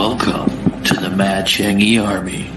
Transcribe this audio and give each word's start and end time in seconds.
Welcome 0.00 0.48
to 0.84 0.94
the 0.94 1.10
Mad 1.10 1.44
Changi 1.44 2.02
Army. 2.02 2.48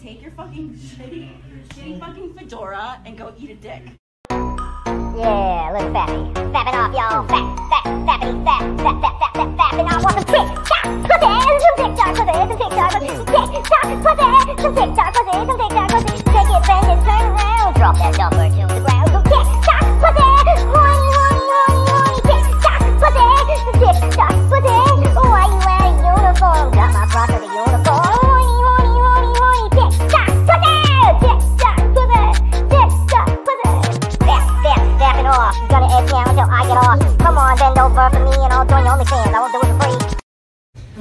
Take 0.00 0.22
your 0.22 0.30
fucking 0.30 0.70
shitty, 0.70 1.28
shitty 1.74 2.00
fucking 2.00 2.32
fedora 2.32 3.02
and 3.04 3.18
go 3.18 3.34
eat 3.38 3.50
a 3.50 3.54
dick. 3.56 3.82
Yeah, 4.30 5.76
little 5.76 5.92
fatty. 5.92 6.32
Fapping 6.40 6.72
off, 6.72 6.94
y'all. 6.96 7.28
Fat, 7.28 7.44
fat, 7.68 7.84
fappity, 8.08 8.40
fat, 8.42 8.64
fat, 8.80 8.96
fat, 9.02 9.14
fat, 9.20 9.32
fat, 9.36 9.48
fapping 9.60 9.88
off. 9.92 10.00
Want 10.02 10.16
some 10.16 10.24
TikTok 10.24 10.88
pussy, 11.04 11.28
some 11.60 11.76
TikTok 11.84 12.16
pussy, 12.16 12.32
some 12.32 12.56
TikTok 12.56 12.88
pussy, 12.96 13.12
TikTok 13.12 13.84
pussy, 13.92 14.16
some 14.56 14.72
TikTok 14.72 15.12
pussy, 15.12 15.36
some 15.36 15.58
TikTok 15.60 15.88
pussy. 15.92 16.16
Take 16.32 16.48
it, 16.48 16.64
bend 16.64 16.88
it, 16.88 17.04
turn 17.04 17.24
around, 17.28 17.76
drop 17.76 17.94
that 18.00 18.12
dumper 18.16 18.48
to 18.48 18.64
the 18.72 18.80
ground. 18.80 19.08
Some 19.12 19.24
TikTok 19.24 19.61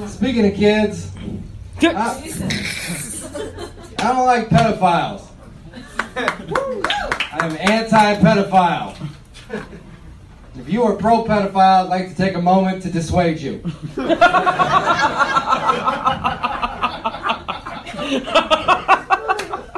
Speaking 0.08 0.46
of 0.46 0.54
kids, 0.54 1.12
I, 1.82 1.88
I 4.00 4.14
don't 4.14 4.26
like 4.26 4.50
pedophiles. 4.50 5.28
I'm 7.34 7.58
anti-pedophile. 7.58 9.01
If 9.52 10.68
you 10.68 10.84
are 10.84 10.96
pro-pedophile, 10.96 11.86
I'd 11.86 11.90
like 11.90 12.10
to 12.10 12.16
take 12.16 12.36
a 12.36 12.42
moment 12.42 12.84
to 12.84 12.92
dissuade 12.92 13.40
you. 13.40 13.60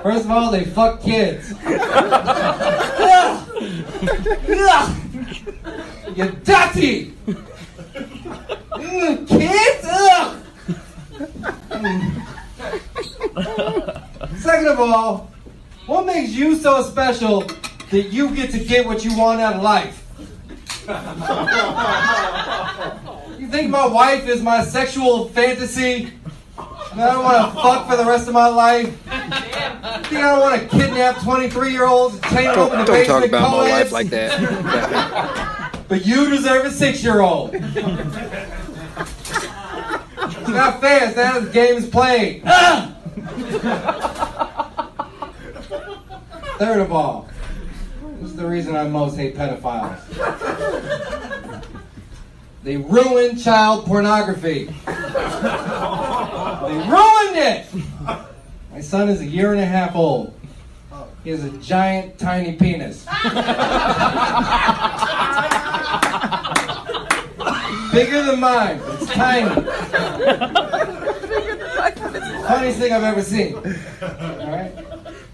First 0.04 0.26
of 0.26 0.32
all, 0.32 0.52
they 0.52 0.66
fuck 0.66 1.02
kids. 1.02 1.52
you 6.16 6.32
dirty! 6.44 7.14
Kids? 9.28 9.88
Second 14.42 14.68
of 14.68 14.80
all, 14.80 15.32
what 15.86 16.06
makes 16.06 16.32
you 16.32 16.56
so 16.56 16.82
special 16.84 17.44
that 17.94 18.12
you 18.12 18.36
get 18.36 18.50
to 18.50 18.60
get 18.60 18.88
what 18.88 19.06
you 19.06 19.16
want 19.16 19.40
out 19.40 19.56
of 19.56 19.62
life? 19.62 20.04
You 23.40 23.48
think 23.48 23.70
my 23.70 23.86
wife 23.86 24.28
is 24.28 24.42
my 24.42 24.64
sexual 24.64 25.28
fantasy? 25.30 26.12
And 26.92 27.02
I 27.02 27.14
don't 27.14 27.24
want 27.24 27.54
to 27.54 27.62
fuck 27.62 27.88
for 27.88 27.96
the 27.96 28.04
rest 28.04 28.28
of 28.28 28.34
my 28.34 28.48
life? 28.48 28.88
You 28.88 28.92
think 28.92 29.14
I 29.14 30.02
don't 30.12 30.40
want 30.40 30.60
to 30.60 30.68
kidnap 30.68 31.22
23 31.22 31.72
year 31.72 31.86
olds 31.86 32.16
and 32.16 32.24
chain 32.24 32.46
them 32.46 32.58
up 32.60 32.74
in 32.74 32.80
the 32.80 32.86
Don't, 32.86 32.96
don't 32.96 33.06
talk 33.06 33.26
about 33.26 33.52
my 33.52 33.70
wife 33.70 33.92
like 33.92 34.10
that. 34.10 35.70
But 35.90 36.06
you 36.08 36.30
deserve 36.30 36.66
a 36.66 36.72
six 36.72 37.04
year 37.04 37.22
old. 37.22 37.54
It's 37.54 37.76
not 40.48 40.80
fair. 40.82 41.08
It's 41.08 41.16
not 41.16 41.26
how 41.26 41.40
the 41.42 41.52
game 41.52 41.76
is 41.76 41.88
played. 41.88 42.42
Third 46.58 46.80
of 46.80 46.92
all, 46.92 47.28
this 48.24 48.32
is 48.32 48.38
the 48.38 48.48
reason 48.48 48.74
I 48.74 48.88
most 48.88 49.18
hate 49.18 49.36
pedophiles. 49.36 50.00
They 52.64 52.78
ruin 52.78 53.38
child 53.38 53.86
pornography. 53.86 54.66
They 54.66 54.94
ruined 56.88 57.36
it! 57.36 57.66
My 58.72 58.80
son 58.80 59.10
is 59.10 59.20
a 59.20 59.26
year 59.26 59.52
and 59.52 59.60
a 59.60 59.66
half 59.66 59.94
old. 59.94 60.34
He 61.26 61.32
has 61.32 61.44
a 61.44 61.50
giant, 61.58 62.18
tiny 62.18 62.54
penis. 62.54 63.06
Bigger 67.92 68.24
than 68.24 68.40
mine. 68.40 68.80
It's 68.86 69.08
tiny. 69.08 69.54
Funniest 72.48 72.80
thing 72.80 72.94
I've 72.94 73.04
ever 73.04 73.22
seen. 73.22 73.56
All 73.56 73.62
right. 74.48 74.93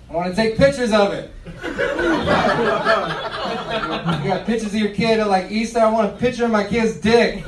I 0.09 0.13
want 0.13 0.35
to 0.35 0.41
take 0.41 0.57
pictures 0.57 0.91
of 0.91 1.13
it. 1.13 1.31
You 1.45 1.69
got 4.27 4.45
pictures 4.47 4.73
of 4.73 4.79
your 4.79 4.89
kid 4.89 5.19
at 5.19 5.27
like 5.27 5.51
Easter. 5.51 5.79
I 5.79 5.91
want 5.91 6.11
a 6.11 6.17
picture 6.17 6.45
of 6.45 6.51
my 6.51 6.63
kid's 6.63 6.97
dick. 6.97 7.43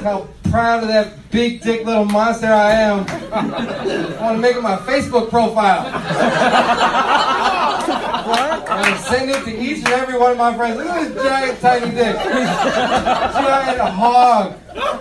How 0.00 0.26
proud 0.50 0.82
of 0.82 0.88
that 0.88 1.30
big 1.30 1.60
dick 1.60 1.84
little 1.84 2.06
monster 2.06 2.46
I 2.46 2.70
am. 2.72 3.04
I 3.32 4.16
want 4.22 4.36
to 4.36 4.40
make 4.40 4.56
it 4.56 4.62
my 4.62 4.76
Facebook 4.76 5.28
profile. 5.28 5.90
I'm 8.66 8.82
gonna 8.82 8.98
send 9.00 9.30
it 9.30 9.44
to 9.44 9.50
each 9.60 9.84
and 9.84 9.88
every 9.88 10.18
one 10.18 10.32
of 10.32 10.38
my 10.38 10.56
friends. 10.56 10.78
Look 10.78 10.86
at 10.86 11.12
this 11.12 11.22
giant 11.22 11.60
tiny 11.60 11.90
dick. 11.90 12.16
Giant 12.16 13.80
hog. 13.80 14.54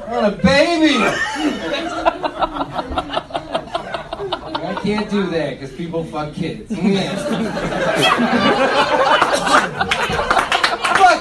On 0.10 0.26
a 0.26 0.32
baby. 0.32 0.98
I 4.90 4.94
can't 4.94 5.12
do 5.12 5.30
that 5.30 5.60
because 5.60 5.72
people 5.76 6.04
fuck 6.04 6.34
kids. 6.34 6.68
Fuck 6.70 6.80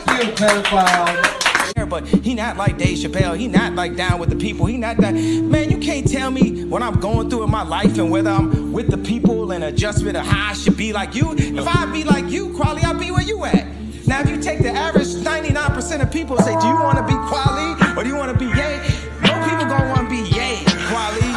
you, 0.07 0.33
pedophile. 0.33 1.91
But 1.91 2.07
he 2.09 2.33
not 2.35 2.57
like 2.57 2.79
Dave 2.79 2.97
Chappelle. 2.97 3.37
He 3.37 3.47
not 3.47 3.75
like 3.75 3.95
down 3.95 4.21
with 4.21 4.31
the 4.31 4.37
people. 4.37 4.65
He 4.65 4.79
not 4.79 4.97
that 4.99 5.13
man. 5.13 5.71
You 5.71 5.77
can't 5.77 6.11
tell 6.11 6.31
me 6.31 6.65
what 6.65 6.83
I'm 6.83 6.99
going 6.99 7.29
through 7.29 7.45
in 7.45 7.51
my 7.51 7.63
life 7.63 7.99
and 7.99 8.11
whether 8.11 8.31
I'm 8.31 8.73
with 8.73 8.91
the 8.91 8.97
people 8.97 9.53
and 9.53 9.63
adjustment 9.63 10.17
of 10.17 10.25
how 10.25 10.53
I 10.53 10.55
should 10.55 10.79
be 10.79 10.95
like 10.95 11.15
you. 11.15 11.35
If 11.37 11.69
I 11.69 11.85
be 11.93 12.05
like 12.05 12.31
you, 12.31 12.49
Kweli, 12.55 12.85
I'll 12.85 12.99
be 12.99 13.11
where 13.11 13.21
you 13.21 13.45
at. 13.45 13.67
Now, 14.07 14.21
if 14.23 14.31
you 14.31 14.41
take 14.41 14.61
the 14.63 14.71
average 14.71 15.09
99% 15.09 16.01
of 16.01 16.11
people 16.11 16.37
and 16.37 16.45
say, 16.47 16.59
do 16.59 16.67
you 16.67 16.75
want 16.75 16.97
to 16.97 17.05
be 17.05 17.13
Kweli 17.13 17.97
or 17.99 18.03
do 18.03 18.09
you 18.09 18.17
want 18.17 18.33
to 18.33 18.39
be 18.39 18.47
Yay? 18.47 18.81
No 19.23 19.35
people 19.45 19.67
gonna 19.67 19.91
want 19.91 20.09
to 20.09 20.11
be 20.11 20.23
Yay, 20.35 20.57
Kweli. 20.65 21.28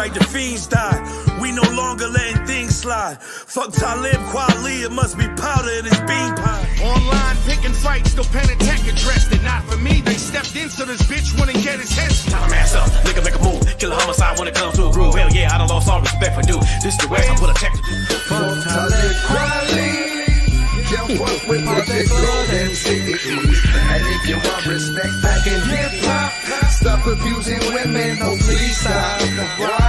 Right, 0.00 0.14
the 0.14 0.24
fiends 0.24 0.66
die. 0.66 0.96
We 1.42 1.52
no 1.52 1.66
longer 1.76 2.08
letting 2.08 2.46
things 2.46 2.74
slide. 2.74 3.20
Fuck 3.22 3.72
Talib 3.72 4.20
Kweli, 4.32 4.84
it 4.84 4.92
must 4.92 5.18
be 5.18 5.26
powder 5.36 5.72
in 5.78 5.84
his 5.84 6.00
bean 6.08 6.32
pie. 6.40 6.64
Online 6.82 7.36
picking 7.44 7.76
fights, 7.84 8.12
still 8.12 8.24
pen 8.32 8.48
and 8.48 8.60
tech 8.60 8.80
addressed 8.80 9.32
it. 9.32 9.42
Not 9.42 9.62
for 9.64 9.76
me, 9.76 10.00
they 10.00 10.14
stepped 10.14 10.56
into 10.56 10.84
this 10.86 11.02
bitch, 11.02 11.38
wanna 11.38 11.52
get 11.52 11.80
his 11.80 11.92
head 11.92 12.10
Time 12.32 12.44
to 12.44 12.50
mass 12.50 12.74
up, 12.74 12.88
nigga 13.04 13.22
make 13.24 13.36
a 13.36 13.42
move. 13.44 13.60
Kill 13.78 13.92
a 13.92 13.96
homicide 13.96 14.38
when 14.38 14.48
it 14.48 14.54
comes 14.54 14.74
to 14.76 14.88
a 14.88 14.92
groove. 14.92 15.14
Hell 15.14 15.30
yeah, 15.32 15.52
I 15.52 15.58
done 15.58 15.68
lost 15.68 15.88
all 15.88 16.00
respect 16.00 16.34
for 16.34 16.42
dude. 16.42 16.62
This 16.82 16.96
the 16.96 17.08
West, 17.08 17.28
I 17.28 17.36
put 17.36 17.50
a 17.50 17.54
tech 17.60 17.72
to. 17.72 17.80
Fuck 18.30 18.56
Talib 18.64 19.16
Can't 20.88 21.20
work 21.20 21.42
with 21.48 21.62
my 21.64 21.80
big 21.84 22.08
blood 22.08 22.48
MCs. 22.72 23.20
And 23.92 24.02
if 24.16 24.22
you 24.28 24.36
want 24.48 24.64
respect 24.64 25.14
back 25.22 25.46
in 25.46 25.60
hip 25.68 25.92
hop, 26.08 26.32
stop 26.70 27.06
abusing 27.06 27.60
women, 27.74 28.18
no 28.18 28.36
please 28.36 28.76
stop. 28.80 29.79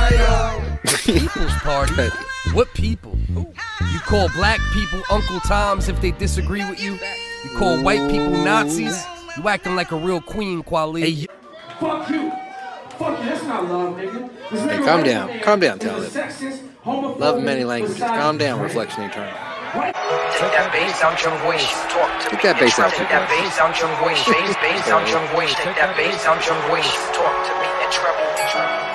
Why 1.11 1.19
People's 1.19 1.53
party. 1.55 2.09
What 2.53 2.73
people? 2.73 3.17
You 3.35 3.99
call 3.99 4.29
black 4.29 4.59
people 4.73 5.01
Uncle 5.11 5.39
Toms 5.41 5.89
if 5.89 5.99
they 6.01 6.11
disagree 6.11 6.63
with 6.69 6.81
you. 6.81 6.93
You 7.43 7.57
call 7.57 7.81
white 7.83 8.09
people 8.09 8.31
Nazis. 8.31 9.03
You 9.37 9.47
acting 9.49 9.75
like 9.75 9.91
a 9.91 9.97
real 9.97 10.21
queen, 10.21 10.63
Kweli. 10.63 11.27
Fuck 11.79 12.09
you. 12.09 12.31
Fuck 12.97 13.19
you. 13.19 13.25
That's 13.25 13.43
not 13.43 13.65
love, 13.67 13.95
nigga. 13.97 14.29
This 14.51 14.61
Hey, 14.63 14.77
calm 14.85 15.03
down. 15.03 15.27
there 15.27 15.39
Calm 15.41 15.59
down, 15.59 15.79
Talib. 15.79 16.15
Love 17.19 17.37
in 17.39 17.45
many 17.45 17.65
languages. 17.65 17.99
Calm 17.99 18.37
down, 18.37 18.59
prick. 18.59 18.69
Reflection 18.69 19.03
Eternal. 19.03 19.33
Take 19.73 20.51
that 20.53 20.71
bass 20.71 21.01
out 21.03 21.21
your 21.23 21.37
voice. 21.39 21.67
Talk 21.91 22.23
to 22.23 22.29
Take 22.29 22.43
me. 22.43 22.49
that 22.49 22.59
bass 22.59 22.79
out 22.79 22.91
Take 22.93 23.09
that 23.09 23.27
bass 23.27 23.59
out 23.59 23.77
your 23.79 23.91
voice. 23.99 24.23
Bass, 24.25 24.55
bass 24.63 24.87
out 24.87 25.07
your 25.09 25.27
voice. 25.35 25.53
Take 25.55 25.75
that 25.75 25.95
bass 25.97 26.25
out 26.25 26.39
your 26.47 26.55
voice. 26.71 26.91
Talk 27.11 27.35
to 27.47 27.53
me 27.59 27.67
in 27.83 27.91
treble. 27.91 28.90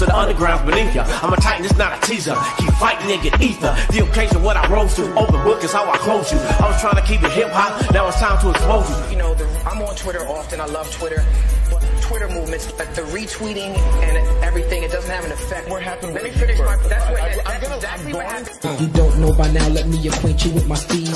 Clouds, 0.00 0.06
so 0.06 0.06
the 0.06 0.16
underground's 0.16 0.70
beneath 0.70 0.94
ya. 0.94 1.04
I'm 1.22 1.32
a 1.32 1.36
titan, 1.36 1.64
it's 1.64 1.76
not 1.76 1.96
a 1.96 2.06
teaser. 2.06 2.34
Keep 2.58 2.72
fighting, 2.74 3.06
nigga, 3.08 3.40
ether. 3.40 3.76
The 3.92 4.04
occasion 4.04 4.42
what 4.42 4.56
I 4.56 4.66
rose 4.72 4.94
to. 4.96 5.02
Open 5.14 5.42
book 5.44 5.62
is 5.64 5.72
how 5.72 5.90
I 5.90 5.96
close 5.98 6.32
you. 6.32 6.38
I 6.38 6.68
was 6.68 6.80
trying 6.80 6.96
to 6.96 7.02
keep 7.02 7.22
it 7.22 7.30
hip 7.32 7.50
hop, 7.50 7.92
now 7.92 8.08
it's 8.08 8.18
time 8.18 8.40
to 8.40 8.50
expose 8.50 8.88
you. 8.88 9.10
You 9.12 9.18
know, 9.18 9.34
the, 9.34 9.44
I'm 9.66 9.82
on 9.82 9.94
Twitter 9.96 10.26
often. 10.28 10.60
I 10.60 10.66
love 10.66 10.90
Twitter. 10.92 11.24
But 11.70 11.80
Twitter 12.02 12.28
movements, 12.28 12.66
like 12.78 12.94
the 12.94 13.02
retweeting 13.02 13.76
and 14.02 14.44
everything, 14.44 14.82
it 14.82 14.90
doesn't 14.90 15.10
have 15.10 15.24
an 15.24 15.32
effect. 15.32 15.68
What 15.68 15.82
happened? 15.82 16.14
Let 16.14 16.24
me 16.24 16.30
finish 16.30 16.58
my. 16.58 16.76
That's 16.88 17.10
what. 17.10 17.44
That's 17.44 17.74
exactly 17.76 18.12
what 18.12 18.24
happened. 18.26 18.58
If 18.62 18.80
you 18.80 18.88
don't 18.88 19.20
know 19.20 19.32
by 19.34 19.50
now, 19.52 19.68
let 19.68 19.86
me 19.86 20.08
acquaint 20.08 20.44
you 20.44 20.52
with 20.52 20.68
my 20.68 20.76
speed. 20.76 21.08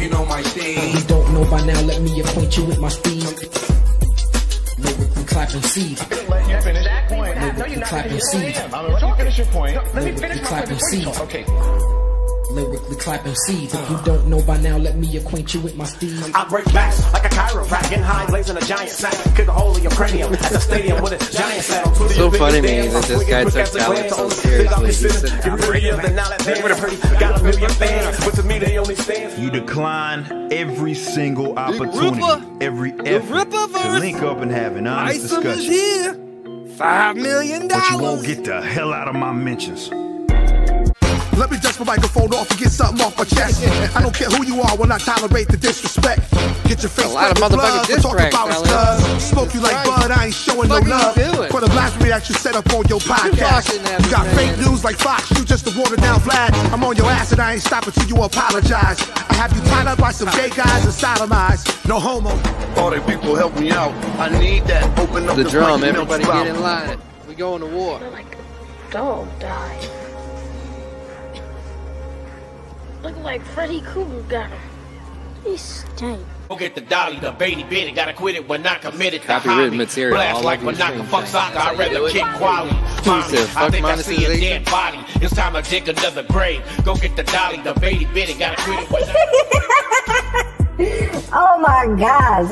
You 0.00 0.10
know 0.10 0.24
my 0.26 0.40
If 0.40 1.00
you 1.00 1.08
don't 1.08 1.32
know 1.32 1.44
by 1.50 1.64
now, 1.64 1.80
let 1.82 2.02
me 2.02 2.20
acquaint 2.20 2.56
you 2.56 2.64
with 2.64 2.78
my 2.78 2.88
speed. 2.88 3.75
Lyrically 5.36 5.54
clap 5.54 5.54
MC. 5.54 5.96
Let 6.30 6.48
you 6.48 6.60
finish 6.62 6.84
that 6.84 7.08
point. 7.08 7.36
No, 7.36 7.66
you're 7.66 7.78
not 7.78 7.88
clap 7.88 8.04
finishing 8.06 8.40
MC. 8.40 8.58
your 8.58 8.68
point. 8.68 8.74
I'm 8.74 8.92
letting 8.92 9.08
you 9.08 9.14
finish 9.16 9.38
your 9.38 9.46
point. 9.48 9.76
Let 9.76 9.94
me 9.94 10.00
Lyrically 10.00 10.20
finish 10.20 10.50
my 10.50 10.60
point. 10.60 10.70
MC. 10.72 11.06
Okay. 11.22 12.05
Lyrically 12.50 12.96
clap 12.96 13.24
MCs. 13.24 13.74
If 13.74 13.90
you 13.90 13.98
don't 14.04 14.28
know 14.28 14.40
by 14.42 14.56
now, 14.58 14.76
let 14.78 14.96
me 14.96 15.16
acquaint 15.16 15.52
you 15.52 15.60
with 15.60 15.76
my 15.76 15.84
steed. 15.84 16.14
I 16.34 16.48
break 16.48 16.64
backs 16.66 17.02
like 17.12 17.24
a 17.24 17.28
chiropractor, 17.28 17.90
getting 17.90 18.04
high, 18.04 18.26
blazing 18.26 18.56
a 18.56 18.60
giant 18.60 18.90
sack. 18.90 19.12
Kick 19.34 19.48
a 19.48 19.52
hole 19.52 19.76
in 19.76 19.82
your 19.82 19.92
cranium 19.92 20.32
at 20.32 20.38
the 20.52 20.60
stadium 20.60 21.02
with 21.02 21.12
a 21.12 21.32
giant 21.36 21.62
saddle. 21.64 21.92
Twitter 21.94 22.14
So 22.14 22.30
funny 22.30 22.56
to 22.60 22.62
me 22.62 22.68
dance. 22.68 22.92
that 22.92 23.08
this 23.08 23.20
I'm 23.24 23.28
guy 23.30 23.44
took 23.44 23.52
quick 23.52 23.62
as 23.62 23.74
a 23.74 23.78
talent 23.78 24.10
so 24.10 24.28
seriously. 24.30 24.86
He 24.86 24.92
said, 24.92 25.44
You're 25.44 25.58
prettier 25.58 25.96
than 25.96 26.14
now 26.14 26.28
that 26.28 26.42
thing 26.42 26.62
with 26.62 26.78
a 26.78 26.80
pretty. 26.80 26.96
Got 27.18 27.40
a 27.40 27.42
million 27.42 27.70
fans, 27.70 28.24
but 28.24 28.34
to 28.36 28.42
me 28.44 28.58
they 28.58 28.78
only 28.78 28.94
stand. 28.94 29.42
You 29.42 29.50
decline 29.50 30.52
every 30.52 30.94
single 30.94 31.58
opportunity, 31.58 32.22
every 32.60 32.92
effort 33.06 33.50
to 33.50 33.98
link 33.98 34.22
up 34.22 34.38
and 34.38 34.50
have 34.52 34.76
an 34.76 34.86
honest 34.86 35.24
Isom 35.24 35.46
is 35.46 35.56
discussion. 35.66 35.72
here. 35.72 36.66
Five 36.76 37.16
million 37.16 37.68
But 37.68 37.90
you 37.90 37.98
won't 37.98 38.24
get 38.24 38.44
the 38.44 38.60
hell 38.62 38.92
out 38.92 39.08
of 39.08 39.14
my 39.16 39.32
mentions. 39.32 39.90
Let 41.36 41.50
me 41.50 41.58
dust 41.60 41.78
my 41.80 41.86
microphone 41.86 42.32
off 42.32 42.50
and 42.50 42.58
get 42.58 42.70
something 42.72 43.04
off 43.04 43.16
my 43.18 43.24
chest. 43.24 43.60
I 43.94 44.00
don't 44.00 44.14
care 44.14 44.28
who 44.28 44.44
you 44.46 44.60
are, 44.62 44.76
will 44.76 44.86
not 44.86 45.00
tolerate 45.00 45.48
the 45.48 45.56
disrespect. 45.56 46.22
Get 46.64 46.80
your 46.82 46.88
face 46.90 47.04
A 47.04 47.08
lot 47.12 47.30
of 47.30 47.38
wet 47.40 47.50
with 47.52 47.60
motherfucking 47.60 47.76
blood, 47.76 47.86
diss 47.86 48.02
talk 48.02 48.14
about 48.18 48.48
Alan. 48.50 48.64
studs. 48.66 49.24
Smoke 49.24 49.54
you 49.54 49.60
like 49.60 49.84
bud, 49.84 50.10
I 50.10 50.26
ain't 50.26 50.34
showing 50.34 50.68
no 50.68 50.80
What 50.80 50.84
the 50.84 50.90
love. 50.90 51.16
you 51.16 51.32
doing? 51.36 51.50
For 51.50 51.60
the 51.60 51.68
blasphemy 51.68 52.08
that 52.08 52.28
you 52.28 52.34
set 52.34 52.56
up 52.56 52.66
on 52.72 52.84
your 52.88 53.00
podcast. 53.00 53.68
You 53.76 54.10
got 54.10 54.26
me, 54.26 54.32
fake 54.34 54.56
news 54.64 54.82
like 54.82 54.96
Fox, 54.96 55.30
you 55.36 55.44
just 55.44 55.66
a 55.68 55.78
watered 55.78 56.00
down 56.00 56.20
flag. 56.20 56.54
I'm 56.72 56.82
on 56.82 56.96
your 56.96 57.06
ass 57.06 57.32
and 57.32 57.40
I 57.40 57.52
ain't 57.54 57.62
stopping 57.62 57.92
till 57.92 58.08
you 58.08 58.16
apologize. 58.22 58.98
I 59.28 59.34
have 59.34 59.52
you 59.54 59.60
tied 59.68 59.86
up 59.86 59.98
by 59.98 60.12
some 60.12 60.28
gay 60.32 60.48
guys 60.50 60.84
and 60.88 60.94
sodomized. 60.94 61.86
No 61.86 62.00
homo. 62.00 62.30
All 62.80 62.90
the 62.90 63.00
people 63.02 63.36
help 63.36 63.54
me 63.60 63.70
out. 63.70 63.92
I 64.18 64.28
need 64.38 64.64
that. 64.64 64.98
Open 64.98 65.28
up 65.28 65.36
The 65.36 65.44
the 65.44 65.50
drum, 65.50 65.84
everybody 65.84 66.24
get 66.24 66.46
in 66.48 66.60
line. 66.62 66.98
We 67.28 67.34
going 67.34 67.60
to 67.60 67.66
war. 67.68 68.00
Dog 68.90 69.28
died. 69.38 69.88
Look 73.06 73.22
like 73.22 73.40
Freddy 73.42 73.82
Krueger 73.82 74.20
got 74.22 74.50
him. 74.50 74.58
He 75.44 75.56
stank. 75.56 76.20
Go 76.48 76.56
get 76.56 76.74
the 76.74 76.80
dolly, 76.80 77.20
the 77.20 77.30
baby 77.30 77.62
bitty. 77.62 77.92
Gotta 77.92 78.12
quit 78.12 78.34
it 78.34 78.48
when 78.48 78.62
not 78.62 78.82
committed. 78.82 79.22
to 79.22 79.28
Copywritten 79.28 79.64
hobby. 79.66 79.76
material, 79.76 80.16
Blast 80.16 80.34
all 80.38 80.42
like 80.42 80.58
over 80.58 80.66
when 80.66 80.78
not 80.78 80.90
stream. 80.90 81.04
fuck 81.06 81.26
soccer. 81.26 81.56
I'd 81.58 81.78
rather 81.78 82.08
kick 82.10 82.24
quality. 82.34 82.74
Mommy, 83.06 83.38
I 83.38 83.46
fuck 83.46 83.70
think 83.70 83.84
I 83.86 83.94
see 83.98 84.16
a 84.16 84.28
monetization. 84.28 84.40
dead 84.40 84.64
body. 84.64 84.98
It's 85.24 85.36
time 85.36 85.54
to 85.54 85.62
dig 85.70 85.88
another 85.88 86.24
grave. 86.24 86.62
Go 86.84 86.96
get 86.96 87.14
the 87.14 87.22
dolly, 87.22 87.58
the 87.62 87.74
baby 87.74 88.06
bitty. 88.06 88.34
Gotta 88.34 88.60
quit 88.60 88.80
it 88.80 88.90
when 88.90 89.02
not 89.06 89.16
Oh 90.78 91.58
my 91.58 91.86
gosh. 91.98 92.50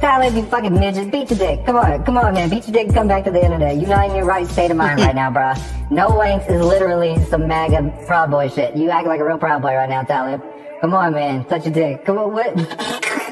Tyler, 0.00 0.34
you 0.34 0.44
fucking 0.46 0.74
midget. 0.74 1.10
Beat 1.10 1.30
your 1.30 1.38
dick. 1.38 1.64
Come 1.64 1.76
on. 1.76 2.04
Come 2.04 2.18
on, 2.18 2.34
man. 2.34 2.50
Beat 2.50 2.66
your 2.66 2.72
dick 2.72 2.86
and 2.86 2.94
come 2.94 3.08
back 3.08 3.24
to 3.24 3.30
the 3.30 3.42
internet. 3.42 3.76
You're 3.76 3.88
not 3.88 4.10
in 4.10 4.16
your 4.16 4.24
right 4.24 4.46
state 4.46 4.70
of 4.70 4.76
mind 4.76 5.00
right 5.00 5.14
now, 5.14 5.30
bruh. 5.30 5.56
No 5.90 6.08
wanks 6.08 6.50
is 6.50 6.64
literally 6.64 7.22
some 7.26 7.48
MAGA 7.48 8.04
Proud 8.06 8.30
Boy 8.30 8.48
shit. 8.48 8.76
You 8.76 8.90
act 8.90 9.06
like 9.06 9.20
a 9.20 9.24
real 9.24 9.38
Proud 9.38 9.62
Boy 9.62 9.74
right 9.74 9.88
now, 9.88 10.02
Tyler. 10.02 10.40
Come 10.80 10.94
on, 10.94 11.12
man. 11.14 11.44
Touch 11.46 11.64
your 11.64 11.74
dick. 11.74 12.04
Come 12.04 12.18
on, 12.18 12.32
what? 12.32 12.54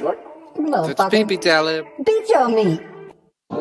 what? 0.02 0.16
Touch 0.54 0.96
Motherfucker. 0.96 1.10
pee-pee, 1.10 1.36
Talib. 1.36 1.86
Beat 2.04 2.28
your 2.28 2.48
meat. 2.48 2.80
The 3.50 3.56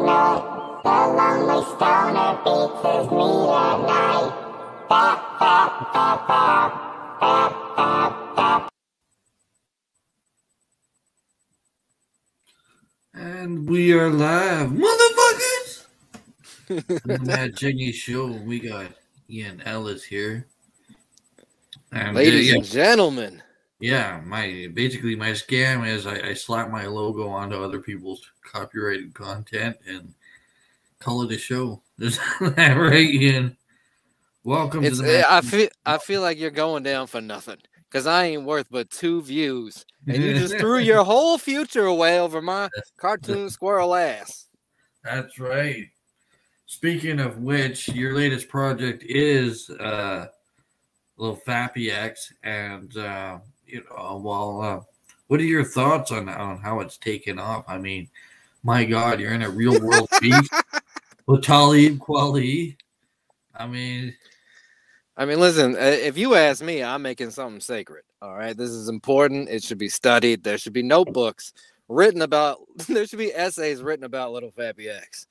lonely 0.85 1.65
stoner 1.75 2.39
beats 2.45 2.81
his 2.85 3.11
meat 3.11 3.49
at 3.51 3.79
night. 3.83 4.31
Fap, 4.89 5.19
fap, 5.39 5.71
fap, 5.91 6.25
fap, 6.25 6.71
fap, 7.19 7.53
fap, 7.75 8.35
fap. 8.35 8.68
And 13.19 13.67
we 13.69 13.91
are 13.91 14.09
live, 14.09 14.69
motherfuckers! 14.69 15.85
the 16.67 17.19
Matt 17.21 17.53
Jiggy 17.53 17.91
Show. 17.91 18.27
We 18.27 18.61
got 18.61 18.93
Ian 19.29 19.61
Ellis 19.65 20.05
here. 20.05 20.47
And, 21.91 22.15
uh, 22.15 22.19
Ladies 22.21 22.47
yeah, 22.47 22.55
and 22.55 22.63
gentlemen. 22.63 23.43
yeah, 23.81 24.21
my 24.25 24.69
basically 24.73 25.17
my 25.17 25.31
scam 25.31 25.85
is 25.85 26.07
I, 26.07 26.29
I 26.29 26.33
slap 26.33 26.71
my 26.71 26.85
logo 26.85 27.27
onto 27.27 27.61
other 27.61 27.81
people's 27.81 28.21
copyrighted 28.41 29.13
content 29.13 29.75
and 29.85 30.13
call 30.99 31.23
it 31.23 31.35
a 31.35 31.37
show. 31.37 31.81
Is 31.99 32.19
that 32.39 32.77
right, 32.77 33.09
Ian? 33.09 33.57
Welcome 34.45 34.85
It's, 34.85 34.99
to 34.99 35.03
the 35.03 35.19
eh, 35.19 35.25
I 35.27 35.41
feel 35.41 35.67
I 35.85 35.97
feel 35.97 36.21
like 36.21 36.39
you're 36.39 36.51
going 36.51 36.83
down 36.83 37.07
for 37.07 37.19
nothing 37.19 37.57
because 37.89 38.05
I 38.05 38.25
ain't 38.25 38.43
worth 38.43 38.67
but 38.69 38.89
two 38.89 39.21
views, 39.21 39.85
and 40.07 40.23
you 40.23 40.33
just 40.33 40.57
threw 40.57 40.77
your 40.77 41.03
whole 41.05 41.37
future 41.37 41.85
away 41.85 42.19
over 42.19 42.41
my 42.41 42.69
cartoon 42.97 43.49
squirrel 43.49 43.95
ass. 43.95 44.47
That's 45.03 45.39
right. 45.39 45.87
Speaking 46.65 47.19
of 47.19 47.39
which, 47.39 47.89
your 47.89 48.13
latest 48.13 48.47
project 48.47 49.03
is 49.07 49.69
uh, 49.71 50.27
little 51.17 51.37
Fappy 51.37 51.91
X, 51.91 52.31
and 52.43 52.95
uh, 52.97 53.39
you 53.65 53.83
know, 53.89 54.21
well, 54.23 54.61
uh, 54.61 54.79
what 55.27 55.39
are 55.39 55.45
your 55.45 55.65
thoughts 55.65 56.11
on 56.11 56.29
on 56.29 56.59
how 56.59 56.79
it's 56.81 56.97
taken 56.97 57.39
off? 57.39 57.65
I 57.67 57.77
mean, 57.77 58.07
my 58.63 58.85
God, 58.85 59.19
you're 59.19 59.33
in 59.33 59.41
a 59.41 59.49
real 59.49 59.79
world 59.81 60.09
beef 60.21 60.47
with 61.25 61.43
Talib 61.43 61.97
Kweli. 61.99 62.77
I 63.55 63.67
mean, 63.67 64.15
I 65.19 65.25
mean, 65.25 65.41
listen, 65.41 65.75
uh, 65.75 65.79
if 65.79 66.17
you 66.17 66.35
ask 66.35 66.63
me, 66.63 66.81
I'm 66.81 67.01
making 67.01 67.31
something 67.31 67.59
sacred. 67.59 68.03
All 68.21 68.33
right. 68.33 68.55
This 68.55 68.69
is 68.69 68.87
important. 68.87 69.49
It 69.49 69.61
should 69.61 69.77
be 69.77 69.89
studied. 69.89 70.45
There 70.45 70.57
should 70.57 70.71
be 70.71 70.81
notebooks 70.81 71.51
written 71.89 72.21
about, 72.21 72.59
there 72.87 73.05
should 73.05 73.19
be 73.19 73.33
essays 73.33 73.81
written 73.81 74.05
about 74.05 74.31
Little 74.31 74.53
Fappy 74.53 74.87
X. 74.89 75.27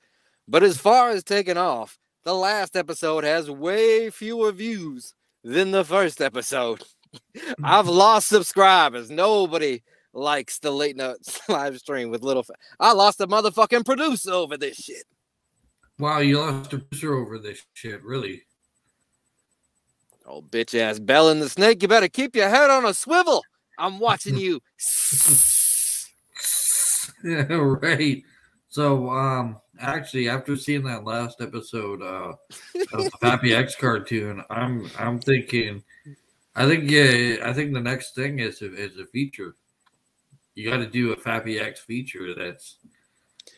But 0.47 0.61
as 0.61 0.77
far 0.77 1.09
as 1.09 1.23
taking 1.23 1.57
off, 1.57 1.97
the 2.23 2.35
last 2.35 2.75
episode 2.75 3.23
has 3.23 3.49
way 3.49 4.11
fewer 4.11 4.51
views 4.51 5.15
than 5.43 5.71
the 5.71 5.83
first 5.83 6.21
episode. 6.21 6.83
I've 7.63 7.87
lost 7.87 8.27
subscribers. 8.27 9.09
Nobody 9.09 9.81
likes 10.13 10.59
the 10.59 10.69
late 10.69 10.97
night 10.97 11.15
live 11.49 11.79
stream 11.79 12.11
with 12.11 12.21
Little. 12.21 12.43
Fa- 12.43 12.53
I 12.79 12.93
lost 12.93 13.21
a 13.21 13.27
motherfucking 13.27 13.85
producer 13.85 14.33
over 14.33 14.55
this 14.55 14.77
shit. 14.77 15.05
wow, 15.97 16.19
you 16.19 16.39
lost 16.39 16.73
a 16.73 16.77
producer 16.77 17.15
over 17.15 17.39
this 17.39 17.65
shit, 17.73 18.03
really? 18.03 18.43
Oh, 20.31 20.43
bitch 20.43 20.79
ass 20.79 20.99
Bell 20.99 21.29
and 21.29 21.41
the 21.41 21.49
Snake, 21.49 21.81
you 21.81 21.87
better 21.87 22.07
keep 22.07 22.35
your 22.35 22.49
head 22.49 22.69
on 22.69 22.85
a 22.85 22.93
swivel. 22.93 23.43
I'm 23.79 23.99
watching 23.99 24.37
you. 24.37 24.59
Yeah, 27.23 27.45
right. 27.49 28.23
So, 28.69 29.09
um, 29.09 29.57
actually, 29.79 30.29
after 30.29 30.55
seeing 30.55 30.83
that 30.83 31.03
last 31.03 31.41
episode 31.41 32.03
uh, 32.03 32.33
of 32.93 33.05
the 33.05 33.11
Fappy 33.19 33.53
X 33.57 33.75
cartoon, 33.75 34.43
I'm 34.51 34.91
I'm 34.99 35.19
thinking, 35.19 35.83
I 36.55 36.67
think 36.67 36.91
yeah, 36.91 37.37
I 37.43 37.51
think 37.51 37.73
the 37.73 37.81
next 37.81 38.13
thing 38.13 38.37
is 38.37 38.61
a, 38.61 38.71
is 38.71 38.99
a 38.99 39.07
feature. 39.07 39.55
You 40.53 40.69
got 40.69 40.77
to 40.77 40.85
do 40.85 41.11
a 41.11 41.15
Fappy 41.15 41.59
X 41.59 41.79
feature. 41.79 42.35
That's 42.35 42.77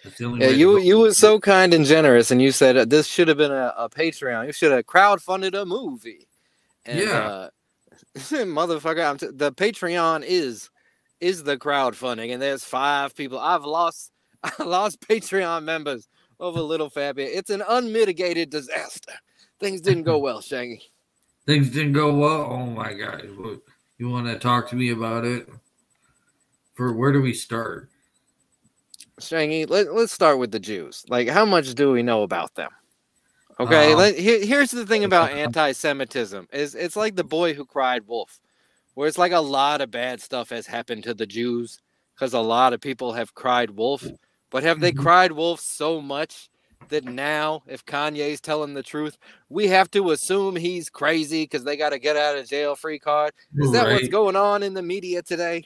that's 0.06 0.18
the 0.18 0.26
only 0.26 0.46
Yeah, 0.46 0.52
you 0.52 0.80
you 0.80 1.00
were 1.00 1.14
so 1.14 1.38
kind 1.38 1.74
and 1.74 1.86
generous, 1.86 2.32
and 2.32 2.42
you 2.42 2.54
said 2.54 2.78
uh, 2.78 2.86
this 2.86 3.08
should 3.08 3.28
have 3.28 3.38
been 3.38 3.52
a, 3.52 3.74
a 3.78 3.90
Patreon. 3.90 4.48
You 4.48 4.54
should 4.54 4.72
have 4.72 4.86
crowdfunded 4.86 5.62
a 5.62 5.66
movie. 5.66 6.30
And, 6.86 7.00
Yeah. 7.00 7.28
uh, 7.28 7.50
motherfucker, 8.16 9.08
I'm 9.08 9.18
t- 9.18 9.28
the 9.34 9.52
Patreon 9.52 10.24
is 10.26 10.70
is 11.20 11.44
the 11.44 11.56
crowdfunding, 11.58 12.34
and 12.34 12.42
there's 12.42 12.64
five 12.64 13.16
people. 13.16 13.38
I've 13.40 13.64
lost 13.64 14.12
I 14.44 14.64
lost 14.64 15.02
Patreon 15.02 15.64
members 15.64 16.08
over 16.40 16.62
Little 16.62 16.90
Fabi. 16.90 17.20
It's 17.20 17.50
an 17.52 17.64
unmitigated 17.68 18.50
disaster. 18.50 19.14
Things 19.60 19.82
didn't 19.82 20.04
go 20.04 20.18
well, 20.26 20.42
Shaggy. 20.42 20.82
Things 21.46 21.70
didn't 21.70 21.94
go 21.94 22.14
well. 22.14 22.48
Oh 22.52 22.66
my 22.66 22.94
god! 22.94 23.24
You 23.98 24.10
want 24.10 24.28
to 24.28 24.40
talk 24.40 24.70
to 24.70 24.76
me 24.76 24.90
about 24.90 25.26
it? 25.26 25.48
For 26.74 26.94
where 26.94 27.12
do 27.12 27.22
we 27.22 27.34
start? 27.34 27.90
Shaggy, 29.20 29.66
let, 29.66 29.94
let's 29.94 30.12
start 30.12 30.40
with 30.40 30.52
the 30.52 30.60
Jews. 30.60 31.04
Like, 31.08 31.28
how 31.28 31.46
much 31.46 31.76
do 31.76 31.92
we 31.92 32.02
know 32.02 32.24
about 32.24 32.56
them? 32.56 32.72
Okay, 33.60 33.94
uh, 33.94 33.98
let, 33.98 34.18
here, 34.18 34.44
here's 34.44 34.72
the 34.72 34.86
thing 34.86 35.04
about 35.04 35.32
anti-Semitism: 35.32 36.48
is 36.52 36.76
it's 36.76 36.96
like 36.96 37.16
the 37.16 37.24
boy 37.24 37.54
who 37.54 37.66
cried 37.66 38.08
wolf, 38.08 38.40
where 38.94 39.08
it's 39.08 39.18
like 39.18 39.32
a 39.32 39.40
lot 39.40 39.82
of 39.82 39.92
bad 39.92 40.22
stuff 40.22 40.50
has 40.50 40.68
happened 40.68 41.04
to 41.04 41.14
the 41.14 41.26
Jews 41.26 41.80
because 42.16 42.34
a 42.34 42.40
lot 42.40 42.74
of 42.74 42.82
people 42.82 43.14
have 43.14 43.34
cried 43.34 43.72
wolf, 43.72 44.06
but 44.50 44.64
have 44.64 44.80
they 44.80 44.92
mm-hmm. 44.92 45.02
cried 45.02 45.32
wolf 45.32 45.60
so 45.60 46.02
much 46.02 46.50
that 46.90 47.06
now, 47.06 47.64
if 47.68 47.86
Kanye's 47.86 48.42
telling 48.42 48.74
the 48.74 48.84
truth, 48.84 49.18
we 49.50 49.68
have 49.68 49.90
to 49.92 50.12
assume 50.12 50.56
he's 50.56 50.90
crazy 50.90 51.44
because 51.44 51.64
they 51.64 51.78
got 51.78 51.90
to 51.90 52.00
get 52.00 52.18
out 52.18 52.38
of 52.38 52.48
jail 52.48 52.76
free 52.76 53.00
card? 53.00 53.34
Is 53.56 53.72
that 53.72 53.88
what's 53.88 54.08
going 54.08 54.36
on 54.36 54.64
in 54.64 54.74
the 54.74 54.82
media 54.82 55.22
today? 55.22 55.64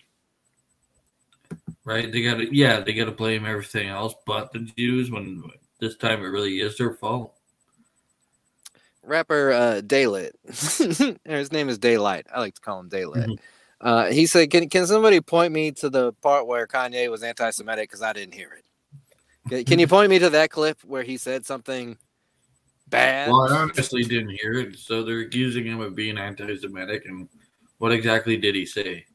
Right? 1.83 2.11
They 2.11 2.23
got 2.23 2.37
to 2.37 2.55
yeah, 2.55 2.79
they 2.79 2.93
got 2.93 3.05
to 3.05 3.11
blame 3.11 3.45
everything 3.45 3.89
else 3.89 4.15
but 4.25 4.51
the 4.51 4.59
Jews 4.59 5.11
when 5.11 5.43
this 5.79 5.95
time 5.97 6.21
it 6.21 6.27
really 6.27 6.61
is 6.61 6.77
their 6.77 6.93
fault. 6.93 7.34
Rapper 9.05 9.51
uh 9.51 9.81
Daylit. 9.81 10.31
His 11.25 11.51
name 11.51 11.69
is 11.69 11.77
Daylight. 11.77 12.27
I 12.33 12.39
like 12.39 12.55
to 12.55 12.61
call 12.61 12.79
him 12.79 12.89
Daylit. 12.89 13.25
Mm-hmm. 13.25 13.33
Uh 13.81 14.05
he 14.07 14.25
said, 14.25 14.49
Can 14.51 14.69
can 14.69 14.87
somebody 14.87 15.21
point 15.21 15.53
me 15.53 15.71
to 15.73 15.89
the 15.89 16.13
part 16.13 16.47
where 16.47 16.67
Kanye 16.67 17.09
was 17.09 17.23
anti 17.23 17.49
Semitic? 17.51 17.89
Because 17.89 18.01
I 18.01 18.13
didn't 18.13 18.33
hear 18.33 18.51
it. 18.53 18.65
Can, 19.49 19.63
can 19.63 19.79
you 19.79 19.87
point 19.87 20.09
me 20.09 20.19
to 20.19 20.29
that 20.31 20.49
clip 20.49 20.83
where 20.83 21.03
he 21.03 21.17
said 21.17 21.45
something 21.45 21.97
bad? 22.87 23.29
Well, 23.29 23.53
I 23.53 23.57
honestly 23.57 24.03
didn't 24.03 24.37
hear 24.41 24.53
it, 24.53 24.77
so 24.77 25.03
they're 25.03 25.19
accusing 25.19 25.65
him 25.65 25.81
of 25.81 25.95
being 25.95 26.17
anti-Semitic. 26.17 27.05
And 27.05 27.29
what 27.77 27.91
exactly 27.91 28.37
did 28.37 28.55
he 28.55 28.65
say? 28.65 29.05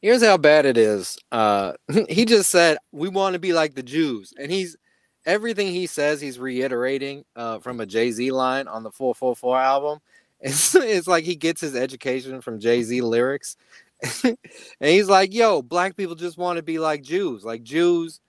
Here's 0.00 0.22
how 0.22 0.36
bad 0.36 0.66
it 0.66 0.76
is. 0.76 1.18
Uh, 1.32 1.72
he 2.08 2.24
just 2.24 2.50
said 2.50 2.78
we 2.92 3.08
want 3.08 3.34
to 3.34 3.40
be 3.40 3.52
like 3.52 3.74
the 3.74 3.82
Jews, 3.82 4.32
and 4.38 4.50
he's 4.52 4.76
everything 5.26 5.68
he 5.68 5.86
says 5.86 6.20
he's 6.20 6.38
reiterating 6.38 7.24
uh, 7.34 7.58
from 7.58 7.80
a 7.80 7.86
Jay 7.86 8.10
Z 8.10 8.30
line 8.30 8.68
on 8.68 8.82
the 8.82 8.90
444 8.90 9.60
album. 9.60 9.98
It's, 10.38 10.74
it's 10.74 11.08
like 11.08 11.24
he 11.24 11.34
gets 11.34 11.62
his 11.62 11.74
education 11.74 12.42
from 12.42 12.60
Jay 12.60 12.82
Z 12.82 13.00
lyrics, 13.00 13.56
and 14.22 14.36
he's 14.80 15.08
like, 15.08 15.32
"Yo, 15.32 15.62
black 15.62 15.96
people 15.96 16.14
just 16.14 16.36
want 16.36 16.58
to 16.58 16.62
be 16.62 16.78
like 16.78 17.02
Jews. 17.02 17.42
Like 17.42 17.62
Jews 17.62 18.20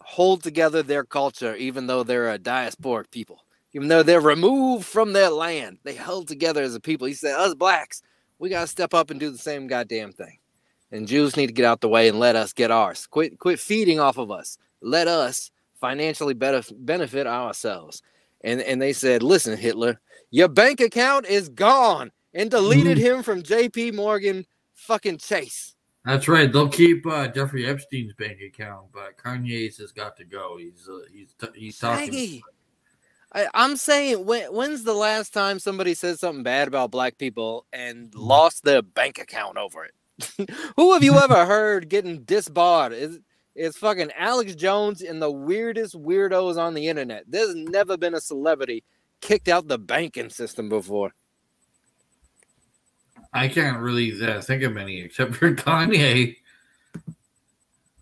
hold 0.00 0.44
together 0.44 0.84
their 0.84 1.02
culture, 1.02 1.56
even 1.56 1.88
though 1.88 2.04
they're 2.04 2.30
a 2.32 2.38
diasporic 2.38 3.10
people." 3.10 3.42
even 3.72 3.88
though 3.88 4.02
they're 4.02 4.20
removed 4.20 4.84
from 4.84 5.12
their 5.12 5.30
land, 5.30 5.78
they 5.84 5.94
held 5.94 6.28
together 6.28 6.62
as 6.62 6.74
a 6.74 6.80
people. 6.80 7.06
He 7.06 7.14
said, 7.14 7.34
Us 7.36 7.54
blacks, 7.54 8.02
we 8.38 8.48
got 8.48 8.62
to 8.62 8.66
step 8.66 8.94
up 8.94 9.10
and 9.10 9.20
do 9.20 9.30
the 9.30 9.38
same 9.38 9.66
goddamn 9.66 10.12
thing. 10.12 10.38
And 10.92 11.06
Jews 11.06 11.36
need 11.36 11.46
to 11.46 11.52
get 11.52 11.64
out 11.64 11.80
the 11.80 11.88
way 11.88 12.08
and 12.08 12.18
let 12.18 12.34
us 12.34 12.52
get 12.52 12.72
ours. 12.72 13.06
Quit, 13.06 13.38
quit 13.38 13.60
feeding 13.60 14.00
off 14.00 14.18
of 14.18 14.30
us. 14.30 14.58
Let 14.82 15.06
us 15.06 15.52
financially 15.80 16.34
better 16.34 16.62
benefit 16.78 17.26
ourselves. 17.26 18.02
And, 18.42 18.60
and 18.60 18.80
they 18.80 18.92
said, 18.92 19.22
Listen, 19.22 19.56
Hitler, 19.56 20.00
your 20.30 20.48
bank 20.48 20.80
account 20.80 21.26
is 21.26 21.48
gone 21.48 22.10
and 22.32 22.50
deleted 22.50 22.98
him 22.98 23.22
from 23.22 23.42
JP 23.42 23.94
Morgan 23.94 24.46
fucking 24.74 25.18
Chase. 25.18 25.74
That's 26.04 26.28
right. 26.28 26.50
They'll 26.50 26.68
keep 26.68 27.06
uh, 27.06 27.28
Jeffrey 27.28 27.66
Epstein's 27.66 28.14
bank 28.14 28.38
account, 28.40 28.86
but 28.92 29.18
Kanye's 29.18 29.76
has 29.78 29.92
got 29.92 30.16
to 30.16 30.24
go. 30.24 30.56
He's 30.58 30.88
uh, 30.88 31.00
he's 31.12 31.34
t- 31.34 31.48
he's 31.54 31.78
talking. 31.78 32.06
Shaggy. 32.06 32.42
I, 33.32 33.46
I'm 33.54 33.76
saying, 33.76 34.24
when, 34.24 34.52
when's 34.52 34.82
the 34.82 34.94
last 34.94 35.32
time 35.32 35.58
somebody 35.58 35.94
said 35.94 36.18
something 36.18 36.42
bad 36.42 36.68
about 36.68 36.90
black 36.90 37.18
people 37.18 37.66
and 37.72 38.12
lost 38.14 38.64
their 38.64 38.82
bank 38.82 39.18
account 39.18 39.56
over 39.56 39.84
it? 39.84 40.50
Who 40.76 40.94
have 40.94 41.04
you 41.04 41.16
ever 41.16 41.46
heard 41.46 41.88
getting 41.88 42.22
disbarred? 42.22 42.92
It's, 42.92 43.18
it's 43.54 43.78
fucking 43.78 44.10
Alex 44.16 44.54
Jones 44.54 45.02
and 45.02 45.20
the 45.20 45.30
weirdest 45.30 45.94
weirdos 46.00 46.56
on 46.56 46.74
the 46.74 46.88
internet. 46.88 47.24
There's 47.28 47.54
never 47.54 47.96
been 47.96 48.14
a 48.14 48.20
celebrity 48.20 48.84
kicked 49.20 49.48
out 49.48 49.68
the 49.68 49.78
banking 49.78 50.30
system 50.30 50.68
before. 50.68 51.12
I 53.32 53.48
can't 53.48 53.78
really 53.78 54.12
uh, 54.24 54.40
think 54.40 54.62
of 54.62 54.76
any 54.76 55.00
except 55.00 55.36
for 55.36 55.54
Kanye. 55.54 56.36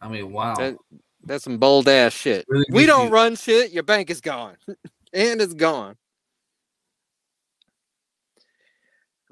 I 0.00 0.08
mean, 0.08 0.32
wow. 0.32 0.54
That, 0.54 0.76
that's 1.24 1.44
some 1.44 1.58
bold 1.58 1.88
ass 1.88 2.12
shit. 2.12 2.46
Really 2.48 2.64
we 2.70 2.86
don't 2.86 3.08
you- 3.08 3.12
run 3.12 3.36
shit. 3.36 3.72
Your 3.72 3.82
bank 3.82 4.10
is 4.10 4.20
gone. 4.20 4.56
and 5.12 5.40
it's 5.40 5.54
gone. 5.54 5.96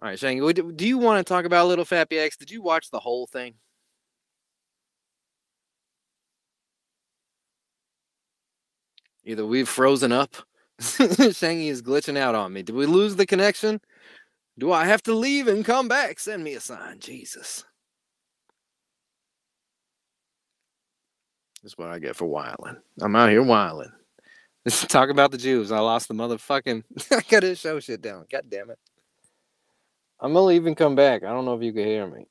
All 0.03 0.11
right, 0.11 0.19
Shane, 0.19 0.47
do 0.53 0.87
you 0.87 0.99
want 0.99 1.27
to 1.27 1.29
talk 1.29 1.47
about 1.47 1.69
Little 1.69 1.85
Fappy 1.85 2.19
X? 2.19 2.37
Did 2.37 2.51
you 2.51 2.61
watch 2.61 2.91
the 2.91 3.01
whole 3.01 3.27
thing? 3.27 3.55
Either 9.27 9.45
we've 9.45 9.69
frozen 9.69 10.13
up. 10.13 10.37
Shangy 10.81 11.69
is 11.69 11.83
glitching 11.83 12.17
out 12.17 12.35
on 12.35 12.53
me. 12.53 12.63
Did 12.63 12.77
we 12.77 12.87
lose 12.87 13.17
the 13.17 13.27
connection? 13.27 13.81
Do 14.59 14.73
I 14.73 14.85
have 14.87 15.03
to 15.05 15.15
leave 15.15 15.49
and 15.49 15.65
come 15.65 15.89
back? 15.89 16.19
Send 16.21 16.45
me 16.45 16.55
a 16.55 16.61
sign, 16.61 17.01
Jesus. 17.01 17.65
That's 21.63 21.77
what 21.77 21.89
I 21.89 21.99
get 21.99 22.15
for 22.15 22.27
whiling. 22.27 22.77
I'm 23.01 23.17
out 23.17 23.31
here 23.31 23.43
whiling. 23.43 23.91
Let's 24.65 24.87
Talk 24.87 25.11
about 25.11 25.33
the 25.33 25.39
Jews. 25.39 25.73
I 25.73 25.81
lost 25.81 26.09
the 26.09 26.15
motherfucking. 26.15 26.85
I 27.13 27.23
gotta 27.29 27.57
show 27.57 27.81
shit 27.81 28.03
down. 28.03 28.27
God 28.31 28.45
damn 28.49 28.71
it. 28.71 28.79
I'm 30.21 30.33
gonna 30.33 30.47
leave 30.47 30.67
and 30.67 30.77
come 30.77 30.95
back. 30.95 31.25
I 31.25 31.29
don't 31.29 31.45
know 31.45 31.57
if 31.57 31.63
you 31.63 31.73
can 31.73 31.85
hear 31.85 32.07
me. 32.07 32.27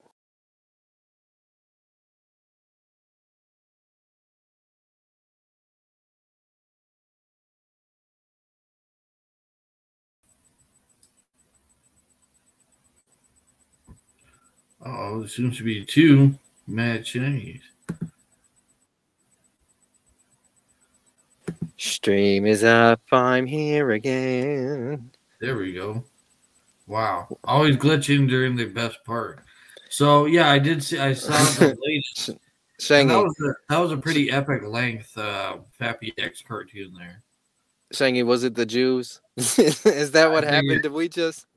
Oh, 14.86 15.19
there 15.19 15.28
seems 15.28 15.58
to 15.58 15.63
be 15.63 15.84
two 15.84 16.38
mad 16.67 17.06
Chinese. 17.06 17.63
Stream 21.78 22.45
is 22.45 22.63
up. 22.63 23.02
I'm 23.12 23.48
here 23.48 23.91
again. 23.91 25.12
There 25.41 25.58
we 25.58 25.74
go. 25.74 26.04
Wow, 26.88 27.39
always 27.43 27.78
glitching 27.78 28.30
during 28.30 28.56
the 28.56 28.65
best 28.65 29.04
part. 29.04 29.39
So 29.89 30.26
yeah, 30.26 30.52
I 30.52 30.60
did 30.60 30.84
see. 30.84 31.00
I 31.00 31.13
saw 31.13 31.32
the 31.32 31.76
latest. 31.84 32.30
and 32.91 33.10
that 33.10 33.24
was 33.24 33.36
a, 33.41 33.54
that 33.69 33.80
was 33.80 33.91
a 33.91 33.98
pretty 33.98 34.30
epic 34.30 34.63
length 34.65 35.17
uh, 35.17 35.58
Fappy 35.80 36.13
X 36.17 36.43
cartoon 36.48 36.93
there. 36.98 37.24
Shangy, 37.93 38.26
was 38.26 38.43
it 38.43 38.56
the 38.56 38.65
Jews? 38.65 39.21
is 39.38 40.12
that 40.12 40.32
what 40.32 40.43
I 40.45 40.56
happened? 40.56 40.84
Did 40.84 40.91
we 40.91 41.10
just? 41.10 41.48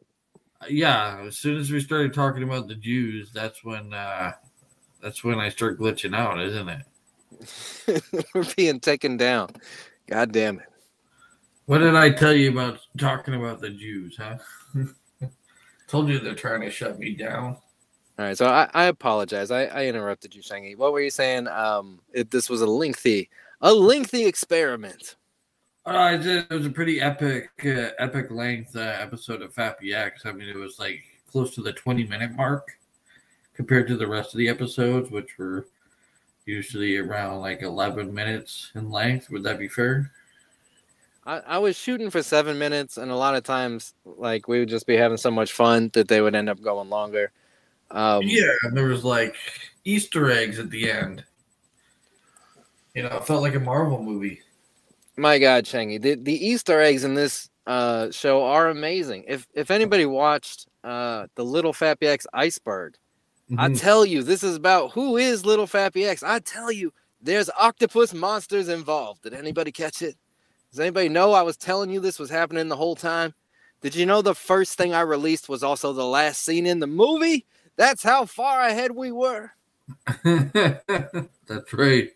Yeah, 0.68 1.25
as 1.27 1.38
soon 1.38 1.59
as 1.59 1.71
we 1.71 1.81
started 1.81 2.12
talking 2.12 2.42
about 2.42 2.66
the 2.66 2.75
Jews, 2.75 3.31
that's 3.33 3.62
when 3.62 3.92
uh, 3.92 4.33
that's 5.01 5.23
when 5.23 5.38
I 5.38 5.49
start 5.51 5.79
glitching 5.79 6.16
out, 6.16 6.40
isn't 6.40 6.68
it? 6.68 8.25
We're 8.35 8.44
being 8.57 8.81
taken 8.81 9.16
down. 9.16 9.51
God 10.09 10.33
damn 10.33 10.59
it. 10.59 10.66
What 11.66 11.79
did 11.79 11.94
I 11.94 12.11
tell 12.11 12.33
you 12.33 12.51
about 12.51 12.81
talking 12.97 13.35
about 13.35 13.61
the 13.61 13.71
Jews, 13.71 14.18
huh? 14.18 14.38
Told 15.87 16.09
you 16.09 16.18
they're 16.18 16.35
trying 16.35 16.62
to 16.62 16.71
shut 16.71 16.99
me 16.99 17.14
down. 17.14 17.57
All 18.18 18.25
right, 18.25 18.37
so 18.37 18.47
I, 18.47 18.68
I 18.75 18.85
apologize. 18.85 19.51
I, 19.51 19.66
I 19.66 19.87
interrupted 19.87 20.35
you, 20.35 20.42
Shangy. 20.42 20.77
What 20.77 20.92
were 20.92 21.01
you 21.01 21.11
saying? 21.11 21.47
Um, 21.47 22.01
if 22.12 22.31
this 22.31 22.51
was 22.51 22.62
a 22.62 22.66
lengthy, 22.66 23.31
a 23.61 23.73
lengthy 23.73 24.25
experiment. 24.25 25.16
Uh, 25.88 26.18
it 26.22 26.51
was 26.51 26.66
a 26.66 26.70
pretty 26.70 27.01
epic, 27.01 27.48
uh, 27.64 27.88
epic 27.98 28.31
length 28.31 28.77
uh, 28.77 28.81
episode 28.81 29.40
of 29.40 29.55
Fappy 29.55 29.94
X. 29.94 30.27
I 30.27 30.33
mean, 30.33 30.46
it 30.46 30.55
was 30.55 30.79
like 30.79 31.03
close 31.33 31.55
to 31.55 31.62
the 31.62 31.72
20 31.72 32.05
minute 32.05 32.33
mark 32.33 32.77
compared 33.55 33.88
to 33.88 33.96
the 33.96 34.07
rest 34.07 34.35
of 34.35 34.38
the 34.38 34.51
episodes, 34.51 35.11
which 35.11 35.38
were 35.38 35.66
usually 36.44 36.98
around 36.98 37.40
like 37.40 37.62
11 37.62 38.12
minutes 38.12 38.70
in 38.74 38.90
length. 38.90 39.31
Would 39.31 39.42
that 39.44 39.59
be 39.59 39.66
fair? 39.66 40.12
I, 41.24 41.38
I 41.38 41.59
was 41.59 41.74
shooting 41.74 42.11
for 42.11 42.22
seven 42.22 42.59
minutes, 42.59 42.98
and 42.98 43.11
a 43.11 43.16
lot 43.16 43.35
of 43.35 43.44
times, 43.44 43.94
like 44.05 44.46
we 44.46 44.59
would 44.59 44.68
just 44.68 44.87
be 44.87 44.96
having 44.96 45.16
so 45.16 45.31
much 45.31 45.53
fun 45.53 45.88
that 45.94 46.07
they 46.07 46.20
would 46.20 46.35
end 46.35 46.51
up 46.51 46.61
going 46.61 46.90
longer. 46.90 47.33
Um, 47.90 48.24
yeah, 48.24 48.53
and 48.64 48.77
there 48.77 48.88
was 48.88 49.05
like 49.05 49.37
Easter 49.87 50.31
eggs 50.31 50.59
at 50.59 50.68
the 50.68 50.90
end. 50.90 51.24
You 52.94 53.05
know, 53.05 53.16
it 53.16 53.27
felt 53.27 53.40
like 53.40 53.55
a 53.55 53.61
Marvel 53.61 54.03
movie. 54.03 54.42
My 55.18 55.38
God, 55.38 55.64
Shangy, 55.64 56.00
the, 56.00 56.14
the 56.14 56.46
Easter 56.46 56.81
eggs 56.81 57.02
in 57.04 57.14
this 57.14 57.50
uh, 57.66 58.11
show 58.12 58.44
are 58.44 58.68
amazing. 58.68 59.24
If 59.28 59.46
if 59.52 59.70
anybody 59.70 60.07
watched 60.07 60.66
uh, 60.85 61.26
the 61.35 61.44
Little 61.44 61.72
Fappy 61.72 62.04
X 62.07 62.26
Iceberg, 62.33 62.94
I 63.59 63.68
Mhm. 63.68 63.81
tell 63.81 64.07
you, 64.07 64.22
this 64.22 64.42
is 64.44 64.54
about 64.57 64.92
who 64.92 65.16
is 65.16 65.44
Little 65.44 65.66
Fappy 65.66 66.07
X. 66.07 66.22
I 66.22 66.38
tell 66.38 66.70
you, 66.70 66.92
there's 67.20 67.50
octopus 67.59 68.14
monsters 68.14 68.68
involved. 68.68 69.22
Did 69.22 69.35
anybody 69.35 69.72
catch 69.72 70.02
it? 70.02 70.16
Does 70.70 70.81
anybody 70.81 71.09
know 71.09 71.33
I 71.33 71.42
was 71.42 71.57
telling 71.57 71.90
you 71.90 71.98
this 72.00 72.18
was 72.18 72.31
happening 72.31 72.68
the 72.68 72.76
whole 72.76 72.94
time? 72.96 73.35
Did 73.81 73.94
you 73.96 74.07
know 74.07 74.22
the 74.22 74.35
first 74.35 74.76
thing 74.78 74.94
I 74.94 75.00
released 75.00 75.48
was 75.48 75.62
also 75.62 75.92
the 75.92 76.04
last 76.04 76.44
scene 76.44 76.66
in 76.66 76.78
the 76.78 76.87
movie? 76.87 77.44
That's 77.76 78.02
how 78.02 78.24
far 78.26 78.62
ahead 78.62 78.92
we 78.92 79.11
were. 79.12 79.50
That's 80.24 81.72
right. 81.72 82.11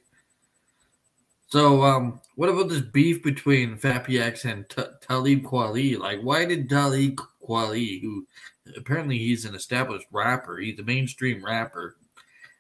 So, 1.52 1.82
um, 1.82 2.18
what 2.36 2.48
about 2.48 2.70
this 2.70 2.80
beef 2.80 3.22
between 3.22 3.76
Fappy 3.76 4.18
X 4.18 4.46
and 4.46 4.66
T- 4.70 4.84
Talib 5.02 5.42
Kweli? 5.42 5.98
Like, 5.98 6.22
why 6.22 6.46
did 6.46 6.66
Talib 6.66 7.20
Kweli, 7.46 8.00
who 8.00 8.26
apparently 8.74 9.18
he's 9.18 9.44
an 9.44 9.54
established 9.54 10.06
rapper, 10.10 10.56
he's 10.56 10.78
a 10.78 10.82
mainstream 10.82 11.44
rapper, 11.44 11.96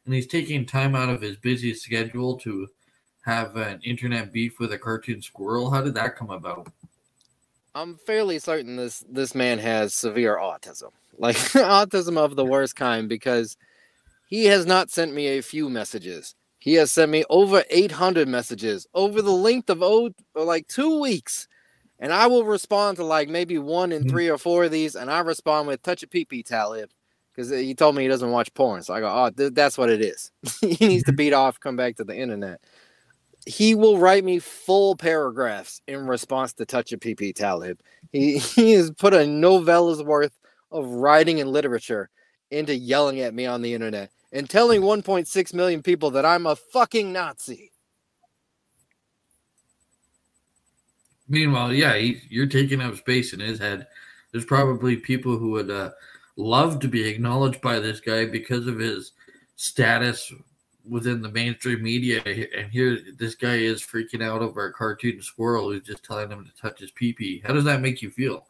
and 0.04 0.12
he's 0.12 0.26
taking 0.26 0.66
time 0.66 0.94
out 0.94 1.08
of 1.08 1.22
his 1.22 1.38
busy 1.38 1.72
schedule 1.72 2.36
to 2.40 2.68
have 3.24 3.56
an 3.56 3.80
internet 3.82 4.30
beef 4.30 4.60
with 4.60 4.74
a 4.74 4.78
cartoon 4.78 5.22
squirrel? 5.22 5.70
How 5.70 5.80
did 5.80 5.94
that 5.94 6.14
come 6.14 6.28
about? 6.28 6.70
I'm 7.74 7.96
fairly 7.96 8.38
certain 8.40 8.76
this 8.76 9.02
this 9.08 9.34
man 9.34 9.58
has 9.58 9.94
severe 9.94 10.36
autism, 10.36 10.90
like 11.16 11.36
autism 11.36 12.18
of 12.18 12.36
the 12.36 12.44
worst 12.44 12.76
kind, 12.76 13.08
because 13.08 13.56
he 14.26 14.44
has 14.44 14.66
not 14.66 14.90
sent 14.90 15.14
me 15.14 15.28
a 15.28 15.42
few 15.42 15.70
messages. 15.70 16.34
He 16.62 16.74
has 16.74 16.92
sent 16.92 17.10
me 17.10 17.24
over 17.28 17.64
800 17.70 18.28
messages 18.28 18.86
over 18.94 19.20
the 19.20 19.32
length 19.32 19.68
of 19.68 19.82
oh, 19.82 20.12
like 20.36 20.68
two 20.68 21.00
weeks, 21.00 21.48
and 21.98 22.12
I 22.12 22.28
will 22.28 22.44
respond 22.44 22.98
to 22.98 23.04
like 23.04 23.28
maybe 23.28 23.58
one 23.58 23.90
in 23.90 24.02
mm-hmm. 24.02 24.10
three 24.10 24.28
or 24.28 24.38
four 24.38 24.62
of 24.62 24.70
these, 24.70 24.94
and 24.94 25.10
I 25.10 25.18
respond 25.22 25.66
with 25.66 25.82
"touch 25.82 26.04
a 26.04 26.06
pee 26.06 26.24
pee, 26.24 26.44
Talib," 26.44 26.90
because 27.34 27.50
uh, 27.50 27.56
he 27.56 27.74
told 27.74 27.96
me 27.96 28.04
he 28.04 28.08
doesn't 28.08 28.30
watch 28.30 28.54
porn. 28.54 28.84
So 28.84 28.94
I 28.94 29.00
go, 29.00 29.08
"Oh, 29.08 29.30
th- 29.30 29.54
that's 29.54 29.76
what 29.76 29.90
it 29.90 30.02
is. 30.02 30.30
he 30.60 30.86
needs 30.86 31.02
to 31.02 31.10
mm-hmm. 31.10 31.16
beat 31.16 31.32
off, 31.32 31.58
come 31.58 31.74
back 31.74 31.96
to 31.96 32.04
the 32.04 32.16
internet." 32.16 32.60
he 33.44 33.74
will 33.74 33.98
write 33.98 34.22
me 34.22 34.38
full 34.38 34.94
paragraphs 34.94 35.82
in 35.88 36.06
response 36.06 36.52
to 36.52 36.64
Touch 36.64 36.92
a 36.92 36.96
PP 36.96 37.34
Talib. 37.34 37.80
He 38.12 38.38
he 38.38 38.70
has 38.74 38.92
put 38.92 39.14
a 39.14 39.26
novella's 39.26 40.00
worth 40.00 40.38
of 40.70 40.86
writing 40.86 41.40
and 41.40 41.50
literature 41.50 42.08
into 42.52 42.72
yelling 42.72 43.18
at 43.18 43.34
me 43.34 43.46
on 43.46 43.62
the 43.62 43.74
internet 43.74 44.12
and 44.32 44.48
telling 44.48 44.80
1.6 44.80 45.54
million 45.54 45.82
people 45.82 46.10
that 46.12 46.24
I'm 46.24 46.46
a 46.46 46.56
fucking 46.56 47.12
Nazi. 47.12 47.72
Meanwhile, 51.28 51.72
yeah, 51.72 51.94
he, 51.96 52.20
you're 52.28 52.46
taking 52.46 52.80
up 52.80 52.96
space 52.96 53.32
in 53.32 53.40
his 53.40 53.58
head. 53.58 53.86
There's 54.32 54.44
probably 54.44 54.96
people 54.96 55.38
who 55.38 55.50
would 55.52 55.70
uh, 55.70 55.90
love 56.36 56.80
to 56.80 56.88
be 56.88 57.06
acknowledged 57.08 57.60
by 57.60 57.78
this 57.78 58.00
guy 58.00 58.26
because 58.26 58.66
of 58.66 58.78
his 58.78 59.12
status 59.56 60.32
within 60.88 61.22
the 61.22 61.30
mainstream 61.30 61.82
media. 61.82 62.22
And 62.56 62.70
here, 62.70 62.98
this 63.16 63.34
guy 63.34 63.56
is 63.56 63.82
freaking 63.82 64.22
out 64.22 64.42
over 64.42 64.66
a 64.66 64.72
cartoon 64.72 65.22
squirrel 65.22 65.70
who's 65.70 65.82
just 65.82 66.04
telling 66.04 66.30
him 66.30 66.44
to 66.44 66.60
touch 66.60 66.80
his 66.80 66.90
pee 66.90 67.12
pee. 67.12 67.42
How 67.44 67.52
does 67.52 67.64
that 67.64 67.80
make 67.80 68.02
you 68.02 68.10
feel? 68.10 68.46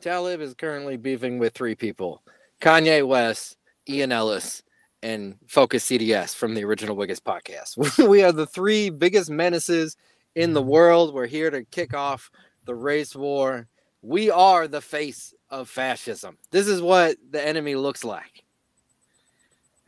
Talib 0.00 0.40
is 0.40 0.54
currently 0.54 0.96
beefing 0.96 1.38
with 1.38 1.54
three 1.54 1.74
people 1.74 2.22
Kanye 2.60 3.06
West, 3.06 3.56
Ian 3.88 4.12
Ellis, 4.12 4.62
and 5.02 5.36
Focus 5.46 5.88
CDS 5.88 6.34
from 6.34 6.54
the 6.54 6.64
original 6.64 6.96
Wiggins 6.96 7.20
podcast. 7.20 7.76
we 8.08 8.22
are 8.22 8.32
the 8.32 8.46
three 8.46 8.90
biggest 8.90 9.30
menaces 9.30 9.96
in 10.34 10.52
the 10.52 10.62
world. 10.62 11.14
We're 11.14 11.26
here 11.26 11.50
to 11.50 11.64
kick 11.64 11.94
off 11.94 12.30
the 12.64 12.74
race 12.74 13.14
war. 13.14 13.68
We 14.02 14.30
are 14.30 14.68
the 14.68 14.80
face 14.80 15.34
of 15.50 15.68
fascism. 15.68 16.38
This 16.50 16.66
is 16.66 16.80
what 16.80 17.16
the 17.30 17.44
enemy 17.44 17.74
looks 17.74 18.04
like. 18.04 18.44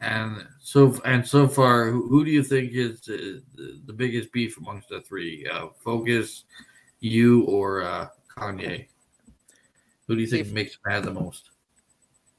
And 0.01 0.47
so 0.61 0.99
and 1.05 1.27
so 1.27 1.47
far, 1.47 1.91
who, 1.91 2.09
who 2.09 2.25
do 2.25 2.31
you 2.31 2.43
think 2.43 2.73
is 2.73 3.03
the, 3.03 3.43
the, 3.55 3.81
the 3.85 3.93
biggest 3.93 4.33
beef 4.33 4.57
amongst 4.57 4.89
the 4.89 5.03
three? 5.03 5.47
Uh, 5.47 5.67
Focus, 5.85 6.45
you, 7.01 7.43
or 7.43 7.83
uh, 7.83 8.09
Kanye? 8.35 8.87
Who 10.07 10.17
do 10.17 10.23
you 10.23 10.27
think 10.27 10.49
makes 10.49 10.79
mad 10.87 11.05
the 11.05 11.13
most? 11.13 11.51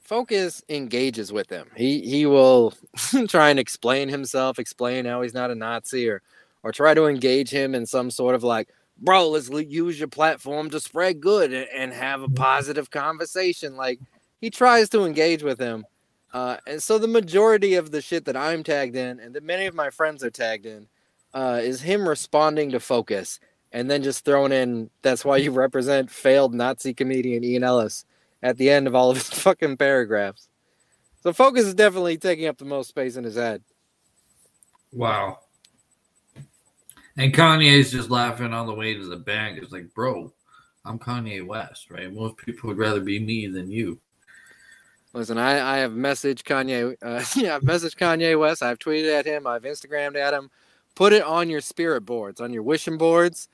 Focus 0.01 0.61
engages 0.67 1.31
with 1.31 1.49
him. 1.49 1.67
He 1.75 2.01
he 2.01 2.25
will 2.25 2.73
try 3.27 3.49
and 3.49 3.59
explain 3.59 4.09
himself, 4.09 4.59
explain 4.59 5.05
how 5.05 5.21
he's 5.21 5.33
not 5.33 5.51
a 5.51 5.55
Nazi, 5.55 6.09
or 6.09 6.21
or 6.63 6.71
try 6.71 6.93
to 6.93 7.05
engage 7.05 7.49
him 7.49 7.73
in 7.73 7.85
some 7.85 8.11
sort 8.11 8.35
of 8.35 8.43
like, 8.43 8.69
bro, 8.97 9.29
let's 9.29 9.49
use 9.49 9.97
your 9.99 10.07
platform 10.07 10.69
to 10.69 10.79
spread 10.79 11.21
good 11.21 11.53
and, 11.53 11.67
and 11.73 11.93
have 11.93 12.21
a 12.21 12.29
positive 12.29 12.91
conversation. 12.91 13.75
Like 13.75 13.99
he 14.39 14.49
tries 14.49 14.89
to 14.89 15.05
engage 15.05 15.43
with 15.43 15.59
him. 15.59 15.85
Uh, 16.33 16.57
and 16.65 16.81
so 16.81 16.97
the 16.97 17.07
majority 17.07 17.75
of 17.75 17.91
the 17.91 18.01
shit 18.01 18.25
that 18.25 18.37
I'm 18.37 18.63
tagged 18.63 18.95
in 18.95 19.19
and 19.19 19.33
that 19.35 19.43
many 19.43 19.65
of 19.65 19.75
my 19.75 19.89
friends 19.89 20.23
are 20.23 20.29
tagged 20.29 20.65
in 20.65 20.87
uh, 21.33 21.59
is 21.61 21.81
him 21.81 22.07
responding 22.07 22.71
to 22.71 22.79
Focus 22.79 23.39
and 23.71 23.89
then 23.89 24.03
just 24.03 24.25
throwing 24.25 24.51
in 24.51 24.89
that's 25.01 25.25
why 25.25 25.37
you 25.37 25.51
represent 25.51 26.09
failed 26.09 26.53
Nazi 26.53 26.93
comedian 26.93 27.43
Ian 27.43 27.63
Ellis 27.63 28.05
at 28.43 28.57
the 28.57 28.69
end 28.69 28.87
of 28.87 28.95
all 28.95 29.11
of 29.11 29.17
his 29.17 29.29
fucking 29.39 29.77
paragraphs. 29.77 30.47
So 31.21 31.33
Focus 31.33 31.65
is 31.65 31.73
definitely 31.73 32.17
taking 32.17 32.47
up 32.47 32.57
the 32.57 32.65
most 32.65 32.89
space 32.89 33.15
in 33.15 33.23
his 33.23 33.35
head. 33.35 33.63
Wow. 34.91 35.39
And 37.17 37.33
Kanye's 37.33 37.91
just 37.91 38.09
laughing 38.09 38.53
on 38.53 38.65
the 38.65 38.73
way 38.73 38.93
to 38.93 39.05
the 39.05 39.17
bank. 39.17 39.59
It's 39.61 39.71
like, 39.71 39.93
bro, 39.93 40.33
I'm 40.85 40.97
Kanye 40.97 41.45
West, 41.45 41.91
right? 41.91 42.11
Most 42.11 42.37
people 42.37 42.69
would 42.69 42.77
rather 42.77 43.01
be 43.01 43.19
me 43.19 43.47
than 43.47 43.69
you. 43.69 43.99
Listen, 45.13 45.37
I, 45.37 45.75
I 45.75 45.77
have 45.79 45.91
messaged 45.91 46.43
Kanye. 46.43 46.95
Uh, 47.01 47.23
yeah, 47.39 47.55
I've 47.55 47.63
messaged 47.63 47.97
Kanye 47.97 48.39
West. 48.39 48.63
I've 48.63 48.79
tweeted 48.79 49.13
at 49.13 49.25
him. 49.25 49.45
I've 49.45 49.63
Instagrammed 49.63 50.15
at 50.15 50.33
him. 50.33 50.49
Put 50.95 51.13
it 51.13 51.23
on 51.23 51.49
your 51.49 51.61
spirit 51.61 52.01
boards, 52.01 52.41
on 52.41 52.53
your 52.53 52.63
wishing 52.63 52.97
boards. 52.97 53.47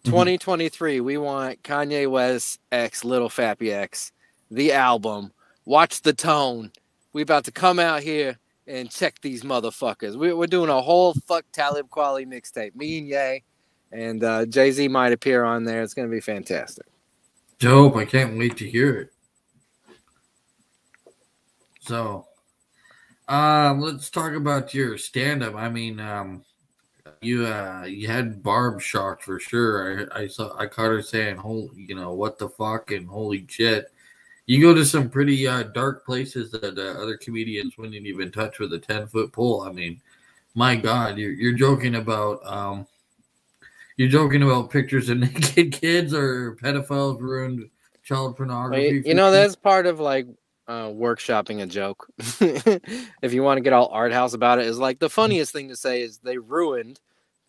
Mm-hmm. 0.00 0.10
2023, 0.10 1.00
we 1.00 1.18
want 1.18 1.62
Kanye 1.62 2.10
West 2.10 2.60
X 2.70 3.04
Little 3.04 3.28
Fappy 3.28 3.72
X, 3.72 4.12
the 4.52 4.72
album. 4.72 5.32
Watch 5.64 6.02
the 6.02 6.12
tone. 6.12 6.70
We 7.12 7.22
about 7.22 7.44
to 7.44 7.52
come 7.52 7.78
out 7.78 8.02
here 8.02 8.38
and 8.66 8.90
check 8.90 9.20
these 9.20 9.42
motherfuckers. 9.42 10.16
We, 10.16 10.30
are 10.30 10.46
doing 10.46 10.70
a 10.70 10.80
whole 10.80 11.14
fuck 11.26 11.44
Talib 11.52 11.88
Kweli 11.88 12.26
mixtape. 12.26 12.74
Me 12.74 12.98
and 12.98 13.08
Ye, 13.08 13.42
and 13.90 14.22
uh, 14.22 14.46
Jay 14.46 14.70
Z 14.70 14.88
might 14.88 15.12
appear 15.12 15.44
on 15.44 15.64
there. 15.64 15.82
It's 15.82 15.94
gonna 15.94 16.08
be 16.08 16.20
fantastic. 16.20 16.86
Dope! 17.58 17.96
I 17.96 18.04
can't 18.04 18.38
wait 18.38 18.56
to 18.58 18.68
hear 18.68 19.00
it. 19.00 19.12
So, 21.80 22.26
um, 23.28 23.80
let's 23.80 24.10
talk 24.10 24.34
about 24.34 24.72
your 24.72 24.98
stand-up. 24.98 25.54
I 25.54 25.68
mean, 25.68 25.98
um, 25.98 26.44
you 27.20 27.46
uh 27.46 27.84
you 27.84 28.08
had 28.08 28.42
Barb 28.42 28.80
shocked 28.80 29.24
for 29.24 29.38
sure. 29.38 30.08
I, 30.12 30.22
I 30.22 30.26
saw 30.26 30.56
I 30.58 30.66
caught 30.66 30.90
her 30.90 31.02
saying, 31.02 31.36
"Holy, 31.36 31.70
you 31.74 31.94
know 31.94 32.14
what 32.14 32.38
the 32.38 32.48
fuck?" 32.48 32.90
and 32.90 33.06
"Holy 33.06 33.46
shit." 33.48 33.92
You 34.46 34.60
go 34.60 34.74
to 34.74 34.84
some 34.84 35.08
pretty 35.08 35.46
uh, 35.46 35.64
dark 35.64 36.04
places 36.04 36.50
that 36.50 36.76
uh, 36.76 37.00
other 37.00 37.16
comedians 37.16 37.78
wouldn't 37.78 38.06
even 38.06 38.32
touch 38.32 38.58
with 38.58 38.72
a 38.72 38.78
ten 38.78 39.06
foot 39.06 39.32
pole. 39.32 39.62
I 39.62 39.72
mean, 39.72 40.00
my 40.54 40.76
God, 40.76 41.16
you're 41.16 41.32
you're 41.32 41.52
joking 41.52 41.94
about 41.94 42.44
um, 42.44 42.86
you're 43.96 44.08
joking 44.08 44.42
about 44.42 44.70
pictures 44.70 45.08
of 45.08 45.18
naked 45.18 45.72
kids 45.72 46.12
or 46.12 46.56
pedophiles 46.56 47.20
ruined 47.20 47.70
child 48.02 48.36
pornography. 48.36 49.02
You 49.04 49.14
know 49.14 49.30
that's 49.30 49.56
part 49.56 49.86
of 49.86 50.00
like 50.00 50.26
uh, 50.66 50.88
workshopping 50.88 51.62
a 51.62 51.66
joke. 51.66 52.08
if 53.22 53.32
you 53.32 53.42
want 53.42 53.58
to 53.58 53.62
get 53.62 53.72
all 53.72 53.88
art 53.92 54.12
house 54.12 54.34
about 54.34 54.58
it, 54.58 54.66
is 54.66 54.78
like 54.78 54.98
the 54.98 55.10
funniest 55.10 55.52
thing 55.52 55.68
to 55.68 55.76
say 55.76 56.02
is 56.02 56.18
they 56.18 56.38
ruined 56.38 57.00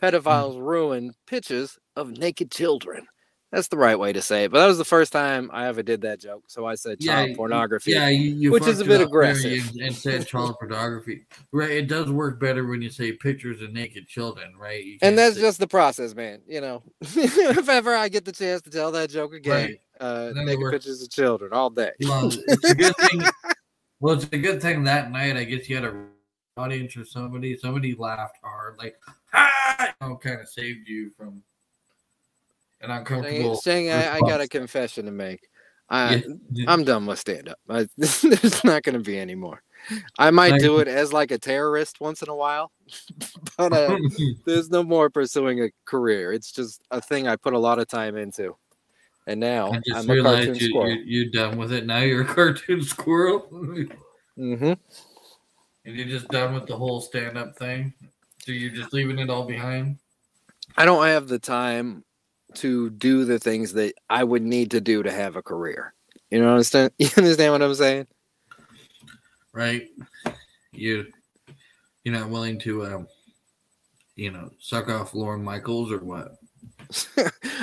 pedophiles 0.02 0.60
ruined 0.60 1.16
pictures 1.28 1.80
of 1.96 2.18
naked 2.18 2.52
children. 2.52 3.08
That's 3.54 3.68
the 3.68 3.78
right 3.78 4.00
way 4.00 4.12
to 4.12 4.22
say 4.22 4.46
it. 4.46 4.52
But 4.52 4.62
that 4.62 4.66
was 4.66 4.80
the 4.80 4.84
first 4.84 5.14
time 5.14 5.52
I 5.54 5.68
ever 5.68 5.84
did 5.84 6.02
that 6.02 6.20
joke. 6.20 6.46
So 6.48 6.66
I 6.66 6.74
said 6.74 7.00
child 7.00 7.30
yeah, 7.30 7.36
pornography, 7.36 7.92
yeah, 7.92 8.10
you, 8.10 8.34
you 8.34 8.52
which 8.52 8.66
is 8.66 8.80
a 8.80 8.86
bit 8.86 9.00
aggressive. 9.00 9.70
And 9.80 9.96
said 9.96 10.26
child 10.26 10.56
pornography. 10.60 11.28
Right. 11.52 11.70
It 11.70 11.88
does 11.88 12.10
work 12.10 12.40
better 12.40 12.66
when 12.66 12.82
you 12.82 12.90
say 12.90 13.12
pictures 13.12 13.62
of 13.62 13.72
naked 13.72 14.08
children, 14.08 14.56
right? 14.58 14.98
And 15.04 15.16
that's 15.16 15.36
say... 15.36 15.42
just 15.42 15.60
the 15.60 15.68
process, 15.68 16.16
man. 16.16 16.42
You 16.48 16.62
know, 16.62 16.82
if 17.02 17.70
ever 17.70 17.94
I 17.94 18.10
get 18.10 18.26
the 18.26 18.32
chance 18.32 18.64
to 18.64 18.72
tell 18.72 18.92
that 18.94 19.12
joke 19.12 19.36
again, 19.36 19.78
right. 20.02 20.02
uh, 20.02 20.32
naked 20.34 20.72
pictures 20.72 21.04
of 21.04 21.12
children 21.12 21.54
all 21.54 21.70
day. 21.70 21.92
Well, 22.02 22.32
it's 22.34 22.72
a 22.72 22.74
good 22.74 22.96
thing. 22.96 23.22
well, 24.00 24.16
it's 24.16 24.28
a 24.32 24.38
good 24.40 24.64
thing 24.64 24.84
that 24.86 25.12
night. 25.12 25.38
I 25.38 25.44
guess 25.44 25.70
you 25.70 25.76
had 25.76 25.86
a 25.86 26.06
audience 26.58 26.98
or 26.98 27.06
somebody. 27.06 27.56
Somebody 27.56 27.94
laughed 27.94 28.40
hard, 28.44 28.80
like, 28.80 28.96
ah, 29.36 29.94
you 30.02 30.08
know, 30.08 30.18
kind 30.18 30.42
of 30.42 30.50
saved 30.50 30.90
you 30.90 31.12
from 31.16 31.44
an 32.84 32.92
uncomfortable. 32.92 33.56
Saying, 33.56 33.88
saying 33.88 33.92
I, 33.92 34.16
I, 34.16 34.20
got 34.20 34.42
a 34.42 34.48
confession 34.48 35.06
to 35.06 35.12
make. 35.12 35.48
I, 35.90 36.24
yeah. 36.52 36.66
I'm 36.68 36.84
done 36.84 37.06
with 37.06 37.20
stand 37.20 37.50
up. 37.50 37.60
There's 37.68 38.64
not 38.64 38.84
going 38.84 38.94
to 38.94 39.00
be 39.00 39.18
any 39.18 39.36
more. 39.36 39.62
I 40.18 40.32
might 40.32 40.60
do 40.60 40.80
it 40.80 40.88
as 40.88 41.12
like 41.12 41.32
a 41.32 41.38
terrorist 41.38 42.00
once 42.00 42.22
in 42.22 42.30
a 42.30 42.36
while, 42.36 42.72
but 43.58 43.74
uh, 43.74 43.98
there's 44.46 44.70
no 44.70 44.82
more 44.82 45.10
pursuing 45.10 45.62
a 45.62 45.72
career. 45.86 46.32
It's 46.32 46.52
just 46.52 46.82
a 46.92 47.02
thing 47.02 47.28
I 47.28 47.36
put 47.36 47.54
a 47.54 47.60
lot 47.60 47.80
of 47.80 47.88
time 47.88 48.16
into. 48.16 48.56
And 49.28 49.40
now 49.40 49.72
I 49.72 49.82
just 49.86 50.04
I'm 50.04 50.10
realized 50.10 50.62
you, 50.62 50.86
you, 50.86 51.04
you're 51.06 51.32
done 51.32 51.58
with 51.58 51.72
it. 51.74 51.86
Now 51.86 52.00
you're 52.00 52.22
a 52.22 52.26
cartoon 52.26 52.82
squirrel. 52.82 53.48
mm-hmm. 53.52 54.74
And 55.86 55.96
you're 55.98 56.08
just 56.08 56.30
done 56.30 56.54
with 56.54 56.66
the 56.66 56.78
whole 56.78 57.02
stand 57.02 57.38
up 57.38 57.58
thing? 57.58 57.94
So 58.40 58.52
you're 58.52 58.72
just 58.72 58.94
leaving 58.94 59.20
it 59.20 59.30
all 59.30 59.46
behind? 59.46 59.98
I 60.78 60.86
don't 60.86 61.06
have 61.06 61.28
the 61.28 61.40
time 61.40 62.04
to 62.56 62.90
do 62.92 63.26
the 63.26 63.40
things 63.40 63.74
that 63.74 63.94
I 64.10 64.24
would 64.24 64.44
need 64.44 64.72
to 64.72 64.82
do 64.82 65.04
to 65.04 65.12
have 65.12 65.36
a 65.36 65.42
career. 65.42 65.94
You 66.30 66.42
know 66.42 66.52
understand? 66.52 66.92
You 66.98 67.10
understand 67.18 67.52
what 67.54 67.62
I'm 67.62 67.76
saying? 67.76 68.08
Right. 69.54 69.88
You 70.72 71.06
you're 72.04 72.16
not 72.16 72.30
willing 72.30 72.60
to 72.62 72.86
um 72.86 73.08
you 74.16 74.32
know 74.32 74.50
suck 74.60 74.90
off 74.90 75.14
Lorne 75.14 75.44
Michaels 75.44 75.92
or 75.92 76.00
what? 76.00 76.36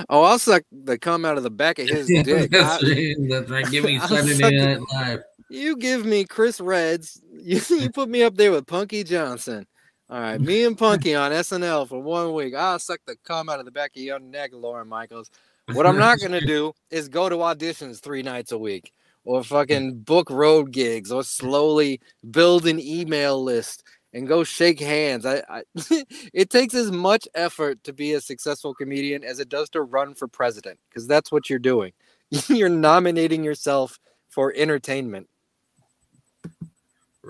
oh, 0.09 0.23
I'll 0.23 0.39
suck 0.39 0.63
the 0.71 0.99
cum 0.99 1.25
out 1.25 1.37
of 1.37 1.43
the 1.43 1.51
back 1.51 1.79
of 1.79 1.89
his 1.89 2.07
dick. 2.25 2.51
that's, 2.51 2.85
I, 2.85 3.15
that's 3.29 3.51
right. 3.51 3.71
Give 3.71 3.85
me 3.85 3.99
Saturday 3.99 4.59
Night 4.59 4.81
Live. 4.93 5.21
You 5.49 5.77
give 5.77 6.05
me 6.05 6.25
Chris 6.25 6.61
Reds. 6.61 7.21
You, 7.33 7.61
you 7.71 7.91
put 7.91 8.09
me 8.09 8.23
up 8.23 8.37
there 8.37 8.53
with 8.53 8.67
Punkie 8.67 9.05
Johnson. 9.05 9.67
All 10.11 10.21
right, 10.21 10.41
me 10.41 10.65
and 10.65 10.77
Punkie 10.77 11.17
on 11.17 11.31
SNL 11.31 11.87
for 11.89 12.03
one 12.03 12.35
week. 12.35 12.53
I'll 12.53 12.81
suck 12.81 12.99
the 13.07 13.15
cum 13.25 13.49
out 13.49 13.61
of 13.61 13.65
the 13.65 13.71
back 13.71 13.93
of 13.95 14.03
your 14.03 14.19
neck, 14.19 14.51
Lorne 14.53 14.89
Michaels. 14.89 15.31
What 15.73 15.87
I'm 15.87 15.99
not 15.99 16.19
gonna 16.19 16.41
do 16.41 16.73
is 16.91 17.09
go 17.09 17.29
to 17.29 17.37
auditions 17.37 18.01
three 18.01 18.25
nights 18.25 18.51
a 18.51 18.59
week, 18.59 18.93
or 19.25 19.45
fucking 19.45 20.01
book 20.01 20.29
road 20.29 20.73
gigs, 20.73 21.13
or 21.13 21.23
slowly 21.23 22.01
build 22.29 22.67
an 22.67 22.81
email 22.81 23.41
list 23.41 23.85
and 24.13 24.27
go 24.27 24.43
shake 24.43 24.81
hands. 24.81 25.25
I, 25.25 25.45
I 25.49 25.63
it 26.35 26.51
takes 26.51 26.75
as 26.75 26.91
much 26.91 27.29
effort 27.37 27.85
to 27.85 27.93
be 27.93 28.15
a 28.15 28.21
successful 28.21 28.75
comedian 28.75 29.23
as 29.23 29.39
it 29.39 29.49
does 29.49 29.71
to 29.71 29.83
run 29.83 30.17
for 30.17 30.27
president, 30.27 30.81
because 30.89 31.07
that's 31.07 31.31
what 31.31 31.49
you're 31.49 31.61
doing. 31.61 31.93
you're 32.49 32.69
nominating 32.69 33.45
yourself 33.45 34.01
for 34.29 34.53
entertainment. 34.57 35.29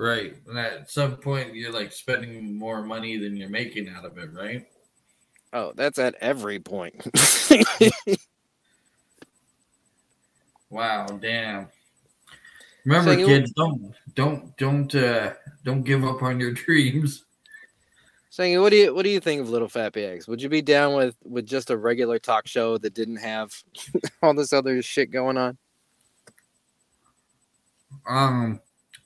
Right. 0.01 0.35
And 0.49 0.59
at 0.59 0.91
some 0.91 1.17
point, 1.17 1.55
you're 1.55 1.73
like 1.73 1.93
spending 1.93 2.57
more 2.57 2.83
money 2.83 3.19
than 3.19 3.37
you're 3.37 3.51
making 3.51 3.89
out 3.89 4.07
of 4.07 4.17
it, 4.17 4.33
right? 4.33 4.67
Oh, 5.53 5.73
that's 5.77 5.99
at 5.99 6.15
every 6.21 6.59
point. 6.59 7.07
Wow, 10.71 11.07
damn. 11.21 11.67
Remember, 12.85 13.15
So 13.15 13.27
kids, 13.27 13.53
don't 13.53 13.93
don't 14.15 14.57
don't 14.57 14.95
uh 14.95 15.35
don't 15.65 15.83
give 15.83 16.05
up 16.05 16.23
on 16.23 16.41
your 16.41 16.53
dreams. 16.53 17.25
Saying, 18.31 18.61
what 18.61 18.71
do 18.71 18.77
you 18.77 18.95
what 18.95 19.03
do 19.03 19.11
you 19.11 19.19
think 19.21 19.41
of 19.41 19.51
Little 19.51 19.69
Fat 19.69 19.97
Eggs? 19.97 20.29
Would 20.29 20.41
you 20.41 20.49
be 20.49 20.63
down 20.63 20.95
with 20.95 21.17
with 21.25 21.45
just 21.45 21.71
a 21.71 21.77
regular 21.77 22.21
talk 22.21 22.47
show 22.47 22.79
that 22.79 22.95
didn't 22.95 23.17
have 23.17 23.53
all 24.23 24.33
this 24.33 24.53
other 24.53 24.81
shit 24.81 25.11
going 25.11 25.37
on? 25.37 25.59
Um, 28.09 28.61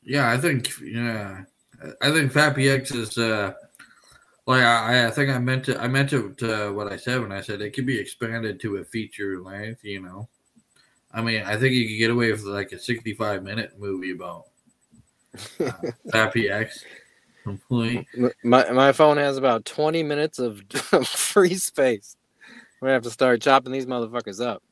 yeah, 0.04 0.30
I 0.30 0.38
think 0.38 0.70
yeah, 0.80 1.44
I 2.00 2.10
think 2.10 2.32
Fappy 2.32 2.70
X 2.70 2.90
is 2.92 3.18
uh 3.18 3.52
like 4.46 4.62
I, 4.62 5.06
I 5.06 5.10
think 5.10 5.30
I 5.30 5.38
meant 5.38 5.64
to 5.66 5.80
I 5.80 5.88
meant 5.88 6.10
to, 6.10 6.34
to 6.34 6.72
what 6.72 6.92
I 6.92 6.96
said 6.96 7.20
when 7.20 7.32
I 7.32 7.40
said 7.40 7.62
it 7.62 7.70
could 7.70 7.86
be 7.86 7.98
expanded 7.98 8.60
to 8.60 8.76
a 8.76 8.84
feature 8.84 9.40
length. 9.40 9.84
You 9.84 10.02
know, 10.02 10.28
I 11.12 11.22
mean, 11.22 11.42
I 11.42 11.56
think 11.56 11.74
you 11.74 11.88
could 11.88 11.98
get 11.98 12.10
away 12.10 12.30
with 12.30 12.42
like 12.42 12.72
a 12.72 12.78
sixty-five 12.78 13.42
minute 13.42 13.78
movie 13.78 14.12
about 14.12 14.44
uh, 15.60 15.72
Fappy 16.12 16.50
X. 16.50 16.84
Complete. 17.42 18.06
My 18.42 18.70
my 18.70 18.92
phone 18.92 19.16
has 19.16 19.36
about 19.36 19.64
twenty 19.64 20.02
minutes 20.02 20.38
of 20.38 20.62
of 20.92 21.06
free 21.06 21.54
space. 21.54 22.16
We're 22.80 22.88
gonna 22.88 22.94
have 22.94 23.02
to 23.04 23.10
start 23.10 23.40
chopping 23.40 23.72
these 23.72 23.86
motherfuckers 23.86 24.44
up. 24.44 24.62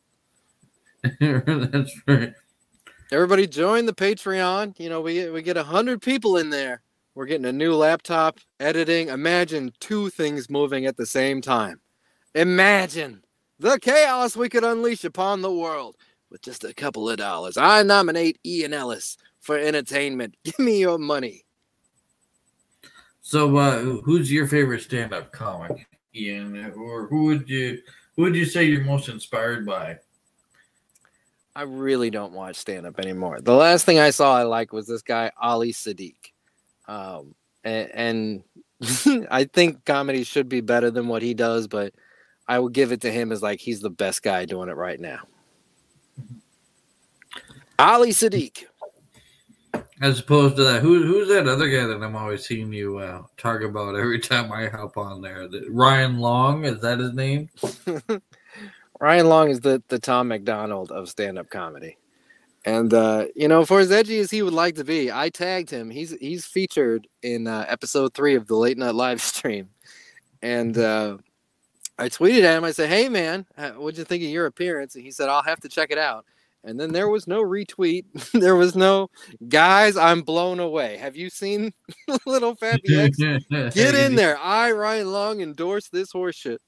That's 1.20 1.92
right. 2.06 2.34
Everybody 3.12 3.46
join 3.46 3.84
the 3.84 3.92
Patreon. 3.92 4.80
You 4.80 4.88
know, 4.88 5.02
we 5.02 5.28
we 5.28 5.42
get 5.42 5.58
hundred 5.58 6.00
people 6.00 6.38
in 6.38 6.48
there. 6.48 6.80
We're 7.14 7.26
getting 7.26 7.44
a 7.44 7.52
new 7.52 7.74
laptop, 7.74 8.38
editing. 8.58 9.08
Imagine 9.08 9.70
two 9.80 10.08
things 10.08 10.48
moving 10.48 10.86
at 10.86 10.96
the 10.96 11.04
same 11.04 11.42
time. 11.42 11.78
Imagine 12.34 13.22
the 13.58 13.78
chaos 13.78 14.34
we 14.34 14.48
could 14.48 14.64
unleash 14.64 15.04
upon 15.04 15.42
the 15.42 15.52
world 15.52 15.96
with 16.30 16.40
just 16.40 16.64
a 16.64 16.72
couple 16.72 17.10
of 17.10 17.18
dollars. 17.18 17.58
I 17.58 17.82
nominate 17.82 18.38
Ian 18.46 18.72
Ellis 18.72 19.18
for 19.40 19.58
entertainment. 19.58 20.34
Give 20.44 20.58
me 20.58 20.80
your 20.80 20.96
money. 20.96 21.44
So, 23.20 23.54
uh, 23.58 23.80
who's 24.04 24.32
your 24.32 24.46
favorite 24.46 24.80
stand-up 24.80 25.32
comic, 25.32 25.86
Ian, 26.14 26.72
or 26.74 27.08
who 27.08 27.24
would 27.24 27.46
you 27.46 27.78
who 28.16 28.22
would 28.22 28.34
you 28.34 28.46
say 28.46 28.64
you're 28.64 28.84
most 28.84 29.10
inspired 29.10 29.66
by? 29.66 29.98
I 31.54 31.62
really 31.62 32.10
don't 32.10 32.32
watch 32.32 32.56
stand 32.56 32.86
up 32.86 32.98
anymore. 32.98 33.40
The 33.40 33.54
last 33.54 33.84
thing 33.84 33.98
I 33.98 34.10
saw 34.10 34.36
I 34.36 34.44
like 34.44 34.72
was 34.72 34.86
this 34.86 35.02
guy 35.02 35.30
Ali 35.40 35.72
Siddiq, 35.72 36.16
um, 36.88 37.34
and, 37.62 38.42
and 38.82 39.26
I 39.30 39.44
think 39.44 39.84
comedy 39.84 40.24
should 40.24 40.48
be 40.48 40.60
better 40.60 40.90
than 40.90 41.08
what 41.08 41.22
he 41.22 41.34
does, 41.34 41.68
but 41.68 41.92
I 42.48 42.58
will 42.58 42.70
give 42.70 42.90
it 42.90 43.02
to 43.02 43.12
him 43.12 43.32
as 43.32 43.42
like 43.42 43.60
he's 43.60 43.80
the 43.80 43.90
best 43.90 44.22
guy 44.22 44.44
doing 44.46 44.68
it 44.68 44.76
right 44.76 44.98
now. 44.98 45.20
Ali 47.78 48.10
Siddiq. 48.10 48.64
As 50.00 50.20
opposed 50.20 50.56
to 50.56 50.64
that, 50.64 50.82
who 50.82 51.04
who's 51.04 51.28
that 51.28 51.46
other 51.46 51.68
guy 51.68 51.86
that 51.86 52.02
I'm 52.02 52.16
always 52.16 52.46
seeing 52.46 52.72
you 52.72 52.98
uh, 52.98 53.22
talk 53.36 53.60
about 53.62 53.94
every 53.94 54.18
time 54.20 54.50
I 54.50 54.68
hop 54.68 54.96
on 54.96 55.20
there? 55.20 55.48
The, 55.48 55.66
Ryan 55.70 56.18
Long 56.18 56.64
is 56.64 56.80
that 56.80 56.98
his 56.98 57.12
name? 57.12 57.50
Ryan 59.02 59.28
Long 59.28 59.50
is 59.50 59.58
the 59.58 59.82
the 59.88 59.98
Tom 59.98 60.28
MacDonald 60.28 60.92
of 60.92 61.08
stand 61.08 61.36
up 61.36 61.50
comedy. 61.50 61.98
And 62.64 62.94
uh, 62.94 63.26
you 63.34 63.48
know, 63.48 63.66
for 63.66 63.80
as 63.80 63.90
edgy 63.90 64.20
as 64.20 64.30
he 64.30 64.42
would 64.42 64.52
like 64.52 64.76
to 64.76 64.84
be, 64.84 65.10
I 65.10 65.28
tagged 65.28 65.70
him. 65.70 65.90
He's 65.90 66.12
he's 66.20 66.46
featured 66.46 67.08
in 67.20 67.48
uh, 67.48 67.64
episode 67.66 68.14
three 68.14 68.36
of 68.36 68.46
the 68.46 68.54
late 68.54 68.78
night 68.78 68.94
live 68.94 69.20
stream, 69.32 69.70
and 70.40 70.78
uh, 70.78 71.18
I 71.98 72.08
tweeted 72.10 72.44
at 72.44 72.56
him. 72.56 72.62
I 72.62 72.70
said, 72.70 72.90
"Hey 72.90 73.08
man, 73.08 73.44
uh, 73.58 73.72
what'd 73.72 73.98
you 73.98 74.04
think 74.04 74.22
of 74.22 74.30
your 74.30 74.46
appearance?" 74.46 74.94
And 74.94 75.02
he 75.02 75.10
said, 75.10 75.28
"I'll 75.28 75.42
have 75.42 75.58
to 75.62 75.68
check 75.68 75.90
it 75.90 75.98
out." 75.98 76.24
And 76.62 76.78
then 76.78 76.92
there 76.92 77.08
was 77.08 77.26
no 77.26 77.42
retweet. 77.42 78.04
there 78.40 78.54
was 78.54 78.76
no 78.76 79.10
guys. 79.48 79.96
I'm 79.96 80.22
blown 80.22 80.60
away. 80.60 80.96
Have 80.98 81.16
you 81.16 81.28
seen 81.28 81.72
Little 82.24 82.54
Fappy 82.54 82.96
X? 82.96 83.74
Get 83.74 83.96
in 83.96 84.14
there. 84.14 84.38
I 84.38 84.70
Ryan 84.70 85.10
Long 85.10 85.40
endorse 85.40 85.88
this 85.88 86.12
horseshit. 86.12 86.58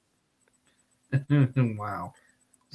wow. 1.77 2.13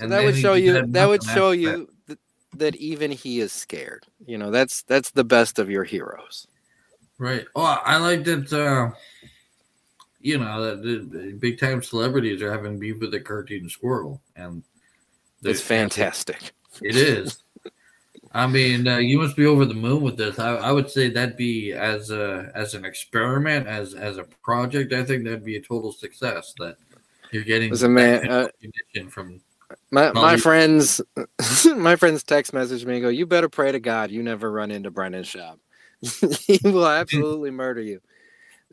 So 0.01 0.05
And 0.05 0.13
that 0.13 0.25
would 0.25 0.37
show 0.37 0.55
you. 0.55 0.87
That 0.87 1.09
would 1.09 1.23
show 1.23 1.51
you 1.51 1.91
th- 2.07 2.19
that 2.57 2.75
even 2.77 3.11
he 3.11 3.41
is 3.41 3.53
scared. 3.53 4.07
You 4.25 4.39
know, 4.39 4.51
that's 4.51 4.83
that's 4.83 5.11
the 5.11 5.25
best 5.25 5.59
of 5.59 5.71
your 5.71 5.85
heroes. 5.85 6.47
Right. 7.19 7.45
Oh, 7.55 7.63
I 7.63 7.99
like 7.99 8.25
that. 8.25 8.51
Uh, 8.51 8.97
you 10.23 10.39
know, 10.39 10.77
that 10.77 11.39
big 11.39 11.61
time 11.61 11.83
celebrities 11.83 12.41
are 12.41 12.51
having 12.51 12.79
beef 12.79 12.99
with 12.99 13.11
the 13.11 13.21
cartoon 13.21 13.69
squirrel, 13.69 14.23
and 14.37 14.63
It's 15.45 15.61
fantastic. 15.61 16.53
It 16.81 16.97
is. 16.97 17.43
I 18.33 18.47
mean, 18.47 18.89
uh, 18.89 18.99
you 18.99 19.19
must 19.19 19.37
be 19.37 19.45
over 19.45 19.67
the 19.67 19.75
moon 19.75 20.01
with 20.01 20.17
this. 20.17 20.39
I, 20.39 20.55
I 20.55 20.73
would 20.73 20.91
say 20.91 21.11
that'd 21.11 21.37
be 21.37 21.73
as 21.73 22.11
a 22.11 22.51
as 22.55 22.75
an 22.75 22.87
experiment, 22.87 23.67
as 23.67 23.93
as 23.95 24.17
a 24.17 24.25
project. 24.43 24.95
I 24.95 25.05
think 25.05 25.25
that'd 25.25 25.45
be 25.45 25.57
a 25.57 25.63
total 25.63 25.93
success. 25.93 26.55
That 26.59 26.79
you're 27.33 27.45
getting 27.45 27.71
Listen, 27.71 27.93
man, 27.93 28.31
uh, 28.31 28.49
from 29.11 29.43
My 29.91 30.13
my 30.13 30.37
friends, 30.37 31.01
my 31.77 31.97
friends 31.97 32.23
text 32.23 32.53
message 32.53 32.85
me 32.85 32.95
and 32.95 33.03
go, 33.03 33.09
"You 33.09 33.27
better 33.27 33.49
pray 33.49 33.73
to 33.73 33.81
God 33.81 34.11
you 34.11 34.23
never 34.23 34.51
run 34.51 34.71
into 34.71 34.91
Brendan 34.91 35.25
Schaub. 35.25 35.59
he 36.01 36.59
will 36.63 36.83
mm-hmm. 36.83 37.01
absolutely 37.01 37.51
murder 37.51 37.81
you." 37.81 38.01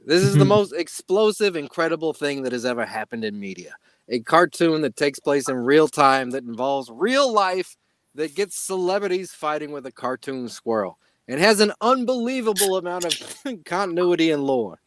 This 0.06 0.24
is 0.24 0.34
the 0.34 0.40
mm-hmm. 0.40 0.50
most 0.50 0.74
explosive, 0.74 1.56
incredible 1.56 2.14
thing 2.14 2.44
that 2.44 2.54
has 2.54 2.66
ever 2.66 2.86
happened 2.86 3.26
in 3.26 3.40
media. 3.40 3.76
A 4.10 4.20
cartoon 4.20 4.82
that 4.84 4.96
takes 4.96 5.20
place 5.20 5.50
in 5.50 5.58
real 5.58 5.90
time, 5.90 6.30
that 6.32 6.44
involves 6.44 6.90
real 6.90 7.34
life, 7.34 7.76
that 8.16 8.36
gets 8.36 8.58
celebrities 8.58 9.34
fighting 9.34 9.72
with 9.72 9.86
a 9.86 9.92
cartoon 9.92 10.48
squirrel, 10.48 10.98
and 11.28 11.42
has 11.42 11.60
an 11.60 11.74
unbelievable 11.82 12.78
amount 12.78 13.06
of 13.06 13.64
continuity 13.66 14.32
and 14.32 14.44
lore. 14.44 14.80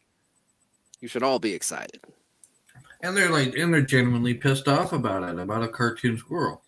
You 1.01 1.07
should 1.07 1.23
all 1.23 1.39
be 1.39 1.53
excited. 1.53 2.01
And 3.03 3.15
they're 3.15 3.29
like 3.29 3.55
and 3.55 3.73
they're 3.73 3.81
genuinely 3.81 4.33
pissed 4.33 4.67
off 4.67 4.93
about 4.93 5.23
it 5.23 5.39
about 5.39 5.63
a 5.63 5.67
cartoon 5.67 6.17
squirrel. 6.17 6.63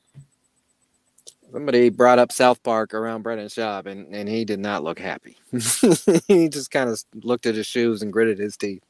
Somebody 1.51 1.89
brought 1.89 2.17
up 2.17 2.31
South 2.31 2.63
Park 2.63 2.95
around 2.95 3.21
Brendan 3.21 3.47
Schaub, 3.47 3.85
and, 3.85 4.13
and 4.13 4.27
he 4.27 4.43
did 4.43 4.59
not 4.59 4.83
look 4.83 4.97
happy. 4.97 5.37
he 6.27 6.49
just 6.49 6.71
kind 6.71 6.89
of 6.89 6.99
looked 7.13 7.45
at 7.45 7.53
his 7.53 7.67
shoes 7.67 8.01
and 8.01 8.11
gritted 8.11 8.39
his 8.39 8.57
teeth. 8.57 8.83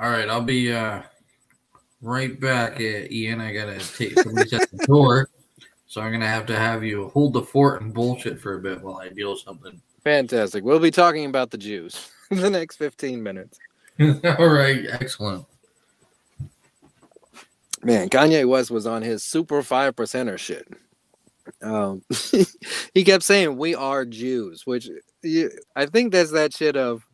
All 0.00 0.10
right, 0.10 0.28
I'll 0.28 0.42
be 0.42 0.72
uh 0.72 1.02
right 2.02 2.38
back, 2.40 2.80
uh, 2.80 3.06
Ian. 3.10 3.40
I 3.40 3.52
gotta 3.52 3.78
take 3.96 4.18
somebody's 4.18 4.52
at 4.52 4.70
the 4.70 4.84
door, 4.86 5.28
so 5.86 6.00
I'm 6.00 6.12
gonna 6.12 6.26
have 6.26 6.46
to 6.46 6.56
have 6.56 6.84
you 6.84 7.08
hold 7.08 7.32
the 7.32 7.42
fort 7.42 7.82
and 7.82 7.92
bullshit 7.92 8.40
for 8.40 8.54
a 8.54 8.60
bit 8.60 8.80
while 8.80 8.98
I 8.98 9.08
deal 9.08 9.32
with 9.32 9.40
something. 9.40 9.80
Fantastic. 10.04 10.64
We'll 10.64 10.78
be 10.78 10.90
talking 10.90 11.26
about 11.26 11.50
the 11.50 11.58
Jews 11.58 12.10
in 12.30 12.36
the 12.40 12.50
next 12.50 12.76
15 12.76 13.22
minutes. 13.22 13.58
All 14.38 14.48
right, 14.48 14.84
excellent. 14.88 15.46
Man, 17.82 18.08
Kanye 18.08 18.48
West 18.48 18.70
was 18.70 18.86
on 18.86 19.02
his 19.02 19.24
super 19.24 19.62
five 19.62 19.96
percenter 19.96 20.38
shit. 20.38 20.68
Um, 21.62 22.02
he 22.94 23.04
kept 23.04 23.24
saying 23.24 23.56
we 23.56 23.74
are 23.74 24.04
Jews, 24.04 24.66
which 24.66 24.88
I 25.74 25.86
think 25.86 26.12
that's 26.12 26.32
that 26.32 26.52
shit 26.52 26.76
of 26.76 27.06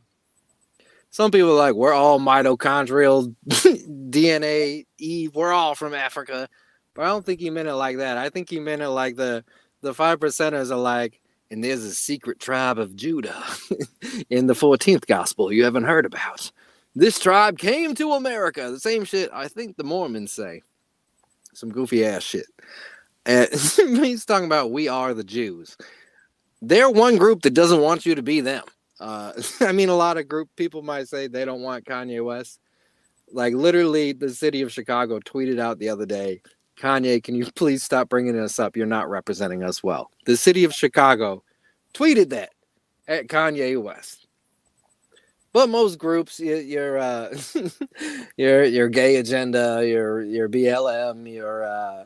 some 1.11 1.31
people 1.31 1.55
like 1.55 1.75
we're 1.75 1.93
all 1.93 2.19
mitochondrial 2.19 3.35
DNA 3.47 4.85
Eve, 4.99 5.35
we're 5.35 5.53
all 5.53 5.75
from 5.75 5.95
Africa, 5.95 6.49
but 6.95 7.03
I 7.03 7.09
don't 7.09 7.25
think 7.25 7.41
he 7.41 7.51
meant 7.51 7.69
it 7.69 7.75
like 7.75 7.99
that. 7.99 8.17
I 8.17 8.31
think 8.31 8.51
he 8.51 8.59
meant 8.61 8.83
it 8.83 8.89
like 8.89 9.17
the 9.17 9.45
the 9.81 9.95
five 9.95 10.19
percenters 10.19 10.71
are 10.71 10.77
like, 10.77 11.21
and 11.51 11.63
there's 11.63 11.85
a 11.85 11.95
secret 11.95 12.41
tribe 12.41 12.79
of 12.79 12.97
Judah 12.97 13.43
in 14.31 14.49
the 14.49 14.55
14th 14.55 15.07
gospel 15.07 15.53
you 15.53 15.65
haven't 15.65 15.85
heard 15.85 16.07
about. 16.07 16.51
This 16.95 17.19
tribe 17.19 17.59
came 17.59 17.95
to 17.97 18.13
America. 18.13 18.71
The 18.71 18.81
same 18.81 19.05
shit 19.05 19.31
I 19.33 19.49
think 19.49 19.77
the 19.77 19.85
Mormons 19.85 20.33
say. 20.33 20.63
Some 21.53 21.71
goofy 21.71 22.05
ass 22.05 22.23
shit. 22.23 22.47
And 23.27 23.49
he's 24.05 24.25
talking 24.25 24.47
about 24.47 24.71
we 24.71 24.89
are 24.89 25.15
the 25.15 25.25
Jews. 25.25 25.77
They're 26.63 26.91
one 26.91 27.17
group 27.17 27.43
that 27.43 27.55
doesn't 27.55 27.81
want 27.81 28.07
you 28.07 28.15
to 28.15 28.23
be 28.23 28.41
them. 28.41 28.65
Uh, 29.01 29.33
I 29.61 29.73
mean, 29.73 29.89
a 29.89 29.97
lot 29.97 30.19
of 30.19 30.29
group 30.29 30.49
people 30.57 30.83
might 30.83 31.09
say 31.09 31.27
they 31.27 31.45
don't 31.45 31.63
want 31.63 31.85
Kanye 31.85 32.25
West. 32.25 32.61
Like 33.33 33.55
literally, 33.55 34.13
the 34.13 34.31
city 34.31 34.63
of 34.63 34.73
Chicago 34.73 35.19
tweeted 35.21 35.59
out 35.59 35.79
the 35.79 35.89
other 35.89 36.07
day, 36.07 36.41
Kanye, 36.79 37.23
can 37.23 37.35
you 37.35 37.47
please 37.55 37.83
stop 37.83 38.09
bringing 38.09 38.39
us 38.39 38.59
up? 38.59 38.77
You're 38.77 38.87
not 38.87 39.11
representing 39.11 39.63
us 39.63 39.83
well. 39.83 40.11
The 40.27 40.37
city 40.37 40.65
of 40.65 40.73
Chicago 40.73 41.43
tweeted 41.93 42.31
that 42.31 42.51
at 43.09 43.29
Kanye 43.29 43.81
West. 43.81 44.24
But 45.55 45.69
most 45.71 45.99
groups, 45.99 46.41
your 46.41 46.61
your 46.61 46.99
uh, 46.99 47.39
your 48.37 48.65
your 48.65 48.89
gay 48.91 49.17
agenda, 49.17 49.87
your 49.87 50.21
your 50.23 50.49
BLM, 50.51 51.33
your 51.33 51.65
uh, 51.65 52.05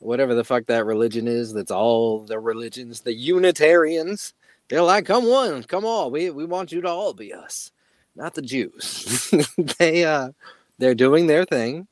whatever 0.00 0.34
the 0.34 0.44
fuck 0.44 0.66
that 0.66 0.84
religion 0.84 1.28
is, 1.28 1.54
that's 1.54 1.70
all 1.70 2.20
the 2.20 2.40
religions, 2.40 3.00
the 3.00 3.14
Unitarians. 3.14 4.34
They're 4.68 4.82
like, 4.82 5.06
come 5.06 5.26
on, 5.26 5.62
come 5.64 5.84
all. 5.84 6.10
we 6.10 6.30
we 6.30 6.44
want 6.44 6.72
you 6.72 6.80
to 6.82 6.88
all 6.88 7.14
be 7.14 7.32
us. 7.32 7.70
not 8.16 8.34
the 8.34 8.42
Jews. 8.42 9.32
they 9.78 10.04
uh 10.04 10.32
they're 10.78 10.96
doing 10.96 11.28
their 11.28 11.44
thing, 11.44 11.86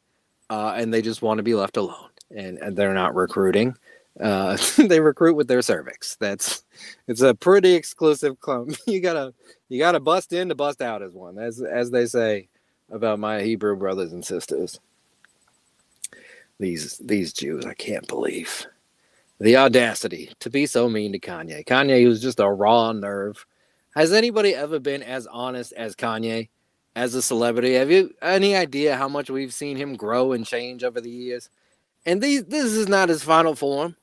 uh, 0.51 0.75
and 0.77 0.93
they 0.93 1.03
just 1.03 1.23
want 1.23 1.39
to 1.39 1.45
be 1.45 1.55
left 1.55 1.77
alone, 1.77 2.11
and, 2.35 2.59
and 2.59 2.77
they're 2.77 2.95
not 2.95 3.15
recruiting. 3.15 3.77
Uh, 4.21 4.57
they 4.79 5.01
recruit 5.01 5.35
with 5.35 5.49
their 5.49 5.63
cervix. 5.63 6.17
That's 6.17 6.65
it's 7.07 7.23
a 7.23 7.35
pretty 7.35 7.75
exclusive 7.75 8.41
club. 8.41 8.73
You 8.87 9.01
gotta 9.01 9.35
you 9.69 9.79
gotta 9.79 10.01
bust 10.01 10.33
in 10.33 10.49
to 10.49 10.55
bust 10.55 10.83
out 10.83 11.03
as 11.03 11.13
one, 11.13 11.39
as 11.39 11.63
as 11.63 11.91
they 11.91 12.07
say 12.07 12.49
about 12.91 13.19
my 13.19 13.43
Hebrew 13.43 13.77
brothers 13.77 14.13
and 14.13 14.25
sisters. 14.25 14.81
These 16.59 16.99
these 16.99 17.33
Jews, 17.33 17.65
I 17.67 17.75
can't 17.75 18.07
believe 18.09 18.67
the 19.41 19.57
audacity 19.57 20.31
to 20.41 20.51
be 20.51 20.67
so 20.67 20.89
mean 20.89 21.13
to 21.13 21.19
Kanye. 21.19 21.65
Kanye 21.65 22.09
was 22.09 22.21
just 22.21 22.41
a 22.41 22.49
raw 22.49 22.93
nerve. 22.93 23.47
Has 23.95 24.13
anybody 24.13 24.55
ever 24.55 24.79
been 24.81 25.03
as 25.03 25.27
honest 25.29 25.73
as 25.75 25.95
Kanye 25.95 26.49
as 26.97 27.15
a 27.15 27.23
celebrity? 27.23 27.75
Have 27.75 27.91
you 27.91 28.13
any 28.21 28.57
idea 28.57 28.97
how 28.97 29.09
much 29.09 29.31
we've 29.31 29.55
seen 29.55 29.77
him 29.77 29.95
grow 29.95 30.33
and 30.33 30.45
change 30.45 30.83
over 30.83 31.01
the 31.01 31.11
years? 31.11 31.51
And 32.05 32.21
these 32.21 32.45
this 32.45 32.65
is 32.65 32.89
not 32.89 33.09
his 33.09 33.23
final 33.23 33.55
form. 33.55 33.95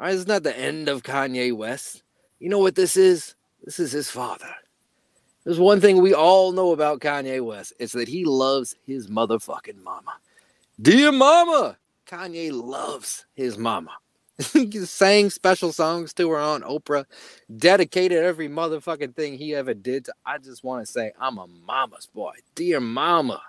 Uh, 0.00 0.04
right, 0.04 0.12
this 0.12 0.20
is 0.20 0.26
not 0.26 0.42
the 0.42 0.58
end 0.58 0.88
of 0.88 1.02
Kanye 1.02 1.52
West. 1.54 2.02
You 2.38 2.48
know 2.48 2.58
what 2.58 2.74
this 2.74 2.96
is? 2.96 3.34
This 3.64 3.78
is 3.78 3.92
his 3.92 4.10
father. 4.10 4.48
There's 5.44 5.58
one 5.58 5.80
thing 5.80 6.00
we 6.00 6.14
all 6.14 6.52
know 6.52 6.72
about 6.72 7.00
Kanye 7.00 7.44
West. 7.44 7.74
It's 7.78 7.92
that 7.92 8.08
he 8.08 8.24
loves 8.24 8.76
his 8.86 9.08
motherfucking 9.08 9.82
mama. 9.82 10.14
Dear 10.80 11.12
mama, 11.12 11.76
Kanye 12.06 12.50
loves 12.52 13.26
his 13.34 13.58
mama. 13.58 13.90
he 14.52 14.70
sang 14.86 15.28
special 15.28 15.72
songs 15.72 16.14
to 16.14 16.30
her 16.30 16.38
on 16.38 16.62
Oprah, 16.62 17.04
dedicated 17.54 18.24
every 18.24 18.48
motherfucking 18.48 19.14
thing 19.14 19.36
he 19.36 19.54
ever 19.54 19.74
did. 19.74 20.06
To, 20.06 20.14
I 20.24 20.38
just 20.38 20.64
want 20.64 20.86
to 20.86 20.90
say, 20.90 21.12
I'm 21.20 21.36
a 21.36 21.46
mama's 21.46 22.06
boy. 22.06 22.32
Dear 22.54 22.80
mama. 22.80 23.42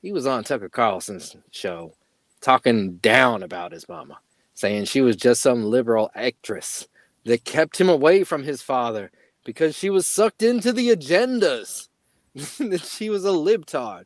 He 0.00 0.12
was 0.12 0.26
on 0.26 0.44
Tucker 0.44 0.68
Carlson's 0.68 1.36
show 1.50 1.94
talking 2.40 2.96
down 2.96 3.42
about 3.42 3.72
his 3.72 3.88
mama, 3.88 4.18
saying 4.54 4.84
she 4.84 5.00
was 5.00 5.16
just 5.16 5.42
some 5.42 5.64
liberal 5.64 6.10
actress 6.14 6.88
that 7.24 7.44
kept 7.44 7.80
him 7.80 7.88
away 7.88 8.24
from 8.24 8.42
his 8.42 8.62
father 8.62 9.10
because 9.44 9.76
she 9.76 9.90
was 9.90 10.06
sucked 10.06 10.42
into 10.42 10.72
the 10.72 10.88
agendas. 10.88 11.88
that 12.58 12.84
she 12.84 13.10
was 13.10 13.24
a 13.24 13.28
libtard. 13.28 14.04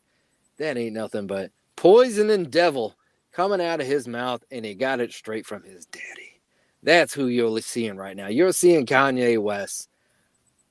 That 0.59 0.77
ain't 0.77 0.95
nothing 0.95 1.27
but 1.27 1.51
poison 1.77 2.29
and 2.31 2.51
devil 2.51 2.95
coming 3.33 3.61
out 3.61 3.81
of 3.81 3.87
his 3.87 4.07
mouth, 4.09 4.43
and 4.51 4.65
he 4.65 4.75
got 4.75 5.01
it 5.01 5.13
straight 5.13 5.47
from 5.47 5.63
his 5.63 5.87
daddy. 5.87 6.41
That's 6.83 7.15
who 7.15 7.27
you're 7.29 7.61
seeing 7.61 7.97
right 7.97 8.17
now. 8.17 8.29
You're 8.29 8.53
seeing 8.53 8.85
Kanye 8.85 9.39
West. 9.39 9.89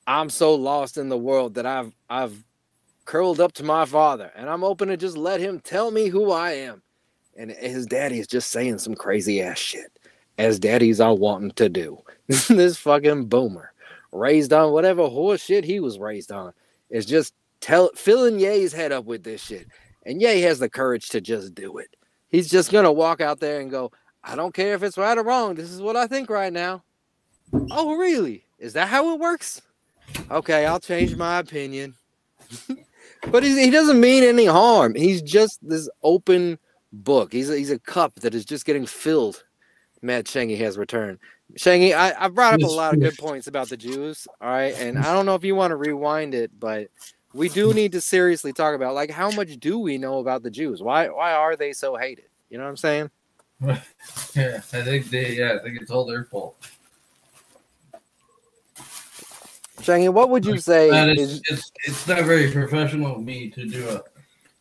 I'm 0.06 0.30
so 0.30 0.54
lost 0.54 0.96
in 0.96 1.08
the 1.08 1.18
world 1.18 1.54
that 1.54 1.66
I've 1.66 1.92
I've 2.08 2.44
curled 3.04 3.40
up 3.40 3.52
to 3.54 3.64
my 3.64 3.84
father, 3.84 4.30
and 4.36 4.48
I'm 4.48 4.64
open 4.64 4.88
to 4.88 4.96
just 4.96 5.16
let 5.16 5.40
him 5.40 5.60
tell 5.60 5.90
me 5.90 6.08
who 6.08 6.30
I 6.30 6.52
am. 6.52 6.82
And 7.38 7.52
his 7.52 7.86
daddy 7.86 8.18
is 8.18 8.26
just 8.26 8.50
saying 8.50 8.78
some 8.78 8.96
crazy 8.96 9.40
ass 9.40 9.58
shit, 9.58 9.96
as 10.38 10.58
daddies 10.58 11.00
are 11.00 11.14
wanting 11.14 11.52
to 11.52 11.68
do. 11.68 12.02
this 12.26 12.76
fucking 12.76 13.26
boomer, 13.26 13.72
raised 14.10 14.52
on 14.52 14.72
whatever 14.72 15.06
horse 15.06 15.40
shit 15.40 15.64
he 15.64 15.78
was 15.78 16.00
raised 16.00 16.32
on, 16.32 16.52
is 16.90 17.06
just 17.06 17.32
tell 17.60 17.90
filling 17.94 18.40
Ye's 18.40 18.72
head 18.72 18.90
up 18.90 19.04
with 19.04 19.22
this 19.22 19.40
shit. 19.40 19.68
And 20.04 20.20
Ye 20.20 20.40
has 20.40 20.58
the 20.58 20.68
courage 20.68 21.10
to 21.10 21.20
just 21.20 21.54
do 21.54 21.78
it. 21.78 21.96
He's 22.28 22.50
just 22.50 22.72
gonna 22.72 22.92
walk 22.92 23.20
out 23.20 23.38
there 23.38 23.60
and 23.60 23.70
go, 23.70 23.92
I 24.24 24.34
don't 24.34 24.52
care 24.52 24.74
if 24.74 24.82
it's 24.82 24.98
right 24.98 25.16
or 25.16 25.22
wrong. 25.22 25.54
This 25.54 25.70
is 25.70 25.80
what 25.80 25.96
I 25.96 26.08
think 26.08 26.28
right 26.28 26.52
now. 26.52 26.82
Oh, 27.70 27.96
really? 27.96 28.44
Is 28.58 28.72
that 28.72 28.88
how 28.88 29.14
it 29.14 29.20
works? 29.20 29.62
Okay, 30.28 30.66
I'll 30.66 30.80
change 30.80 31.14
my 31.14 31.38
opinion. 31.38 31.94
but 33.30 33.44
he 33.44 33.70
doesn't 33.70 34.00
mean 34.00 34.24
any 34.24 34.46
harm. 34.46 34.96
He's 34.96 35.22
just 35.22 35.58
this 35.62 35.88
open 36.02 36.58
book. 36.92 37.32
He's 37.32 37.50
a, 37.50 37.56
he's 37.56 37.70
a 37.70 37.78
cup 37.78 38.16
that 38.16 38.34
is 38.34 38.44
just 38.44 38.64
getting 38.64 38.86
filled. 38.86 39.44
Matt 40.02 40.26
Shangy 40.26 40.56
has 40.58 40.78
returned. 40.78 41.18
Shangy, 41.54 41.94
I, 41.94 42.14
I 42.18 42.28
brought 42.28 42.54
up 42.54 42.60
a 42.60 42.66
lot 42.66 42.94
of 42.94 43.00
good 43.00 43.16
points 43.18 43.46
about 43.46 43.68
the 43.68 43.76
Jews. 43.76 44.28
All 44.40 44.48
right. 44.48 44.78
And 44.78 44.98
I 44.98 45.12
don't 45.12 45.26
know 45.26 45.34
if 45.34 45.44
you 45.44 45.54
want 45.54 45.72
to 45.72 45.76
rewind 45.76 46.34
it, 46.34 46.50
but 46.58 46.88
we 47.32 47.48
do 47.48 47.72
need 47.72 47.92
to 47.92 48.00
seriously 48.00 48.52
talk 48.52 48.74
about 48.74 48.94
like 48.94 49.10
how 49.10 49.30
much 49.30 49.58
do 49.58 49.78
we 49.78 49.98
know 49.98 50.18
about 50.18 50.42
the 50.42 50.50
Jews? 50.50 50.82
Why 50.82 51.08
why 51.08 51.32
are 51.32 51.56
they 51.56 51.72
so 51.72 51.96
hated? 51.96 52.26
You 52.50 52.58
know 52.58 52.64
what 52.64 52.70
I'm 52.70 52.76
saying? 52.76 53.10
yeah, 54.34 54.56
I 54.56 54.82
think 54.82 55.10
they. 55.10 55.34
Yeah, 55.34 55.54
I 55.54 55.58
think 55.62 55.80
it's 55.80 55.90
all 55.90 56.06
their 56.06 56.24
fault. 56.24 56.56
Shangy, 59.80 60.12
what 60.12 60.30
would 60.30 60.44
you 60.44 60.58
say? 60.58 60.90
It's, 60.90 61.20
Is, 61.20 61.42
it's 61.48 61.72
it's 61.84 62.08
not 62.08 62.24
very 62.24 62.50
professional 62.50 63.16
of 63.16 63.22
me 63.22 63.48
to 63.50 63.66
do 63.66 63.88
a 63.88 64.02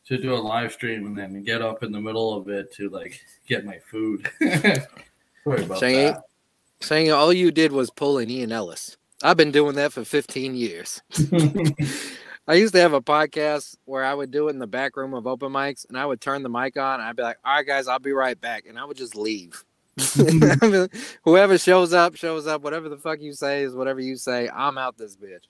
to 0.07 0.17
do 0.17 0.33
a 0.33 0.35
live 0.35 0.71
stream 0.71 1.05
and 1.05 1.17
then 1.17 1.43
get 1.43 1.61
up 1.61 1.83
in 1.83 1.91
the 1.91 1.99
middle 1.99 2.33
of 2.33 2.47
it 2.49 2.71
to 2.73 2.89
like 2.89 3.21
get 3.47 3.65
my 3.65 3.77
food. 3.79 4.29
Sorry 4.39 5.63
about 5.63 5.81
Shangy, 5.81 6.13
that. 6.13 6.23
Shangy, 6.81 7.15
all 7.15 7.33
you 7.33 7.51
did 7.51 7.71
was 7.71 7.89
pull 7.89 8.17
an 8.17 8.29
Ian 8.29 8.51
Ellis. 8.51 8.97
I've 9.23 9.37
been 9.37 9.51
doing 9.51 9.75
that 9.75 9.93
for 9.93 10.05
15 10.05 10.55
years. 10.55 11.01
I 12.47 12.53
used 12.53 12.73
to 12.75 12.79
have 12.79 12.93
a 12.93 13.01
podcast 13.01 13.75
where 13.85 14.05
I 14.05 14.13
would 14.13 14.31
do 14.31 14.47
it 14.47 14.51
in 14.51 14.59
the 14.59 14.67
back 14.67 14.95
room 14.95 15.13
of 15.13 15.27
open 15.27 15.51
mics, 15.51 15.85
and 15.89 15.97
I 15.97 16.05
would 16.05 16.21
turn 16.21 16.43
the 16.43 16.49
mic 16.49 16.77
on. 16.77 17.01
And 17.01 17.09
I'd 17.09 17.15
be 17.15 17.23
like, 17.23 17.37
"All 17.43 17.55
right, 17.55 17.67
guys, 17.67 17.89
I'll 17.89 17.99
be 17.99 18.13
right 18.13 18.39
back," 18.39 18.65
and 18.67 18.79
I 18.79 18.85
would 18.85 18.95
just 18.95 19.15
leave. 19.17 19.65
Whoever 21.23 21.57
shows 21.57 21.91
up, 21.91 22.15
shows 22.15 22.47
up. 22.47 22.61
Whatever 22.61 22.87
the 22.87 22.97
fuck 22.97 23.19
you 23.19 23.33
say 23.33 23.63
is 23.63 23.75
whatever 23.75 23.99
you 23.99 24.15
say. 24.15 24.47
I'm 24.47 24.77
out 24.77 24.97
this 24.97 25.17
bitch. 25.17 25.43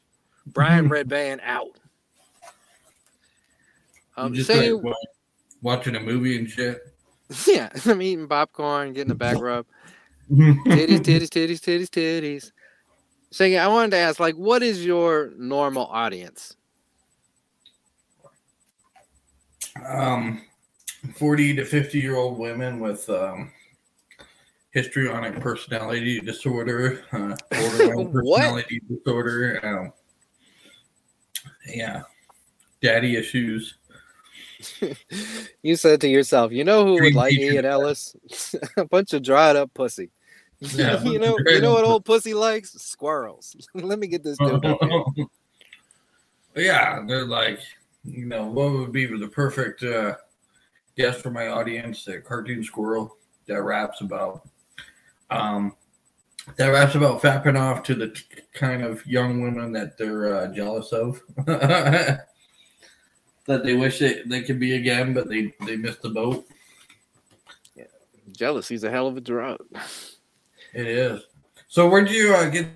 Brian 0.47 0.89
Redband 0.89 1.39
out. 1.43 1.77
Um, 4.17 4.33
just 4.33 4.47
say- 4.47 4.71
like, 4.71 4.93
watching 5.61 5.95
a 5.95 5.99
movie 5.99 6.37
and 6.37 6.49
shit. 6.49 6.81
yeah, 7.47 7.69
I'm 7.85 8.01
eating 8.01 8.27
popcorn, 8.27 8.93
getting 8.93 9.11
a 9.11 9.15
back 9.15 9.39
rub. 9.39 9.65
titties, 10.31 10.99
titties, 10.99 11.29
titties, 11.29 11.59
titties, 11.59 11.89
titties. 11.89 12.51
Saying, 13.31 13.57
I 13.57 13.67
wanted 13.67 13.91
to 13.91 13.97
ask, 13.97 14.19
like, 14.19 14.35
what 14.35 14.63
is 14.63 14.85
your 14.85 15.31
normal 15.37 15.85
audience? 15.85 16.55
um, 19.85 20.41
40 21.15 21.55
to 21.55 21.65
50 21.65 21.99
year 21.99 22.15
old 22.15 22.37
women 22.37 22.79
with 22.79 23.09
um, 23.09 23.51
histrionic 24.71 25.39
personality 25.39 26.19
disorder, 26.19 27.03
uh, 27.11 27.35
borderline 27.51 28.11
personality 28.11 28.81
disorder. 28.89 29.59
Um, 29.63 29.93
yeah, 31.67 32.03
daddy 32.81 33.15
issues. 33.15 33.75
You 35.61 35.75
said 35.75 36.01
to 36.01 36.07
yourself, 36.07 36.51
you 36.51 36.63
know 36.63 36.85
who 36.85 37.01
would 37.01 37.15
like. 37.15 37.33
Ian 37.33 37.65
Ellis? 37.65 38.15
a 38.77 38.85
bunch 38.85 39.13
of 39.13 39.23
dried 39.23 39.55
up 39.55 39.73
pussy. 39.73 40.11
Yeah, 40.59 41.03
you 41.03 41.19
know, 41.19 41.37
you 41.45 41.61
know 41.61 41.73
what 41.73 41.83
old 41.85 42.03
pussy 42.03 42.33
likes? 42.33 42.71
Squirrels. 42.71 43.55
Let 43.75 43.99
me 43.99 44.07
get 44.07 44.23
this 44.23 44.39
dude. 44.39 44.65
yeah, 46.55 47.03
they're 47.05 47.25
like, 47.25 47.59
you 48.03 48.25
know, 48.25 48.47
what 48.47 48.71
would 48.71 48.91
be 48.91 49.05
the 49.05 49.27
perfect 49.27 49.83
uh, 49.83 50.15
guest 50.97 51.21
for 51.21 51.29
my 51.29 51.49
audience? 51.49 52.07
A 52.07 52.19
cartoon 52.21 52.63
squirrel 52.63 53.17
that 53.45 53.61
raps 53.61 54.01
about, 54.01 54.49
um, 55.29 55.75
that 56.55 56.69
raps 56.69 56.95
about 56.95 57.21
fapping 57.21 57.59
off 57.59 57.83
to 57.83 57.93
the 57.93 58.07
t- 58.07 58.23
kind 58.53 58.83
of 58.83 59.05
young 59.05 59.41
women 59.41 59.71
that 59.73 59.95
they're 59.95 60.37
uh, 60.37 60.47
jealous 60.47 60.91
of, 60.91 61.21
that 63.47 63.63
they 63.63 63.73
wish 63.73 63.99
they, 63.99 64.21
they 64.25 64.41
could 64.43 64.59
be 64.59 64.75
again, 64.75 65.13
but 65.13 65.27
they 65.27 65.53
they 65.65 65.75
missed 65.75 66.01
the 66.01 66.09
boat. 66.09 66.45
Yeah. 67.75 67.85
Jealousy's 68.31 68.83
a 68.83 68.91
hell 68.91 69.07
of 69.07 69.17
a 69.17 69.21
drug. 69.21 69.59
It 70.73 70.87
is. 70.87 71.23
So 71.67 71.89
where'd 71.89 72.09
you 72.09 72.33
uh, 72.33 72.49
get 72.49 72.67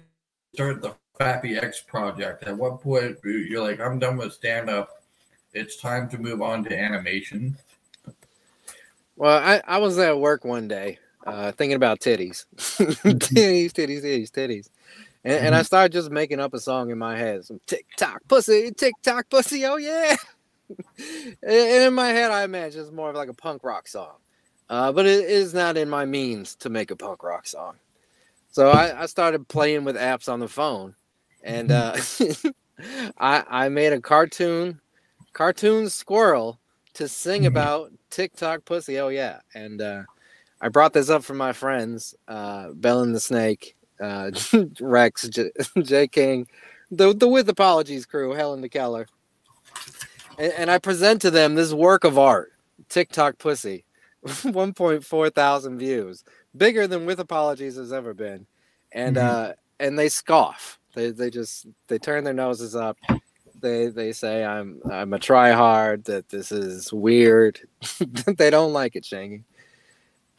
start 0.53 0.81
the 0.81 0.95
Fappy 1.19 1.61
X 1.61 1.81
project? 1.81 2.43
At 2.43 2.57
what 2.57 2.81
point 2.81 3.17
you're 3.23 3.61
like, 3.61 3.79
I'm 3.79 3.99
done 3.99 4.17
with 4.17 4.33
stand 4.33 4.69
up. 4.69 5.03
It's 5.53 5.77
time 5.77 6.09
to 6.09 6.17
move 6.17 6.41
on 6.41 6.63
to 6.63 6.77
animation. 6.77 7.57
Well, 9.17 9.37
I, 9.37 9.61
I 9.67 9.77
was 9.77 9.99
at 9.99 10.17
work 10.17 10.45
one 10.45 10.67
day 10.67 10.97
uh, 11.27 11.51
thinking 11.51 11.75
about 11.75 11.99
titties. 11.99 12.45
titties, 12.57 13.71
titties, 13.71 14.03
titties, 14.03 14.31
titties. 14.31 14.69
And, 15.23 15.47
and 15.47 15.55
I 15.55 15.61
started 15.61 15.91
just 15.91 16.09
making 16.09 16.39
up 16.39 16.53
a 16.53 16.59
song 16.59 16.89
in 16.89 16.97
my 16.97 17.17
head. 17.17 17.45
Some 17.45 17.59
tick 17.67 17.85
tock 17.97 18.21
pussy, 18.27 18.71
tick 18.71 18.93
tock 19.03 19.29
pussy, 19.29 19.65
oh 19.65 19.75
yeah. 19.75 20.15
And 21.43 21.83
in 21.83 21.93
my 21.93 22.09
head, 22.09 22.31
I 22.31 22.43
imagine 22.43 22.81
it's 22.81 22.91
more 22.91 23.09
of 23.09 23.15
like 23.15 23.29
a 23.29 23.33
punk 23.33 23.63
rock 23.63 23.87
song. 23.87 24.15
Uh, 24.69 24.91
but 24.91 25.05
it 25.05 25.25
is 25.25 25.53
not 25.53 25.75
in 25.75 25.89
my 25.89 26.05
means 26.05 26.55
to 26.55 26.69
make 26.69 26.91
a 26.91 26.95
punk 26.95 27.23
rock 27.23 27.45
song. 27.45 27.75
So 28.51 28.69
I, 28.69 29.03
I 29.03 29.05
started 29.05 29.47
playing 29.47 29.83
with 29.83 29.95
apps 29.95 30.31
on 30.31 30.39
the 30.39 30.47
phone. 30.47 30.95
And 31.43 31.71
uh, 31.71 31.97
I, 33.17 33.43
I 33.49 33.69
made 33.69 33.93
a 33.93 34.01
cartoon, 34.01 34.79
cartoon 35.33 35.89
squirrel 35.89 36.59
to 36.93 37.07
sing 37.07 37.45
about 37.45 37.91
TikTok 38.09 38.65
pussy. 38.65 38.99
Oh 38.99 39.07
yeah, 39.07 39.39
and 39.53 39.81
uh, 39.81 40.03
I 40.61 40.69
brought 40.69 40.93
this 40.93 41.09
up 41.09 41.23
for 41.23 41.33
my 41.33 41.53
friends, 41.53 42.15
uh, 42.27 42.69
Bell 42.73 43.01
and 43.01 43.15
the 43.15 43.19
Snake, 43.19 43.75
uh, 43.99 44.31
Rex, 44.79 45.27
J-, 45.27 45.51
J 45.81 46.07
King, 46.07 46.47
the 46.91 47.13
the 47.13 47.27
with 47.27 47.49
apologies 47.49 48.05
crew, 48.05 48.33
Helen 48.33 48.61
the 48.61 48.69
Keller, 48.69 49.07
and, 50.41 50.53
and 50.53 50.71
I 50.71 50.79
present 50.79 51.21
to 51.23 51.31
them 51.31 51.55
this 51.55 51.73
work 51.73 52.05
of 52.05 52.19
art, 52.19 52.53
TikTok 52.89 53.39
pussy, 53.39 53.85
1.4 54.25 55.35
thousand 55.35 55.79
views, 55.79 56.25
bigger 56.57 56.87
than 56.87 57.05
with 57.07 57.21
apologies 57.21 57.77
has 57.77 57.93
ever 57.93 58.13
been, 58.15 58.47
and 58.93 59.17
Mhm. 59.17 59.21
uh, 59.21 59.53
and 59.79 59.99
they 59.99 60.09
scoff. 60.09 60.79
They 60.95 61.11
they 61.11 61.29
just 61.31 61.67
they 61.87 61.99
turn 61.99 62.25
their 62.25 62.33
noses 62.33 62.75
up. 62.75 62.97
They 63.61 63.87
they 63.87 64.13
say 64.13 64.45
I'm 64.45 64.81
I'm 64.91 65.13
a 65.13 65.19
try 65.19 65.51
hard. 65.53 66.05
That 66.05 66.29
this 66.29 66.51
is 66.51 66.93
weird. 66.93 67.61
they 68.37 68.49
don't 68.51 68.73
like 68.73 68.97
it, 68.97 69.03
Shangy. 69.05 69.43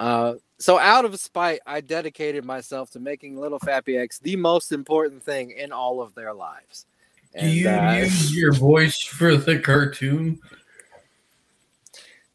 Uh, 0.00 0.34
so 0.59 0.78
out 0.78 1.05
of 1.05 1.18
spite, 1.20 1.61
I 1.66 1.80
dedicated 1.80 2.44
myself 2.44 2.90
to 2.92 3.00
making 3.00 3.36
Little 3.38 3.61
Fappy 3.61 3.98
X 3.98 4.18
the 4.20 4.36
most 4.36 4.72
important 4.72 5.22
thing 5.22 5.53
in 5.53 5.72
all 5.72 6.03
of 6.03 6.14
their 6.14 6.34
lives. 6.34 6.86
Do 7.39 7.49
you 7.49 7.68
uh, 7.68 7.95
use 7.95 8.37
your 8.37 8.53
voice 8.53 9.01
for 9.03 9.37
the 9.37 9.59
cartoon? 9.59 10.41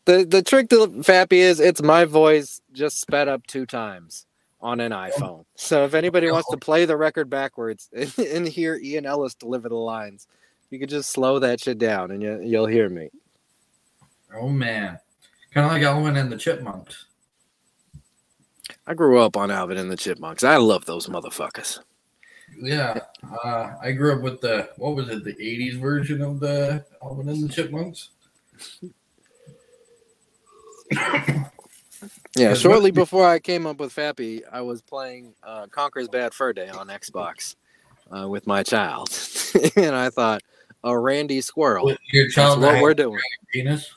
The 0.05 0.25
the 0.25 0.41
trick 0.41 0.69
to 0.69 0.87
Fappy 0.87 1.33
is 1.33 1.59
it's 1.59 1.81
my 1.81 2.05
voice 2.05 2.61
just 2.71 2.99
sped 3.01 3.27
up 3.27 3.45
two 3.45 3.65
times 3.65 4.25
on 4.61 4.79
an 4.79 4.91
iPhone. 4.91 5.45
So 5.55 5.85
if 5.85 5.93
anybody 5.93 6.31
wants 6.31 6.49
to 6.49 6.57
play 6.57 6.85
the 6.85 6.97
record 6.97 7.29
backwards 7.29 7.89
and, 7.95 8.17
and 8.19 8.47
hear 8.47 8.75
Ian 8.75 9.05
Ellis 9.05 9.35
deliver 9.35 9.69
the 9.69 9.75
lines, 9.75 10.27
you 10.69 10.79
could 10.79 10.89
just 10.89 11.11
slow 11.11 11.39
that 11.39 11.59
shit 11.59 11.77
down 11.77 12.11
and 12.11 12.23
you, 12.23 12.41
you'll 12.41 12.65
hear 12.65 12.89
me. 12.89 13.09
Oh 14.33 14.49
man, 14.49 14.97
kind 15.51 15.65
of 15.65 15.71
like 15.71 15.83
Alvin 15.83 16.17
and 16.17 16.31
the 16.31 16.37
Chipmunks. 16.37 17.05
I 18.85 18.93
grew 18.93 19.19
up 19.19 19.37
on 19.37 19.51
Alvin 19.51 19.77
and 19.77 19.91
the 19.91 19.97
Chipmunks. 19.97 20.43
I 20.43 20.57
love 20.57 20.85
those 20.85 21.07
motherfuckers. 21.07 21.79
Yeah, 22.59 22.99
uh, 23.43 23.73
I 23.81 23.91
grew 23.91 24.15
up 24.15 24.21
with 24.21 24.41
the 24.41 24.69
what 24.77 24.95
was 24.95 25.09
it, 25.09 25.23
the 25.23 25.33
'80s 25.33 25.79
version 25.79 26.21
of 26.21 26.39
the 26.39 26.85
Alvin 27.03 27.29
and 27.29 27.43
the 27.43 27.53
Chipmunks. 27.53 28.09
Yeah, 32.35 32.53
shortly 32.53 32.91
before 32.91 33.27
I 33.27 33.39
came 33.39 33.65
up 33.65 33.79
with 33.79 33.93
Fappy, 33.93 34.41
I 34.51 34.61
was 34.61 34.81
playing 34.81 35.33
uh, 35.43 35.67
Conker's 35.67 36.07
Bad 36.07 36.33
Fur 36.33 36.53
Day 36.53 36.69
on 36.69 36.87
Xbox 36.87 37.55
uh, 38.15 38.27
with 38.27 38.45
my 38.45 38.63
child, 38.63 39.09
and 39.75 39.95
I 39.95 40.09
thought 40.09 40.41
a 40.83 40.97
Randy 40.97 41.41
Squirrel. 41.41 41.85
With 41.85 41.99
your 42.11 42.29
child 42.29 42.61
what 42.61 42.81
we're 42.81 42.93
doing. 42.93 43.19
Penis. 43.51 43.91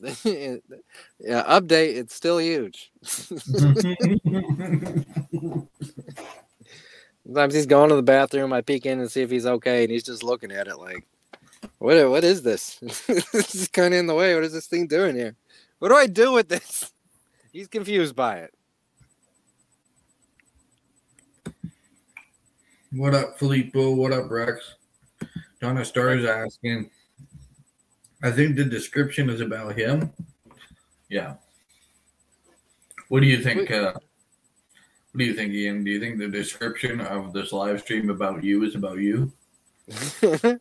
yeah, 0.24 0.56
update. 1.20 1.96
It's 1.96 2.14
still 2.14 2.38
huge. 2.38 2.90
Sometimes 7.30 7.54
he's 7.54 7.66
going 7.66 7.90
to 7.90 7.94
the 7.94 8.02
bathroom. 8.02 8.52
I 8.52 8.60
peek 8.60 8.86
in 8.86 8.98
and 8.98 9.08
see 9.08 9.22
if 9.22 9.30
he's 9.30 9.46
okay, 9.46 9.84
and 9.84 9.92
he's 9.92 10.02
just 10.02 10.24
looking 10.24 10.50
at 10.50 10.66
it 10.66 10.78
like, 10.78 11.06
"What? 11.78 12.10
What 12.10 12.24
is 12.24 12.42
this? 12.42 12.74
this 12.80 13.54
is 13.54 13.68
kind 13.68 13.94
of 13.94 14.00
in 14.00 14.08
the 14.08 14.16
way. 14.16 14.34
What 14.34 14.42
is 14.42 14.52
this 14.52 14.66
thing 14.66 14.88
doing 14.88 15.14
here? 15.14 15.36
What 15.78 15.90
do 15.90 15.94
I 15.94 16.08
do 16.08 16.32
with 16.32 16.48
this?" 16.48 16.92
He's 17.52 17.68
confused 17.68 18.16
by 18.16 18.38
it. 18.38 18.54
What 22.90 23.14
up, 23.14 23.38
Filippo? 23.38 23.92
What 23.92 24.12
up, 24.12 24.28
Rex? 24.28 24.74
Donna 25.60 25.84
Star's 25.84 26.24
asking. 26.24 26.90
I 28.24 28.32
think 28.32 28.56
the 28.56 28.64
description 28.64 29.30
is 29.30 29.40
about 29.40 29.78
him. 29.78 30.12
Yeah. 31.08 31.34
What 33.06 33.20
do 33.20 33.28
you 33.28 33.40
think? 33.40 33.70
Uh, 33.70 33.92
what 35.12 35.18
do 35.18 35.24
you 35.24 35.34
think, 35.34 35.52
Ian? 35.52 35.82
Do 35.82 35.90
you 35.90 35.98
think 35.98 36.18
the 36.18 36.28
description 36.28 37.00
of 37.00 37.32
this 37.32 37.52
live 37.52 37.80
stream 37.80 38.10
about 38.10 38.44
you 38.44 38.62
is 38.62 38.74
about 38.74 38.98
you? 38.98 39.32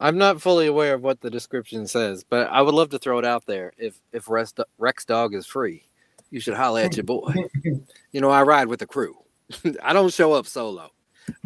I'm 0.00 0.18
not 0.18 0.42
fully 0.42 0.66
aware 0.66 0.94
of 0.94 1.02
what 1.02 1.20
the 1.20 1.30
description 1.30 1.86
says, 1.86 2.24
but 2.24 2.48
I 2.50 2.60
would 2.60 2.74
love 2.74 2.90
to 2.90 2.98
throw 2.98 3.18
it 3.18 3.24
out 3.24 3.46
there. 3.46 3.72
If 3.78 4.00
if 4.12 4.28
Rex, 4.28 4.52
Rex 4.78 5.04
Dog 5.04 5.34
is 5.34 5.46
free, 5.46 5.84
you 6.30 6.40
should 6.40 6.54
holler 6.54 6.80
at 6.80 6.96
your 6.96 7.04
boy. 7.04 7.32
you 8.12 8.20
know, 8.20 8.30
I 8.30 8.42
ride 8.42 8.66
with 8.66 8.80
the 8.80 8.86
crew. 8.86 9.16
I 9.82 9.92
don't 9.92 10.12
show 10.12 10.32
up 10.32 10.46
solo. 10.46 10.90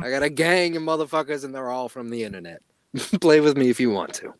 I 0.00 0.10
got 0.10 0.22
a 0.22 0.30
gang 0.30 0.76
of 0.76 0.82
motherfuckers, 0.82 1.44
and 1.44 1.54
they're 1.54 1.70
all 1.70 1.88
from 1.88 2.08
the 2.08 2.24
internet. 2.24 2.62
Play 3.20 3.40
with 3.40 3.56
me 3.56 3.68
if 3.68 3.78
you 3.78 3.90
want 3.90 4.14
to. 4.14 4.32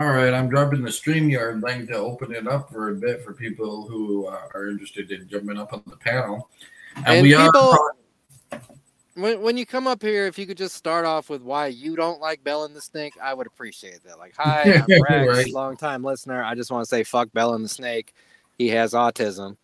All 0.00 0.08
right, 0.08 0.32
I'm 0.32 0.48
dropping 0.48 0.82
the 0.82 0.90
StreamYard 0.90 1.62
link 1.62 1.88
to 1.88 1.96
open 1.96 2.32
it 2.32 2.46
up 2.46 2.70
for 2.70 2.90
a 2.90 2.94
bit 2.94 3.24
for 3.24 3.32
people 3.32 3.88
who 3.88 4.26
uh, 4.26 4.42
are 4.54 4.68
interested 4.68 5.10
in 5.10 5.28
jumping 5.28 5.58
up 5.58 5.72
on 5.72 5.82
the 5.86 5.96
panel. 5.96 6.48
And, 6.96 7.06
And 7.06 7.22
we 7.22 7.34
people- 7.34 7.60
are. 7.60 7.94
When, 9.14 9.42
when 9.42 9.56
you 9.56 9.66
come 9.66 9.88
up 9.88 10.00
here, 10.00 10.26
if 10.26 10.38
you 10.38 10.46
could 10.46 10.56
just 10.56 10.76
start 10.76 11.04
off 11.04 11.28
with 11.28 11.42
why 11.42 11.66
you 11.66 11.96
don't 11.96 12.20
like 12.20 12.44
Bell 12.44 12.62
and 12.64 12.76
the 12.76 12.80
Snake, 12.80 13.14
I 13.20 13.34
would 13.34 13.48
appreciate 13.48 14.04
that. 14.04 14.16
Like, 14.16 14.32
hi, 14.38 14.74
I'm 14.88 15.02
Rex, 15.02 15.26
Right. 15.36 15.52
long 15.52 15.76
time 15.76 16.04
listener. 16.04 16.44
I 16.44 16.54
just 16.54 16.70
want 16.70 16.84
to 16.84 16.88
say 16.88 17.02
fuck 17.02 17.32
Bell 17.32 17.54
and 17.54 17.64
the 17.64 17.68
Snake. 17.68 18.14
He 18.58 18.68
has 18.68 18.92
autism, 18.92 19.56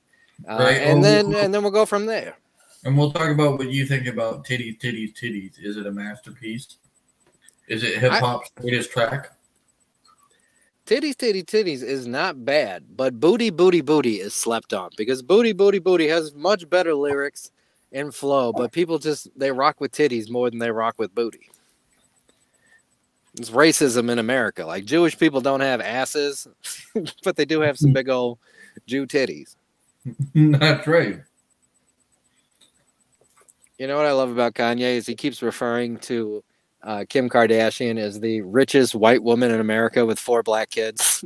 uh, 0.48 0.56
Right, 0.58 0.78
and 0.78 0.98
oh, 0.98 1.02
then 1.02 1.30
well- 1.30 1.44
and 1.44 1.54
then 1.54 1.62
we'll 1.62 1.70
go 1.70 1.86
from 1.86 2.04
there. 2.06 2.34
And 2.84 2.98
we'll 2.98 3.12
talk 3.12 3.30
about 3.30 3.56
what 3.58 3.70
you 3.70 3.86
think 3.86 4.08
about 4.08 4.44
titties, 4.44 4.78
titties, 4.80 5.14
titties. 5.14 5.52
Is 5.62 5.76
it 5.76 5.86
a 5.86 5.92
masterpiece? 5.92 6.76
Is 7.68 7.84
it 7.84 7.96
hip 7.98 8.10
hop's 8.12 8.50
greatest 8.60 8.90
track? 8.90 9.30
Titties, 10.86 11.16
titty, 11.16 11.42
titties 11.42 11.82
is 11.82 12.06
not 12.06 12.44
bad, 12.44 12.84
but 12.94 13.18
booty, 13.18 13.48
booty, 13.48 13.80
booty 13.80 14.20
is 14.20 14.34
slept 14.34 14.74
on 14.74 14.90
because 14.98 15.22
booty, 15.22 15.52
booty, 15.52 15.78
booty 15.78 16.06
has 16.08 16.34
much 16.34 16.68
better 16.68 16.94
lyrics 16.94 17.50
and 17.92 18.14
flow, 18.14 18.52
but 18.52 18.70
people 18.70 18.98
just 18.98 19.28
they 19.38 19.50
rock 19.50 19.80
with 19.80 19.92
titties 19.92 20.28
more 20.28 20.50
than 20.50 20.58
they 20.58 20.70
rock 20.70 20.96
with 20.98 21.14
booty. 21.14 21.48
It's 23.38 23.50
racism 23.50 24.10
in 24.10 24.18
America. 24.18 24.66
Like 24.66 24.84
Jewish 24.84 25.18
people 25.18 25.40
don't 25.40 25.60
have 25.60 25.80
asses, 25.80 26.46
but 27.24 27.36
they 27.36 27.46
do 27.46 27.60
have 27.60 27.78
some 27.78 27.92
big 27.92 28.10
old 28.10 28.38
Jew 28.86 29.06
titties. 29.06 29.56
That's 30.34 30.86
right. 30.86 31.20
You 33.78 33.86
know 33.86 33.96
what 33.96 34.06
I 34.06 34.12
love 34.12 34.30
about 34.30 34.54
Kanye 34.54 34.96
is 34.96 35.06
he 35.06 35.14
keeps 35.14 35.42
referring 35.42 35.96
to 36.00 36.44
uh, 36.84 37.04
Kim 37.08 37.30
Kardashian 37.30 37.98
is 37.98 38.20
the 38.20 38.42
richest 38.42 38.94
white 38.94 39.22
woman 39.22 39.50
in 39.50 39.58
America 39.58 40.04
with 40.04 40.18
four 40.18 40.42
black 40.42 40.68
kids. 40.68 41.24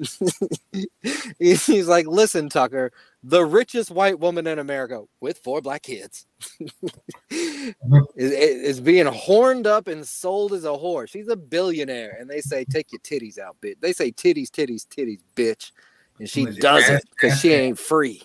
He's 1.40 1.88
like, 1.88 2.06
listen, 2.06 2.48
Tucker, 2.48 2.92
the 3.24 3.44
richest 3.44 3.90
white 3.90 4.20
woman 4.20 4.46
in 4.46 4.60
America 4.60 5.02
with 5.20 5.38
four 5.38 5.60
black 5.60 5.82
kids 5.82 6.26
is, 7.30 7.74
is 8.14 8.80
being 8.80 9.06
horned 9.06 9.66
up 9.66 9.88
and 9.88 10.06
sold 10.06 10.52
as 10.52 10.64
a 10.64 10.68
whore. 10.68 11.08
She's 11.08 11.28
a 11.28 11.36
billionaire, 11.36 12.16
and 12.20 12.30
they 12.30 12.40
say, 12.40 12.64
take 12.64 12.92
your 12.92 13.00
titties 13.00 13.38
out, 13.38 13.56
bitch. 13.60 13.80
They 13.80 13.92
say, 13.92 14.12
titties, 14.12 14.50
titties, 14.50 14.86
titties, 14.86 15.20
bitch. 15.34 15.72
And 16.20 16.30
she 16.30 16.46
doesn't 16.46 17.04
because 17.10 17.40
she 17.40 17.52
ain't 17.52 17.78
free. 17.78 18.22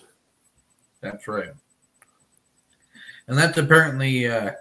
That's 1.00 1.26
right. 1.26 1.50
And 3.26 3.36
that's 3.36 3.58
apparently 3.58 4.28
uh, 4.28 4.52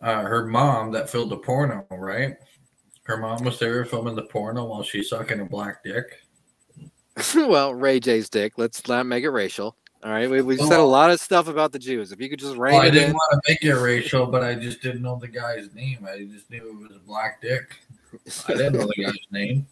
uh, 0.00 0.22
her 0.22 0.46
mom 0.46 0.92
that 0.92 1.10
filled 1.10 1.30
the 1.30 1.36
porno, 1.36 1.86
right? 1.90 2.36
Her 3.04 3.16
mom 3.16 3.44
was 3.44 3.58
there 3.58 3.84
filming 3.84 4.14
the 4.14 4.22
porno 4.22 4.64
while 4.66 4.82
she's 4.82 5.08
sucking 5.08 5.40
a 5.40 5.44
black 5.44 5.82
dick. 5.82 6.20
well, 7.34 7.74
Ray 7.74 8.00
J's 8.00 8.28
dick. 8.28 8.54
Let's 8.56 8.86
not 8.86 9.06
make 9.06 9.24
it 9.24 9.30
racial. 9.30 9.76
All 10.02 10.10
right, 10.10 10.30
we 10.30 10.40
we 10.40 10.56
said 10.56 10.80
a 10.80 10.82
lot 10.82 11.10
of 11.10 11.20
stuff 11.20 11.46
about 11.46 11.72
the 11.72 11.78
Jews. 11.78 12.10
If 12.10 12.20
you 12.22 12.30
could 12.30 12.38
just 12.38 12.56
rein 12.56 12.72
Well, 12.72 12.82
I 12.82 12.90
didn't 12.90 13.10
in. 13.10 13.12
want 13.12 13.32
to 13.44 13.52
make 13.52 13.62
it 13.62 13.74
racial, 13.74 14.26
but 14.26 14.42
I 14.42 14.54
just 14.54 14.80
didn't 14.80 15.02
know 15.02 15.16
the 15.16 15.28
guy's 15.28 15.74
name. 15.74 16.06
I 16.10 16.24
just 16.24 16.50
knew 16.50 16.70
it 16.70 16.88
was 16.88 16.96
a 16.96 17.00
black 17.00 17.42
dick. 17.42 17.76
I 18.48 18.54
didn't 18.54 18.74
know 18.74 18.86
the 18.86 18.94
guy's 19.04 19.18
name. 19.30 19.66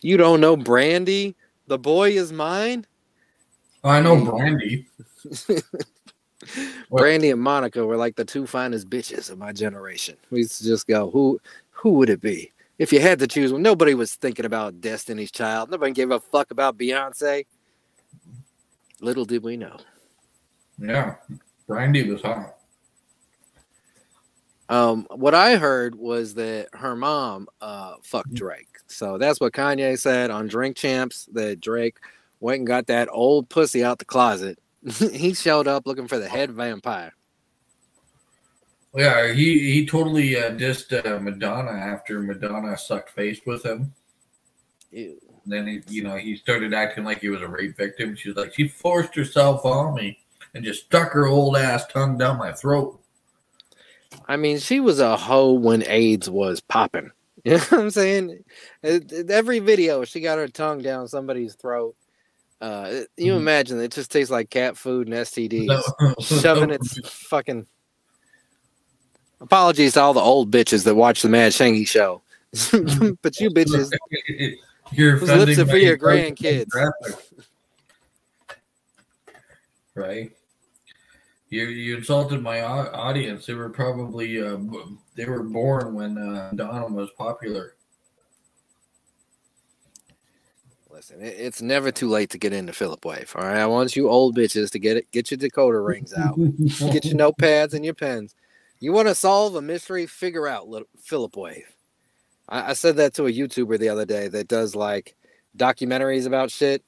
You 0.00 0.16
don't 0.16 0.40
know 0.40 0.56
Brandy? 0.56 1.36
The 1.66 1.78
boy 1.78 2.12
is 2.12 2.32
mine. 2.32 2.86
I 3.84 4.00
know 4.00 4.24
Brandy. 4.24 4.86
Brandy 6.90 7.30
and 7.30 7.40
Monica 7.40 7.84
were 7.84 7.96
like 7.96 8.16
the 8.16 8.24
two 8.24 8.46
finest 8.46 8.88
bitches 8.88 9.30
of 9.30 9.38
my 9.38 9.52
generation. 9.52 10.16
We 10.30 10.38
used 10.40 10.58
to 10.58 10.64
just 10.64 10.86
go, 10.86 11.10
who 11.10 11.40
who 11.70 11.90
would 11.92 12.10
it 12.10 12.20
be? 12.20 12.52
If 12.78 12.92
you 12.92 13.00
had 13.00 13.18
to 13.18 13.26
choose 13.26 13.52
one, 13.52 13.62
nobody 13.62 13.94
was 13.94 14.14
thinking 14.14 14.44
about 14.44 14.80
Destiny's 14.80 15.30
Child. 15.30 15.70
Nobody 15.70 15.92
gave 15.92 16.10
a 16.10 16.20
fuck 16.20 16.50
about 16.50 16.78
Beyonce. 16.78 17.44
Little 19.00 19.24
did 19.24 19.42
we 19.42 19.56
know. 19.56 19.76
Yeah, 20.78 21.16
Brandy 21.66 22.08
was 22.08 22.22
hot. 22.22 22.54
Um, 24.68 25.06
what 25.10 25.34
I 25.34 25.56
heard 25.56 25.94
was 25.94 26.34
that 26.34 26.68
her 26.74 26.94
mom 26.94 27.48
uh 27.60 27.94
fucked 28.02 28.34
Drake. 28.34 28.78
So 28.86 29.18
that's 29.18 29.40
what 29.40 29.52
Kanye 29.52 29.98
said 29.98 30.30
on 30.30 30.46
Drink 30.46 30.76
Champs 30.76 31.28
that 31.32 31.60
Drake 31.60 31.96
went 32.40 32.58
and 32.58 32.66
got 32.66 32.86
that 32.86 33.08
old 33.10 33.48
pussy 33.48 33.82
out 33.82 33.98
the 33.98 34.04
closet. 34.04 34.58
he 35.12 35.34
showed 35.34 35.68
up 35.68 35.86
looking 35.86 36.08
for 36.08 36.18
the 36.18 36.28
head 36.28 36.50
vampire. 36.50 37.12
Yeah, 38.94 39.32
he 39.32 39.72
he 39.72 39.86
totally 39.86 40.36
uh, 40.36 40.50
dissed 40.50 40.92
uh, 41.04 41.20
Madonna 41.20 41.70
after 41.70 42.20
Madonna 42.20 42.76
sucked 42.76 43.10
face 43.10 43.40
with 43.44 43.64
him. 43.64 43.92
Ew. 44.90 45.20
Then 45.46 45.66
he, 45.66 45.82
you 45.88 46.02
know, 46.02 46.16
he 46.16 46.36
started 46.36 46.74
acting 46.74 47.04
like 47.04 47.20
he 47.20 47.30
was 47.30 47.40
a 47.40 47.48
rape 47.48 47.76
victim. 47.76 48.14
She 48.14 48.28
was 48.28 48.36
like, 48.36 48.54
she 48.54 48.68
forced 48.68 49.14
herself 49.14 49.64
on 49.64 49.94
me 49.94 50.18
and 50.54 50.62
just 50.62 50.84
stuck 50.84 51.12
her 51.12 51.26
old 51.26 51.56
ass 51.56 51.86
tongue 51.86 52.18
down 52.18 52.38
my 52.38 52.52
throat. 52.52 53.00
I 54.26 54.36
mean, 54.36 54.58
she 54.58 54.80
was 54.80 55.00
a 55.00 55.16
hoe 55.16 55.52
when 55.52 55.82
AIDS 55.86 56.28
was 56.30 56.60
popping. 56.60 57.10
You 57.44 57.52
know 57.52 57.58
what 57.60 57.80
I'm 57.80 57.90
saying? 57.90 58.44
Every 58.82 59.60
video, 59.60 60.04
she 60.04 60.20
got 60.20 60.38
her 60.38 60.48
tongue 60.48 60.82
down 60.82 61.06
somebody's 61.06 61.54
throat. 61.54 61.94
Uh, 62.60 63.02
you 63.16 63.32
Mhm. 63.32 63.36
imagine 63.36 63.80
it 63.80 63.92
just 63.92 64.10
tastes 64.10 64.30
like 64.32 64.50
cat 64.50 64.76
food 64.76 65.06
and 65.06 65.14
STDs, 65.16 65.66
No. 66.00 66.14
shoving 66.20 66.70
its 66.70 66.98
fucking. 67.28 67.66
Apologies 69.40 69.92
to 69.94 70.00
all 70.00 70.12
the 70.12 70.20
old 70.20 70.50
bitches 70.50 70.84
that 70.84 70.96
watch 70.96 71.22
the 71.22 71.28
Mad 71.28 71.52
Shangy 71.52 71.86
show, 71.86 72.20
but 73.22 73.38
you 73.38 73.50
bitches, 73.50 73.92
You're 74.90 75.20
those 75.20 75.46
lips 75.46 75.58
are 75.60 75.66
for 75.66 75.76
your 75.76 75.96
grandkids. 75.96 76.66
Right. 79.94 80.32
You 81.50 81.64
you 81.66 81.96
insulted 81.96 82.42
my 82.42 82.62
audience. 82.62 83.46
They 83.46 83.54
were 83.54 83.70
probably 83.70 84.40
uh, 84.42 84.58
they 85.14 85.24
were 85.24 85.42
born 85.42 85.94
when 85.94 86.18
uh, 86.18 86.50
Donald 86.54 86.92
was 86.92 87.10
popular. 87.16 87.74
Listen, 90.98 91.22
it- 91.22 91.36
it's 91.38 91.62
never 91.62 91.92
too 91.92 92.08
late 92.08 92.28
to 92.30 92.38
get 92.38 92.52
into 92.52 92.72
Philip 92.72 93.04
Wave. 93.04 93.32
All 93.36 93.44
right, 93.44 93.58
I 93.58 93.66
want 93.66 93.94
you 93.94 94.08
old 94.08 94.36
bitches 94.36 94.68
to 94.72 94.80
get 94.80 94.96
it. 94.96 95.08
Get 95.12 95.30
your 95.30 95.38
decoder 95.38 95.86
rings 95.86 96.12
out. 96.12 96.34
get 96.92 97.04
your 97.04 97.14
notepads 97.14 97.72
and 97.72 97.84
your 97.84 97.94
pens. 97.94 98.34
You 98.80 98.92
want 98.92 99.06
to 99.06 99.14
solve 99.14 99.54
a 99.54 99.62
mystery? 99.62 100.06
Figure 100.06 100.48
out 100.48 100.66
little 100.66 100.88
Philip 101.00 101.36
Wave. 101.36 101.72
I, 102.48 102.70
I 102.70 102.72
said 102.72 102.96
that 102.96 103.14
to 103.14 103.26
a 103.26 103.32
YouTuber 103.32 103.78
the 103.78 103.90
other 103.90 104.04
day 104.04 104.26
that 104.26 104.48
does 104.48 104.74
like 104.74 105.14
documentaries 105.56 106.26
about 106.26 106.50
shit. 106.50 106.82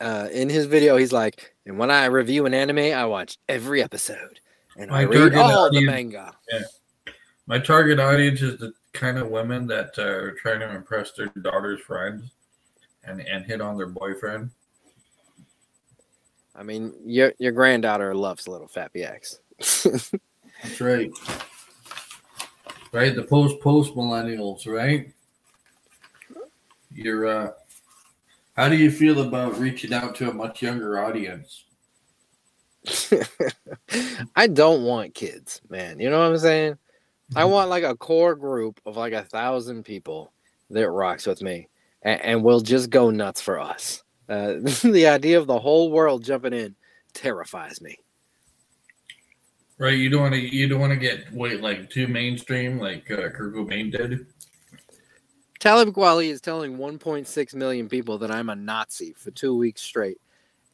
Uh, 0.00 0.28
in 0.30 0.48
his 0.48 0.66
video, 0.66 0.96
he's 0.96 1.12
like, 1.12 1.52
"And 1.66 1.76
when 1.76 1.90
I 1.90 2.04
review 2.04 2.46
an 2.46 2.54
anime, 2.54 2.78
I 2.78 3.04
watch 3.06 3.36
every 3.48 3.82
episode 3.82 4.38
and 4.76 4.92
I 4.92 5.02
read 5.02 5.34
all 5.34 5.72
the 5.72 5.84
manga." 5.86 6.36
Yeah. 6.52 7.12
My 7.48 7.58
target 7.58 7.98
audience 7.98 8.42
is 8.42 8.60
the 8.60 8.72
kind 8.92 9.18
of 9.18 9.26
women 9.28 9.66
that 9.66 9.98
uh, 9.98 10.02
are 10.02 10.32
trying 10.40 10.60
to 10.60 10.72
impress 10.72 11.10
their 11.12 11.26
daughter's 11.42 11.80
friends 11.80 12.30
and, 13.08 13.20
and 13.20 13.44
hit 13.44 13.60
on 13.60 13.76
their 13.76 13.86
boyfriend. 13.86 14.50
I 16.54 16.62
mean, 16.62 16.92
your 17.04 17.32
your 17.38 17.52
granddaughter 17.52 18.14
loves 18.14 18.48
Little 18.48 18.68
Fappy 18.68 19.04
X. 19.04 19.40
That's 20.62 20.80
right. 20.80 21.10
Right, 22.90 23.14
the 23.14 23.22
post 23.22 23.60
post 23.60 23.94
millennials, 23.94 24.66
right? 24.66 25.12
You're 26.92 27.26
uh 27.26 27.50
how 28.56 28.68
do 28.68 28.76
you 28.76 28.90
feel 28.90 29.20
about 29.20 29.58
reaching 29.58 29.92
out 29.92 30.16
to 30.16 30.30
a 30.30 30.34
much 30.34 30.62
younger 30.62 30.98
audience? 30.98 31.64
I 34.34 34.48
don't 34.48 34.82
want 34.82 35.14
kids, 35.14 35.60
man. 35.68 36.00
You 36.00 36.10
know 36.10 36.18
what 36.18 36.30
I'm 36.30 36.38
saying? 36.38 36.78
I 37.36 37.44
Mm-hmm. 37.44 37.52
want 37.52 37.70
like 37.70 37.84
a 37.84 37.94
core 37.94 38.34
group 38.34 38.80
of 38.86 38.96
like 38.96 39.12
a 39.12 39.22
thousand 39.22 39.84
people 39.84 40.32
that 40.70 40.90
rocks 40.90 41.26
with 41.26 41.42
me, 41.42 41.68
and, 42.08 42.22
and 42.22 42.44
will 42.44 42.60
just 42.60 42.88
go 42.90 43.10
nuts 43.10 43.40
for 43.40 43.60
us. 43.60 44.02
Uh, 44.28 44.54
the 44.82 45.06
idea 45.06 45.38
of 45.38 45.46
the 45.46 45.58
whole 45.58 45.90
world 45.90 46.24
jumping 46.24 46.54
in 46.54 46.74
terrifies 47.12 47.80
me. 47.80 47.98
Right, 49.78 49.98
you 49.98 50.10
don't 50.10 50.22
want 50.22 50.34
to 50.34 50.40
you 50.40 50.68
don't 50.68 50.80
want 50.80 50.92
to 50.92 50.98
get 50.98 51.32
wait 51.32 51.60
like 51.60 51.88
too 51.88 52.08
mainstream 52.08 52.78
like 52.78 53.08
uh, 53.10 53.28
Kurt 53.28 53.54
Cobain 53.54 53.92
did. 53.92 54.26
Talib 55.60 55.90
Kweli 55.90 56.30
is 56.30 56.40
telling 56.40 56.78
1.6 56.78 57.54
million 57.54 57.88
people 57.88 58.18
that 58.18 58.30
I'm 58.30 58.48
a 58.48 58.56
Nazi 58.56 59.12
for 59.16 59.30
two 59.32 59.56
weeks 59.56 59.82
straight. 59.82 60.18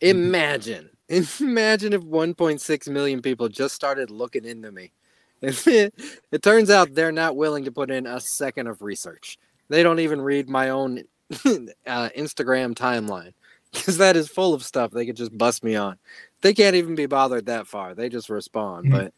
Imagine, 0.03 0.91
imagine 1.09 1.95
if 1.95 2.03
1.6 2.03 2.89
million 2.91 3.23
people 3.23 3.49
just 3.49 3.75
started 3.75 4.11
looking 4.11 4.45
into 4.45 4.71
me. 4.71 4.93
it 5.41 6.43
turns 6.43 6.69
out 6.69 6.95
they're 6.95 7.13
not 7.13 7.37
willing 7.37 7.65
to 7.65 7.73
put 7.73 7.91
in 7.91 8.07
a 8.07 8.21
second 8.21 8.67
of 8.67 8.83
research. 8.83 9.39
They 9.69 9.83
don't 9.83 10.01
even 10.01 10.21
read 10.21 10.49
my 10.49 10.71
own 10.71 11.05
uh, 11.87 12.09
Instagram 12.17 12.75
timeline 12.75 13.33
because 13.73 13.97
that 13.99 14.17
is 14.17 14.29
full 14.29 14.55
of 14.55 14.63
stuff 14.65 14.91
they 14.93 15.05
could 15.07 15.17
just 15.17 15.37
bust 15.37 15.65
me 15.65 15.75
on. 15.75 15.97
They 16.43 16.55
can't 16.55 16.77
even 16.77 16.95
be 16.95 17.07
bothered 17.07 17.47
that 17.47 17.67
far. 17.67 17.95
They 17.95 18.09
just 18.09 18.29
respond. 18.31 18.87
Mhm. 18.87 18.91
But 18.93 19.15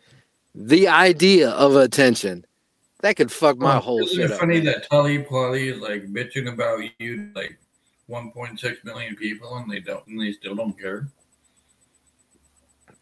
the 0.54 0.88
idea 0.88 1.50
of 1.50 1.76
attention 1.76 2.46
that 3.02 3.16
could 3.16 3.30
fuck 3.30 3.59
my 3.59 3.76
Oh, 3.76 3.80
whole 3.80 4.00
isn't 4.04 4.16
shit 4.16 4.24
it 4.26 4.32
up. 4.32 4.40
funny 4.40 4.57
man. 4.57 4.64
that 4.66 4.88
Tully 4.88 5.18
Polly 5.18 5.68
is 5.68 5.80
like 5.80 6.07
bitching 6.07 6.50
about 6.52 6.80
you 6.98 7.30
like 7.34 7.59
1.6 8.09 8.82
million 8.84 9.14
people 9.16 9.54
and 9.57 9.70
they 9.70 9.80
don't 9.80 10.07
and 10.07 10.18
they 10.20 10.32
still 10.32 10.54
don't 10.54 10.78
care. 10.80 11.09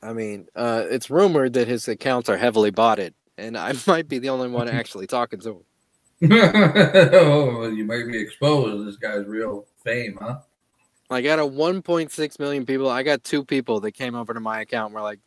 I 0.03 0.13
mean, 0.13 0.49
uh, 0.55 0.85
it's 0.91 1.09
rumored 1.11 1.53
that 1.55 1.69
his 1.69 1.89
accounts 1.89 2.29
are 2.29 2.37
heavily 2.37 2.71
botted, 2.71 3.15
and 3.39 3.57
I 3.57 3.73
might 3.87 4.09
be 4.09 4.19
the 4.19 4.29
only 4.31 4.49
one 4.49 4.69
actually 4.81 5.07
talking 5.07 5.41
to 5.41 5.51
him. 5.51 5.61
oh, 6.31 7.69
you 7.69 7.85
might 7.85 8.07
be 8.07 8.19
exposed 8.19 8.87
this 8.87 8.97
guy's 8.97 9.27
real 9.27 9.67
fame, 9.83 10.19
huh? 10.21 10.39
Like, 11.11 11.27
out 11.27 11.39
of 11.39 11.53
1.6 11.53 12.39
million 12.39 12.65
people, 12.65 12.89
I 12.89 13.03
got 13.03 13.25
two 13.25 13.45
people 13.45 13.81
that 13.81 13.93
came 13.93 14.15
over 14.15 14.33
to 14.33 14.41
my 14.41 14.63
account 14.63 14.87
and 14.87 14.95
were 14.95 15.03
like, 15.03 15.21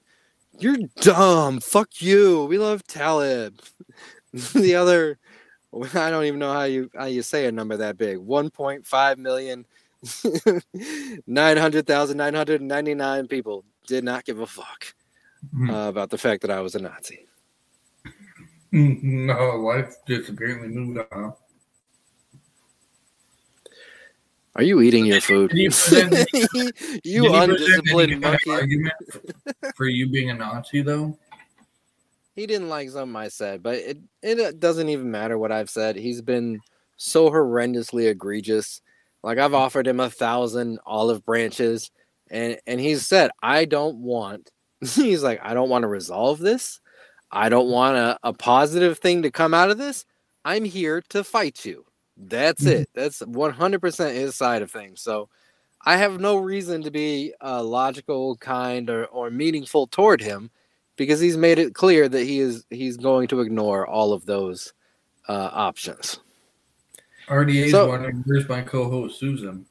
You're 0.57 0.77
dumb. 1.01 1.59
Fuck 1.59 2.01
you. 2.01 2.45
We 2.45 2.57
love 2.57 2.85
Talib. 2.87 3.59
the 4.53 4.75
other, 4.75 5.19
I 5.93 6.09
don't 6.09 6.25
even 6.25 6.39
know 6.39 6.53
how 6.53 6.63
you 6.63 6.89
how 6.95 7.05
you 7.05 7.21
say 7.21 7.45
a 7.45 7.51
number 7.51 7.77
that 7.77 7.97
big 7.97 8.17
1.5 8.17 9.17
million. 9.17 9.65
900,999 11.27 13.27
people 13.27 13.65
did 13.87 14.03
not 14.03 14.25
give 14.25 14.39
a 14.39 14.47
fuck 14.47 14.93
Hmm. 15.51 15.69
uh, 15.69 15.89
about 15.89 16.09
the 16.09 16.17
fact 16.17 16.41
that 16.41 16.51
I 16.51 16.61
was 16.61 16.75
a 16.75 16.79
Nazi. 16.79 17.27
Mm-hmm. 18.73 19.27
no, 19.27 19.55
life 19.57 19.95
just 20.07 20.29
apparently 20.29 20.67
moved 20.67 20.99
on. 21.11 21.33
Are 24.55 24.63
you 24.63 24.81
eating 24.81 25.05
your 25.05 25.21
food? 25.21 25.51
Did 25.51 25.57
he 25.57 25.67
present- 25.67 27.05
you 27.05 27.23
present 27.23 27.51
undisciplined 27.51 28.11
any 28.11 28.21
kind 28.21 28.35
of 28.35 28.41
monkey. 28.45 28.49
argument 28.51 28.93
for 29.75 29.87
you 29.87 30.09
being 30.09 30.31
a 30.31 30.33
Nazi, 30.33 30.81
though? 30.81 31.17
He 32.35 32.45
didn't 32.45 32.69
like 32.69 32.89
something 32.89 33.15
I 33.15 33.29
said, 33.29 33.63
but 33.63 33.75
it 33.75 33.97
it 34.21 34.59
doesn't 34.59 34.89
even 34.89 35.09
matter 35.09 35.37
what 35.37 35.51
I've 35.51 35.71
said. 35.71 35.95
He's 35.95 36.21
been 36.21 36.59
so 36.95 37.31
horrendously 37.31 38.09
egregious. 38.09 38.81
Like 39.23 39.39
I've 39.39 39.55
offered 39.55 39.87
him 39.87 39.99
a 39.99 40.09
thousand 40.09 40.79
olive 40.85 41.25
branches, 41.25 41.89
and 42.29 42.59
and 42.67 42.79
he's 42.79 43.07
said, 43.07 43.31
I 43.41 43.65
don't 43.65 43.97
want. 43.97 44.51
He's 44.93 45.23
like, 45.23 45.39
I 45.41 45.55
don't 45.55 45.69
want 45.69 45.81
to 45.83 45.87
resolve 45.87 46.37
this. 46.37 46.79
I 47.31 47.49
don't 47.49 47.69
want 47.69 47.97
a, 47.97 48.17
a 48.23 48.33
positive 48.33 48.99
thing 48.99 49.21
to 49.23 49.31
come 49.31 49.53
out 49.53 49.69
of 49.69 49.77
this. 49.77 50.05
I'm 50.45 50.63
here 50.63 51.01
to 51.09 51.23
fight 51.23 51.65
you. 51.65 51.85
That's 52.15 52.65
it. 52.65 52.89
That's 52.93 53.21
100% 53.21 54.13
his 54.15 54.35
side 54.35 54.61
of 54.61 54.71
things. 54.71 55.01
So 55.01 55.29
I 55.85 55.97
have 55.97 56.19
no 56.19 56.37
reason 56.37 56.81
to 56.83 56.91
be 56.91 57.33
uh, 57.43 57.61
logical, 57.63 58.37
kind, 58.37 58.89
or, 58.89 59.05
or 59.05 59.29
meaningful 59.29 59.87
toward 59.87 60.21
him 60.21 60.49
because 60.95 61.19
he's 61.19 61.37
made 61.37 61.59
it 61.59 61.75
clear 61.75 62.09
that 62.09 62.23
he 62.23 62.39
is 62.39 62.65
he's 62.71 62.97
going 62.97 63.27
to 63.27 63.41
ignore 63.41 63.85
all 63.85 64.13
of 64.13 64.25
those 64.25 64.73
uh, 65.27 65.49
options. 65.51 66.19
RDA's 67.27 67.71
So- 67.71 67.89
wondering 67.89 68.23
where's 68.25 68.47
my 68.49 68.61
co-host 68.61 69.19
Susan. 69.19 69.65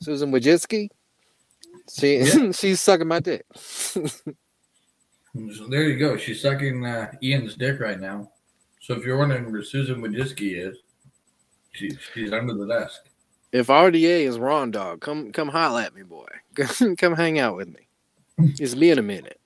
Susan 0.00 0.30
Wojcicki, 0.32 0.88
she 1.92 2.18
Yeah. 2.18 2.50
she's 2.52 2.80
sucking 2.80 3.08
my 3.08 3.20
dick. 3.20 3.44
So 5.34 5.66
there 5.66 5.84
you 5.84 5.98
go. 5.98 6.16
She's 6.16 6.40
sucking 6.40 6.86
uh, 6.86 7.12
Ian's 7.22 7.56
dick 7.56 7.80
right 7.80 8.00
now. 8.00 8.30
So 8.80 8.94
if 8.94 9.04
you're 9.04 9.18
wondering 9.18 9.50
where 9.50 9.64
Susan 9.64 10.00
Wojcicki 10.00 10.68
is, 10.68 10.78
she, 11.72 11.90
she's 12.12 12.32
under 12.32 12.54
the 12.54 12.66
desk. 12.66 13.08
if 13.50 13.66
RDA 13.66 14.26
is 14.26 14.38
wrong, 14.38 14.70
dog, 14.70 15.00
come 15.00 15.32
come 15.32 15.48
holla 15.48 15.84
at 15.84 15.94
me, 15.94 16.02
boy. 16.02 16.28
come 16.98 17.16
hang 17.16 17.38
out 17.38 17.56
with 17.56 17.68
me. 17.68 17.88
It's 18.60 18.76
me 18.76 18.90
in 18.90 18.98
a 18.98 19.02
minute. 19.02 19.40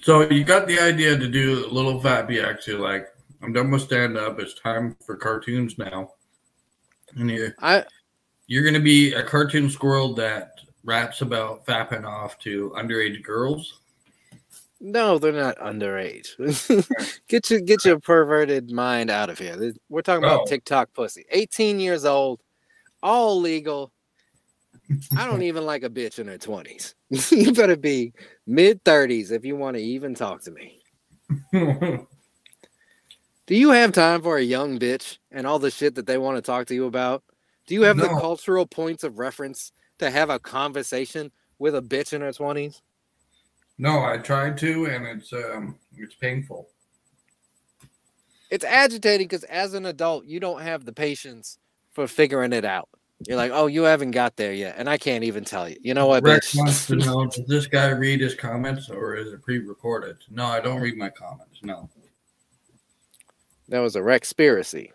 So 0.00 0.22
you 0.30 0.44
got 0.44 0.66
the 0.66 0.80
idea 0.80 1.18
to 1.18 1.28
do 1.28 1.66
a 1.66 1.68
little 1.68 2.00
Fappy 2.00 2.42
X. 2.42 2.66
You're 2.66 2.78
like, 2.78 3.08
I'm 3.42 3.52
done 3.52 3.70
with 3.70 3.82
stand 3.82 4.16
up. 4.16 4.40
It's 4.40 4.54
time 4.54 4.96
for 5.04 5.16
cartoons 5.16 5.76
now. 5.76 6.12
And 7.16 7.30
you, 7.30 7.52
I 7.58 7.84
you're 8.46 8.62
going 8.62 8.74
to 8.74 8.80
be 8.80 9.12
a 9.12 9.22
cartoon 9.22 9.68
squirrel 9.68 10.14
that 10.14 10.52
raps 10.88 11.20
about 11.20 11.66
fapping 11.66 12.04
off 12.04 12.38
to 12.40 12.72
underage 12.74 13.22
girls. 13.22 13.80
No, 14.80 15.18
they're 15.18 15.32
not 15.32 15.58
underage. 15.58 16.28
get 17.28 17.50
your 17.50 17.60
get 17.60 17.84
your 17.84 17.98
perverted 18.00 18.70
mind 18.70 19.10
out 19.10 19.28
of 19.28 19.38
here. 19.38 19.72
We're 19.88 20.02
talking 20.02 20.24
about 20.24 20.42
Oh. 20.42 20.46
TikTok 20.46 20.94
pussy. 20.94 21.26
18 21.30 21.78
years 21.78 22.04
old, 22.04 22.40
all 23.02 23.38
legal. 23.40 23.92
I 25.16 25.26
don't 25.26 25.42
even 25.42 25.66
like 25.66 25.82
a 25.82 25.90
bitch 25.90 26.18
in 26.18 26.28
her 26.28 26.38
20s. 26.38 26.94
you 27.30 27.52
better 27.52 27.76
be 27.76 28.14
mid 28.46 28.82
30s 28.84 29.30
if 29.32 29.44
you 29.44 29.54
want 29.56 29.76
to 29.76 29.82
even 29.82 30.14
talk 30.14 30.42
to 30.44 30.50
me. 30.50 30.80
Do 33.46 33.54
you 33.54 33.70
have 33.70 33.92
time 33.92 34.22
for 34.22 34.38
a 34.38 34.42
young 34.42 34.78
bitch 34.78 35.18
and 35.30 35.46
all 35.46 35.58
the 35.58 35.70
shit 35.70 35.94
that 35.96 36.06
they 36.06 36.18
want 36.18 36.36
to 36.36 36.42
talk 36.42 36.66
to 36.68 36.74
you 36.74 36.86
about? 36.86 37.22
Do 37.66 37.74
you 37.74 37.82
have 37.82 37.98
the 37.98 38.08
cultural 38.08 38.64
points 38.66 39.04
of 39.04 39.18
reference 39.18 39.72
to 39.98 40.10
have 40.10 40.30
a 40.30 40.38
conversation 40.38 41.30
with 41.58 41.74
a 41.74 41.82
bitch 41.82 42.12
in 42.12 42.20
her 42.20 42.30
20s? 42.30 42.80
no, 43.78 44.04
I 44.04 44.18
tried 44.18 44.58
to, 44.58 44.86
and 44.86 45.06
it's 45.06 45.32
um, 45.32 45.76
it's 45.96 46.14
painful. 46.16 46.68
it's 48.50 48.64
agitating 48.64 49.26
because 49.28 49.44
as 49.44 49.74
an 49.74 49.86
adult, 49.86 50.24
you 50.24 50.40
don't 50.40 50.62
have 50.62 50.84
the 50.84 50.92
patience 50.92 51.58
for 51.92 52.06
figuring 52.08 52.52
it 52.52 52.64
out. 52.64 52.88
You're 53.26 53.36
like, 53.36 53.50
oh, 53.52 53.66
you 53.66 53.82
haven't 53.82 54.12
got 54.12 54.36
there 54.36 54.52
yet, 54.52 54.76
and 54.78 54.88
I 54.88 54.96
can't 54.98 55.24
even 55.24 55.44
tell 55.44 55.68
you. 55.68 55.76
You 55.82 55.94
know 55.94 56.06
what, 56.06 56.22
Rex 56.22 56.52
bitch? 56.54 56.58
wants 56.58 56.86
to 56.86 56.96
know: 57.04 57.26
Does 57.26 57.46
this 57.46 57.66
guy 57.66 57.88
read 57.88 58.20
his 58.20 58.34
comments, 58.34 58.90
or 58.90 59.16
is 59.16 59.32
it 59.32 59.42
pre-recorded? 59.42 60.16
No, 60.30 60.44
I 60.44 60.60
don't 60.60 60.80
read 60.80 60.96
my 60.96 61.10
comments. 61.10 61.60
No. 61.62 61.88
That 63.68 63.80
was 63.80 63.96
a 63.96 64.00
Rexpiracy. 64.00 64.90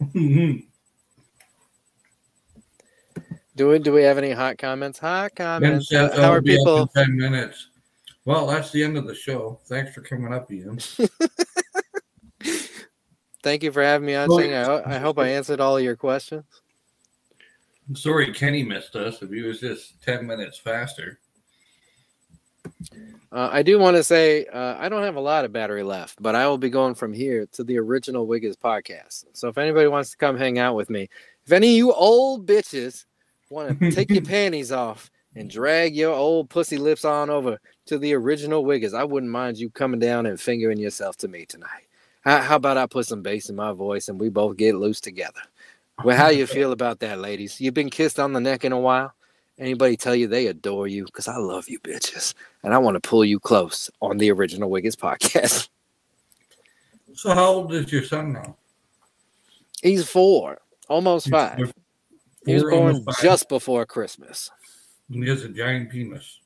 Do 3.58 3.68
we 3.70 3.80
do 3.80 3.92
we 3.92 4.04
have 4.04 4.18
any 4.18 4.30
hot 4.30 4.56
comments? 4.56 5.00
Hot 5.00 5.34
comments. 5.34 5.92
How 5.92 6.32
are 6.32 6.40
people? 6.40 6.86
ten 6.86 7.16
minutes. 7.16 7.70
Well, 8.24 8.46
that's 8.46 8.70
the 8.70 8.84
end 8.84 8.96
of 8.96 9.04
the 9.04 9.16
show. 9.16 9.58
Thanks 9.64 9.92
for 9.92 10.00
coming 10.00 10.32
up, 10.32 10.52
Ian. 10.52 10.78
Thank 13.42 13.64
you 13.64 13.72
for 13.72 13.82
having 13.82 14.06
me 14.06 14.14
on. 14.14 14.28
Well, 14.28 14.84
I, 14.86 14.94
I 14.94 14.98
hope 14.98 15.18
I 15.18 15.30
answered 15.30 15.58
all 15.58 15.76
of 15.76 15.82
your 15.82 15.96
questions. 15.96 16.44
Sorry, 17.94 18.32
Kenny 18.32 18.62
missed 18.62 18.94
us. 18.94 19.22
If 19.22 19.30
he 19.30 19.42
was 19.42 19.58
just 19.58 20.00
ten 20.04 20.24
minutes 20.24 20.58
faster. 20.58 21.18
Uh, 23.32 23.48
I 23.50 23.64
do 23.64 23.80
want 23.80 23.96
to 23.96 24.04
say 24.04 24.46
uh, 24.46 24.76
I 24.78 24.88
don't 24.88 25.02
have 25.02 25.16
a 25.16 25.20
lot 25.20 25.44
of 25.44 25.52
battery 25.52 25.82
left, 25.82 26.22
but 26.22 26.36
I 26.36 26.46
will 26.46 26.58
be 26.58 26.70
going 26.70 26.94
from 26.94 27.12
here 27.12 27.48
to 27.54 27.64
the 27.64 27.76
original 27.80 28.24
Wiggins 28.28 28.56
podcast. 28.56 29.24
So 29.32 29.48
if 29.48 29.58
anybody 29.58 29.88
wants 29.88 30.12
to 30.12 30.16
come 30.16 30.36
hang 30.36 30.60
out 30.60 30.76
with 30.76 30.90
me, 30.90 31.08
if 31.44 31.50
any 31.50 31.70
of 31.70 31.76
you 31.76 31.92
old 31.92 32.46
bitches 32.46 33.04
want 33.50 33.80
to 33.80 33.90
take 33.90 34.10
your 34.10 34.22
panties 34.24 34.72
off 34.72 35.10
and 35.34 35.50
drag 35.50 35.96
your 35.96 36.14
old 36.14 36.50
pussy 36.50 36.78
lips 36.78 37.04
on 37.04 37.30
over 37.30 37.58
to 37.86 37.98
the 37.98 38.14
original 38.14 38.64
Wiggins, 38.64 38.94
I 38.94 39.04
wouldn't 39.04 39.32
mind 39.32 39.58
you 39.58 39.70
coming 39.70 40.00
down 40.00 40.26
and 40.26 40.40
fingering 40.40 40.78
yourself 40.78 41.16
to 41.18 41.28
me 41.28 41.46
tonight. 41.46 41.86
How, 42.22 42.42
how 42.42 42.56
about 42.56 42.76
I 42.76 42.86
put 42.86 43.06
some 43.06 43.22
bass 43.22 43.48
in 43.48 43.56
my 43.56 43.72
voice 43.72 44.08
and 44.08 44.20
we 44.20 44.28
both 44.28 44.56
get 44.56 44.74
loose 44.74 45.00
together? 45.00 45.40
Well, 46.04 46.16
how 46.16 46.28
you 46.28 46.46
feel 46.46 46.72
about 46.72 47.00
that, 47.00 47.18
ladies? 47.18 47.60
You've 47.60 47.74
been 47.74 47.90
kissed 47.90 48.20
on 48.20 48.32
the 48.32 48.40
neck 48.40 48.64
in 48.64 48.72
a 48.72 48.78
while. 48.78 49.12
Anybody 49.58 49.96
tell 49.96 50.14
you 50.14 50.28
they 50.28 50.46
adore 50.46 50.86
you? 50.86 51.04
Because 51.04 51.26
I 51.26 51.36
love 51.36 51.68
you, 51.68 51.80
bitches, 51.80 52.34
and 52.62 52.72
I 52.72 52.78
want 52.78 52.94
to 52.94 53.08
pull 53.08 53.24
you 53.24 53.40
close 53.40 53.90
on 54.00 54.18
the 54.18 54.30
original 54.30 54.70
Wiggins 54.70 54.96
podcast. 54.96 55.68
So, 57.14 57.34
how 57.34 57.46
old 57.46 57.74
is 57.74 57.90
your 57.90 58.04
son 58.04 58.34
now? 58.34 58.54
He's 59.82 60.08
four, 60.08 60.60
almost 60.88 61.28
five. 61.28 61.72
He 62.48 62.54
was 62.54 62.64
born 62.64 63.04
just 63.20 63.48
before 63.48 63.84
Christmas. 63.84 64.50
He 65.10 65.26
has 65.28 65.44
a 65.44 65.50
giant 65.50 65.90
penis. 65.90 66.40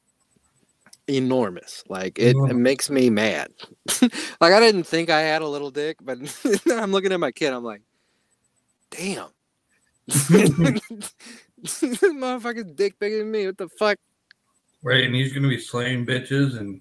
Enormous. 1.07 1.85
Like 1.89 2.19
it, 2.19 2.37
it 2.37 2.55
makes 2.55 2.91
me 2.91 3.09
mad. 3.09 3.53
like 4.01 4.53
I 4.53 4.59
didn't 4.61 4.85
think 4.85 5.11
I 5.11 5.21
had 5.21 5.43
a 5.43 5.49
little 5.49 5.71
dick, 5.71 5.99
but 6.01 6.19
I'm 6.71 6.91
looking 6.91 7.13
at 7.13 7.21
my 7.21 7.31
kid. 7.31 7.53
I'm 7.53 7.65
like, 7.65 7.83
damn. 8.91 9.29
Motherfucker's 11.69 12.73
dick 12.73 12.99
bigger 12.99 13.19
than 13.19 13.31
me. 13.31 13.47
What 13.47 13.59
the 13.59 13.69
fuck? 13.69 13.99
Right, 14.83 15.05
and 15.05 15.15
he's 15.15 15.33
gonna 15.33 15.49
be 15.49 15.59
slaying 15.59 16.05
bitches 16.05 16.59
and 16.59 16.81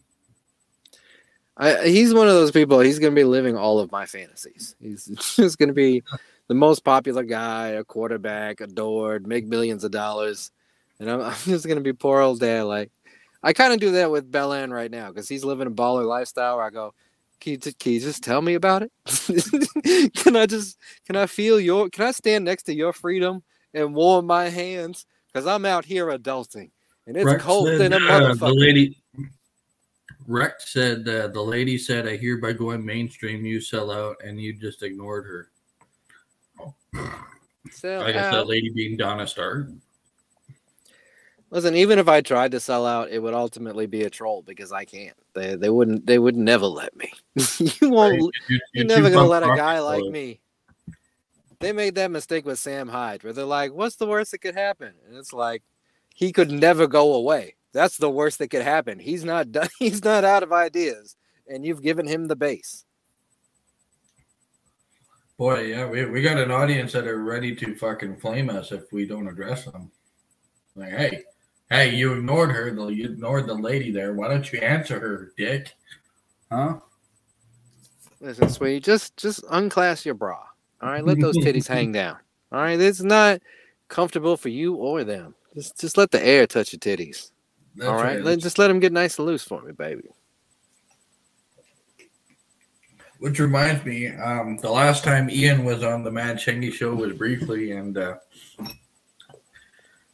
I, 1.58 1.88
he's 1.88 2.12
one 2.14 2.28
of 2.28 2.34
those 2.34 2.50
people. 2.50 2.80
He's 2.80 2.98
going 2.98 3.14
to 3.14 3.20
be 3.20 3.24
living 3.24 3.56
all 3.56 3.78
of 3.78 3.92
my 3.92 4.08
fantasies. 4.08 4.76
He's 4.82 5.06
just 5.36 5.60
going 5.60 5.70
to 5.70 5.76
be 5.76 6.02
the 6.52 6.56
most 6.56 6.84
popular 6.84 7.24
guy, 7.24 7.70
a 7.70 7.84
quarterback, 7.86 8.60
adored, 8.60 9.26
make 9.26 9.48
millions 9.48 9.86
of 9.86 9.92
dollars, 9.92 10.52
and 11.00 11.10
I'm, 11.10 11.22
I'm 11.22 11.34
just 11.46 11.66
going 11.66 11.78
to 11.78 11.82
be 11.82 11.94
poor 11.94 12.20
old 12.20 12.42
dad. 12.42 12.64
Like 12.64 12.92
I 13.42 13.54
kind 13.54 13.72
of 13.72 13.80
do 13.80 13.92
that 13.92 14.12
with 14.12 14.30
Bellan 14.30 14.70
right 14.70 14.92
now 14.92 15.08
because 15.08 15.30
he's 15.30 15.46
living 15.46 15.68
a 15.68 15.72
baller 15.72 16.06
lifestyle. 16.06 16.58
Where 16.58 16.66
I 16.66 16.70
go, 16.70 16.94
can 17.40 17.54
you, 17.54 17.58
t- 17.58 17.72
can 17.72 17.94
you 17.94 18.02
just 18.02 18.22
tell 18.22 18.42
me 18.42 18.56
about 18.56 18.84
it? 18.84 18.92
can 20.14 20.36
I 20.36 20.46
just 20.46 20.78
can 21.06 21.16
I 21.16 21.26
feel 21.26 21.58
your? 21.58 21.90
Can 21.90 22.04
I 22.04 22.12
stand 22.12 22.44
next 22.44 22.64
to 22.64 22.76
your 22.76 22.92
freedom 22.92 23.44
and 23.74 23.96
warm 23.96 24.26
my 24.26 24.50
hands? 24.50 25.06
Because 25.32 25.48
I'm 25.48 25.64
out 25.64 25.86
here 25.86 26.08
adulting, 26.08 26.72
and 27.08 27.16
it's 27.16 27.24
Rex 27.24 27.42
cold 27.42 27.70
said, 27.70 27.80
than 27.80 27.94
a 27.94 27.96
uh, 27.96 28.00
motherfucker. 28.00 28.40
the 28.40 28.54
lady 28.54 29.02
Rex 30.28 30.74
said 30.74 31.08
uh, 31.08 31.30
the 31.30 31.42
lady 31.42 31.78
said, 31.78 32.10
I 32.10 32.18
hear 32.18 32.40
by 32.40 32.52
going 32.52 32.86
mainstream 32.86 33.46
you 33.46 33.62
sell 33.62 33.90
out 33.90 34.18
and 34.22 34.38
you 34.38 34.52
just 34.52 34.84
ignored 34.84 35.24
her. 35.28 35.48
Sell 37.72 38.04
I 38.04 38.12
guess 38.12 38.26
out. 38.26 38.32
that 38.32 38.48
lady 38.48 38.70
being 38.70 38.98
Donna 38.98 39.26
Starr. 39.28 39.68
Listen, 41.50 41.76
even 41.76 42.00
if 42.00 42.08
I 42.08 42.22
tried 42.22 42.52
to 42.52 42.60
sell 42.62 42.86
out, 42.86 43.10
it 43.12 43.20
would 43.20 43.34
ultimately 43.34 43.86
be 43.86 44.04
a 44.04 44.10
troll 44.10 44.42
because 44.42 44.72
I 44.72 44.86
can't. 44.86 45.16
They 45.34 45.56
they 45.56 45.70
wouldn't 45.70 46.06
they 46.06 46.18
would 46.18 46.36
never 46.36 46.66
let 46.66 46.96
me. 46.96 47.12
you 47.60 47.90
won't 47.90 48.14
Right, 48.14 48.20
you're, 48.22 48.32
you're- 48.48 48.62
you're 48.74 48.86
never 48.86 49.10
gonna 49.10 49.28
let 49.28 49.44
a 49.44 49.56
guy 49.56 49.80
like 49.80 50.04
it. 50.04 50.12
me. 50.12 50.40
They 51.60 51.74
made 51.74 51.96
that 51.96 52.10
mistake 52.10 52.46
with 52.46 52.58
Sam 52.58 52.88
Hyde 52.88 53.24
where 53.24 53.34
they're 53.34 53.46
like, 53.46 53.74
What's 53.74 53.98
the 53.98 54.08
worst 54.08 54.32
that 54.32 54.40
could 54.40 54.56
happen? 54.56 54.94
And 55.08 55.16
it's 55.18 55.34
like 55.34 55.62
he 56.16 56.32
could 56.32 56.52
never 56.52 56.88
go 56.88 57.14
away. 57.16 57.56
That's 57.74 57.98
the 57.98 58.10
worst 58.10 58.40
that 58.40 58.50
could 58.50 58.64
happen. 58.64 58.98
He's 59.00 59.24
not 59.26 59.52
done 59.52 59.70
he's 59.80 60.04
not 60.04 60.24
out 60.24 60.44
of 60.44 60.52
ideas. 60.54 61.16
And 61.48 61.66
you've 61.66 61.82
given 61.82 62.08
him 62.08 62.28
the 62.28 62.36
base. 62.36 62.86
Boy, 65.38 65.62
yeah, 65.62 65.88
we, 65.88 66.06
we 66.06 66.22
got 66.22 66.38
an 66.38 66.52
audience 66.52 66.92
that 66.94 67.08
are 67.08 67.24
ready 67.24 67.56
to 67.56 67.76
fucking 67.76 68.18
flame 68.18 68.50
us 68.50 68.72
if 68.72 68.92
we 68.92 69.06
don't 69.08 69.28
address 69.28 69.66
them. 69.66 69.92
Like, 70.76 70.92
hey, 70.92 71.24
hey, 71.70 71.96
you 71.96 72.14
ignored 72.14 72.52
her. 72.52 72.72
though. 72.72 72.90
You 72.90 73.06
ignored 73.06 73.48
the 73.48 73.54
lady 73.56 73.92
there. 73.92 74.14
Why 74.14 74.28
don't 74.28 74.52
you 74.52 74.60
answer 74.60 75.00
her, 75.00 75.34
dick? 75.38 75.74
Huh? 76.52 76.80
Listen, 78.20 78.50
sweetie, 78.50 78.80
just 78.80 79.18
just 79.18 79.44
unclass 79.50 80.06
your 80.06 80.14
bra. 80.14 80.38
All 80.82 80.90
right, 80.90 81.04
let 81.04 81.20
those 81.20 81.38
titties 81.38 81.68
hang 81.68 81.92
down. 81.92 82.18
All 82.52 82.60
right, 82.60 82.80
it's 82.80 83.02
not 83.02 83.42
comfortable 83.88 84.38
for 84.38 84.50
you 84.50 84.76
or 84.76 85.04
them. 85.04 85.34
Just 85.56 85.80
just 85.80 85.98
let 85.98 86.12
the 86.12 86.24
air 86.24 86.46
touch 86.46 86.72
your 86.72 86.80
titties. 86.80 87.32
That's 87.76 87.90
All 87.90 87.96
right, 87.96 88.18
right. 88.18 88.24
let, 88.24 88.40
just 88.40 88.60
let 88.60 88.68
them 88.68 88.80
get 88.80 88.92
nice 88.92 89.18
and 89.18 89.26
loose 89.26 89.44
for 89.44 89.62
me, 89.62 89.72
baby. 89.72 90.10
Which 93.22 93.38
reminds 93.38 93.86
me, 93.86 94.08
um, 94.08 94.58
the 94.58 94.72
last 94.72 95.04
time 95.04 95.30
Ian 95.30 95.64
was 95.64 95.84
on 95.84 96.04
the 96.04 96.10
Mad 96.10 96.38
Shangy 96.38 96.74
show 96.74 96.96
was 96.96 97.14
briefly, 97.14 97.70
and 97.70 97.96
uh, 97.96 98.16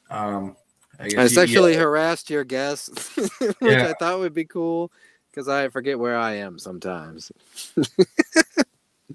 um, 0.10 0.58
I 1.00 1.08
guess 1.08 1.20
I 1.20 1.28
sexually 1.28 1.72
yeah, 1.72 1.80
harassed 1.80 2.30
your 2.30 2.44
guest, 2.44 3.00
which 3.40 3.56
Yeah. 3.62 3.88
I 3.88 3.94
thought 3.94 4.20
would 4.20 4.34
be 4.34 4.44
cool 4.44 4.92
because 5.32 5.48
I 5.48 5.70
forget 5.70 5.98
where 5.98 6.18
I 6.18 6.34
am 6.34 6.60
sometimes. 6.60 7.32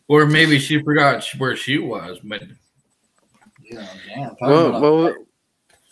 or 0.08 0.24
maybe 0.24 0.58
she 0.58 0.82
forgot 0.82 1.26
where 1.36 1.54
she 1.54 1.76
was, 1.76 2.18
but 2.24 2.44
you 3.62 3.74
know, 3.74 3.86
damn, 4.08 4.36
talking 4.36 4.80
What, 4.80 4.80
what, 4.80 5.16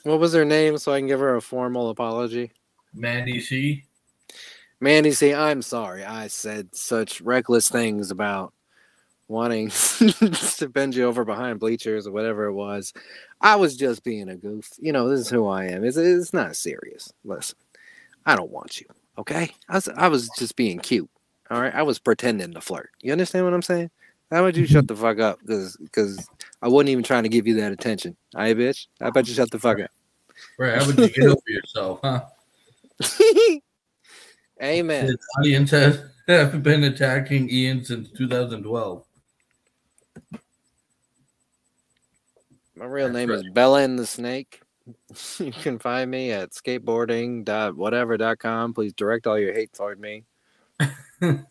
what 0.05 0.21
was 0.21 0.33
her 0.33 0.47
name 0.47 0.79
so 0.79 0.95
I 0.95 1.01
can 1.01 1.07
give 1.07 1.21
her 1.21 1.37
a 1.37 1.43
formal 1.43 1.91
apology? 1.91 2.51
Mandy 2.95 3.41
C. 3.41 3.85
Mandy, 4.81 5.13
see, 5.13 5.35
I'm 5.35 5.63
sorry. 5.63 6.05
I 6.05 6.29
said 6.29 6.75
such 6.75 7.21
reckless 7.21 7.69
things 7.69 8.11
about 8.11 8.55
wanting 9.29 9.69
to 9.71 10.71
bend 10.73 10.95
you 10.95 11.05
over 11.05 11.25
behind 11.25 11.61
bleachers 11.61 12.07
or 12.07 12.13
whatever 12.13 12.47
it 12.47 12.53
was. 12.53 12.93
I 13.41 13.57
was 13.57 13.77
just 13.77 14.03
being 14.03 14.29
a 14.29 14.37
goof. 14.37 14.71
You 14.79 14.93
know, 14.93 15.09
this 15.09 15.21
is 15.21 15.29
who 15.29 15.47
I 15.47 15.67
am. 15.67 15.85
It's, 15.85 15.97
it's 15.97 16.33
not 16.33 16.57
serious. 16.57 17.13
Listen, 17.25 17.59
I 18.27 18.37
don't 18.37 18.51
want 18.51 18.81
you. 18.81 18.87
Okay, 19.19 19.51
I 19.69 19.75
was, 19.75 19.89
I 19.89 20.09
was 20.09 20.31
just 20.39 20.57
being 20.57 20.79
cute. 20.79 21.11
All 21.51 21.61
right, 21.61 21.75
I 21.75 21.83
was 21.83 21.99
pretending 21.99 22.53
to 22.55 22.61
flirt. 22.61 22.91
You 23.03 23.13
understand 23.13 23.45
what 23.45 23.55
I'm 23.55 23.63
saying? 23.63 23.91
How 24.31 24.41
about 24.41 24.57
you 24.57 24.67
shut 24.67 24.87
mm-hmm. 24.87 24.95
the 24.95 25.01
fuck 25.01 25.19
up? 25.19 25.41
Because 25.45 26.29
I 26.63 26.69
wasn't 26.69 26.91
even 26.91 27.05
trying 27.05 27.25
to 27.25 27.29
give 27.29 27.47
you 27.47 27.55
that 27.57 27.73
attention. 27.73 28.17
All 28.35 28.43
right, 28.43 28.57
bitch. 28.57 28.87
How 29.01 29.09
about 29.09 29.29
you 29.29 29.35
shut 29.35 29.51
the 29.51 29.59
fuck 29.59 29.81
up? 29.81 29.91
Right, 30.59 30.81
how 30.81 30.87
would 30.87 30.99
you 30.99 31.09
get 31.09 31.27
over 31.27 31.43
yourself, 31.49 32.01
huh? 32.03 32.25
Amen. 34.63 35.07
The 35.07 35.17
audience 35.39 35.71
has 35.71 36.05
have 36.29 36.63
been 36.63 36.85
attacking 36.85 37.49
Ian 37.51 37.83
since 37.85 38.11
2012. 38.11 39.05
My 42.77 42.85
real 42.85 43.09
name 43.11 43.31
is 43.31 43.43
Bella 43.53 43.83
and 43.83 43.99
the 43.99 44.07
Snake. 44.07 44.61
You 45.39 45.53
can 45.53 45.79
find 45.79 46.11
me 46.11 46.33
at 46.33 46.51
skateboarding.whatever.com. 46.51 48.75
Please 48.75 48.93
direct 48.93 49.29
all 49.29 49.39
your 49.39 49.53
hate 49.53 49.73
toward 49.73 50.01
me. 50.01 50.25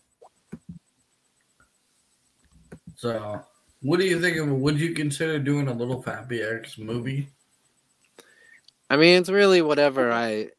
So, 3.00 3.42
what 3.82 4.02
do 4.02 4.06
you 4.06 4.20
think 4.20 4.36
of? 4.36 4.50
Would 4.50 4.78
you 4.78 4.94
consider 4.94 5.40
doing 5.40 5.70
a 5.70 5.74
little 5.74 6.04
Fappy 6.04 6.44
X 6.44 6.78
movie? 6.78 7.30
I 8.90 8.98
mean, 8.98 9.18
it's 9.18 9.30
really 9.30 9.62
whatever 9.62 10.12
I 10.12 10.50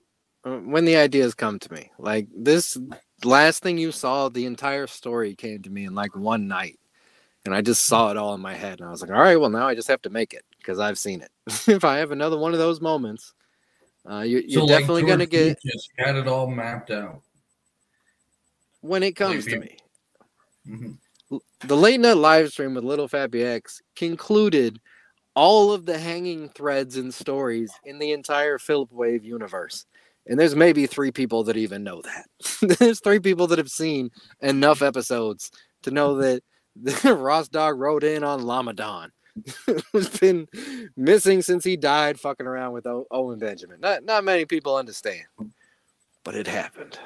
when 0.45 0.85
the 0.85 0.97
ideas 0.97 1.35
come 1.35 1.59
to 1.59 1.73
me. 1.73 1.91
Like 1.99 2.27
this 2.35 2.77
last 3.25 3.63
thing 3.63 3.79
you 3.79 3.93
saw, 3.93 4.29
the 4.29 4.47
entire 4.47 4.87
story 4.87 5.35
came 5.35 5.63
to 5.63 5.71
me 5.71 5.85
in 5.85 5.95
like 5.95 6.17
one 6.17 6.49
night. 6.49 6.79
And 7.47 7.55
I 7.55 7.63
just 7.63 7.85
saw 7.85 8.11
it 8.11 8.19
all 8.19 8.35
in 8.35 8.41
my 8.41 8.55
head. 8.55 8.81
And 8.81 8.89
I 8.89 8.91
was 8.91 9.01
like, 9.01 9.11
all 9.11 9.17
right, 9.21 9.37
well, 9.41 9.49
now 9.49 9.67
I 9.67 9.75
just 9.75 9.89
have 9.89 10.03
to 10.03 10.11
make 10.11 10.35
it 10.35 10.45
because 10.59 10.79
I've 10.79 10.99
seen 10.99 11.23
it. 11.23 11.31
if 11.69 11.85
I 11.85 11.97
have 11.99 12.11
another 12.11 12.37
one 12.39 12.53
of 12.53 12.59
those 12.59 12.83
moments, 12.83 13.33
uh, 14.11 14.21
you, 14.21 14.49
So, 14.51 14.61
like 14.65 14.81
definitely 14.81 15.03
going 15.05 15.19
to 15.21 15.27
get 15.27 15.59
Lucas 15.65 15.89
had 15.97 16.17
it 16.17 16.29
all 16.29 16.47
mapped 16.47 16.91
out. 16.91 17.23
when 18.83 19.03
it 19.03 19.17
comes 19.17 19.45
to 19.47 19.51
you- 19.53 19.61
me. 19.61 19.77
Mhm. 20.69 20.99
the 21.61 21.77
late 21.77 22.01
night 22.01 22.17
live 22.19 22.51
stream 22.51 22.75
with 22.75 22.85
Little 22.85 23.09
Fappy 23.09 23.43
X 23.45 23.81
concluded 23.97 24.79
all 25.35 25.73
of 25.73 25.87
the 25.87 25.97
hanging 25.99 26.51
threads 26.51 26.97
and 26.99 27.13
stories 27.15 27.73
in 27.85 27.99
the 27.99 28.13
entire 28.13 28.59
Philip 28.59 28.93
Wave 28.93 29.25
universe. 29.25 29.87
And 30.31 30.39
there's 30.39 30.55
maybe 30.55 30.87
three 30.87 31.11
people 31.11 31.43
that 31.45 31.57
even 31.57 31.83
know 31.83 32.03
that. 32.03 32.79
there's 32.79 33.01
three 33.01 33.19
people 33.19 33.49
that 33.49 33.59
have 33.59 33.69
seen 33.71 34.11
enough 34.41 34.81
episodes 34.81 35.51
to 35.83 35.91
know 35.91 36.15
that 36.17 36.43
Ross 37.05 37.49
Dog 37.49 37.79
wrote 37.79 38.05
in 38.05 38.25
on 38.25 38.41
Lamadon. 38.41 39.11
who's 39.93 40.09
been 40.19 40.47
missing 40.97 41.43
since 41.43 41.65
he 41.65 41.77
died 41.77 42.19
fucking 42.19 42.47
around 42.47 42.73
with 42.73 42.87
o- 42.87 43.07
Owen 43.11 43.39
Benjamin. 43.39 43.81
Not 43.81 44.05
not 44.05 44.25
many 44.25 44.45
people 44.45 44.77
understand. 44.77 45.25
But 46.25 46.35
it 46.35 46.47
happened. 46.47 46.99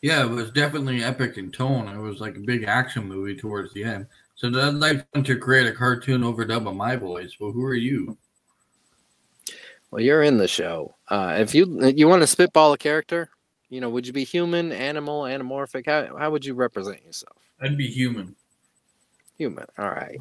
Yeah, 0.00 0.24
it 0.24 0.30
was 0.30 0.50
definitely 0.50 1.02
epic 1.04 1.38
in 1.38 1.52
tone. 1.52 1.88
It 1.88 1.98
was 1.98 2.20
like 2.20 2.36
a 2.36 2.40
big 2.40 2.64
action 2.64 3.06
movie 3.06 3.36
towards 3.36 3.72
the 3.72 3.84
end. 3.84 4.06
So 4.34 4.48
I'd 4.48 4.74
like 4.74 5.06
to 5.12 5.36
create 5.36 5.68
a 5.68 5.72
cartoon 5.72 6.22
overdub 6.22 6.68
of 6.68 6.74
my 6.76 6.96
voice. 6.96 7.36
Well, 7.38 7.52
who 7.52 7.64
are 7.64 7.74
you? 7.74 8.18
Well, 9.92 10.02
you're 10.02 10.22
in 10.22 10.38
the 10.38 10.48
show. 10.48 10.94
Uh, 11.08 11.36
if 11.38 11.54
you 11.54 11.92
you 11.94 12.08
want 12.08 12.22
to 12.22 12.26
spitball 12.26 12.72
a 12.72 12.78
character, 12.78 13.28
you 13.68 13.78
know, 13.78 13.90
would 13.90 14.06
you 14.06 14.14
be 14.14 14.24
human, 14.24 14.72
animal, 14.72 15.24
anamorphic? 15.24 15.84
How 15.84 16.16
how 16.16 16.30
would 16.30 16.46
you 16.46 16.54
represent 16.54 17.04
yourself? 17.04 17.36
I'd 17.60 17.76
be 17.76 17.88
human. 17.88 18.34
Human. 19.36 19.66
All 19.78 19.90
right. 19.90 20.18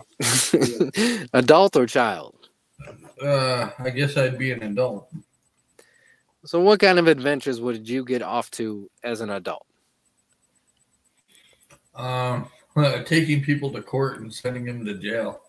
Adult 1.34 1.78
or 1.78 1.86
child? 1.86 2.50
Uh, 3.22 3.70
I 3.80 3.92
guess 3.92 4.18
I'd 4.18 4.38
be 4.38 4.52
an 4.52 4.62
adult. 4.64 5.10
So, 6.44 6.60
what 6.60 6.82
kind 6.82 7.00
of 7.00 7.08
adventures 7.08 7.62
would 7.62 7.88
you 7.88 8.04
get 8.04 8.22
off 8.22 8.52
to 8.52 8.90
as 9.04 9.22
an 9.22 9.30
adult? 9.30 9.66
Um, 11.96 12.50
taking 13.06 13.42
people 13.42 13.72
to 13.72 13.82
court 13.82 14.20
and 14.20 14.34
sending 14.34 14.66
them 14.66 14.86
to 14.86 14.96
jail. 14.96 15.40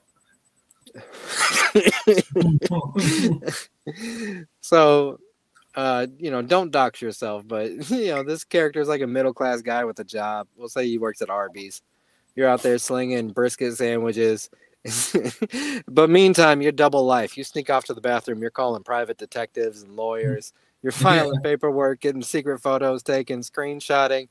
so, 4.60 5.18
uh, 5.74 6.06
you 6.18 6.30
know, 6.30 6.42
don't 6.42 6.70
dox 6.70 7.00
yourself, 7.00 7.46
but 7.46 7.70
you 7.90 8.08
know, 8.08 8.22
this 8.22 8.44
character 8.44 8.80
is 8.80 8.88
like 8.88 9.00
a 9.00 9.06
middle 9.06 9.34
class 9.34 9.62
guy 9.62 9.84
with 9.84 9.98
a 10.00 10.04
job. 10.04 10.48
We'll 10.56 10.68
say 10.68 10.86
he 10.86 10.98
works 10.98 11.22
at 11.22 11.30
Arby's. 11.30 11.82
You're 12.34 12.48
out 12.48 12.62
there 12.62 12.78
slinging 12.78 13.28
brisket 13.28 13.76
sandwiches. 13.76 14.48
but 15.88 16.10
meantime, 16.10 16.60
you're 16.60 16.72
double 16.72 17.04
life. 17.04 17.36
You 17.36 17.44
sneak 17.44 17.70
off 17.70 17.84
to 17.84 17.94
the 17.94 18.00
bathroom. 18.00 18.40
You're 18.40 18.50
calling 18.50 18.82
private 18.82 19.18
detectives 19.18 19.82
and 19.82 19.94
lawyers. 19.94 20.52
You're 20.82 20.92
filing 20.92 21.40
paperwork, 21.42 22.00
getting 22.00 22.22
secret 22.22 22.60
photos 22.60 23.02
taken, 23.02 23.40
screenshotting, 23.40 24.28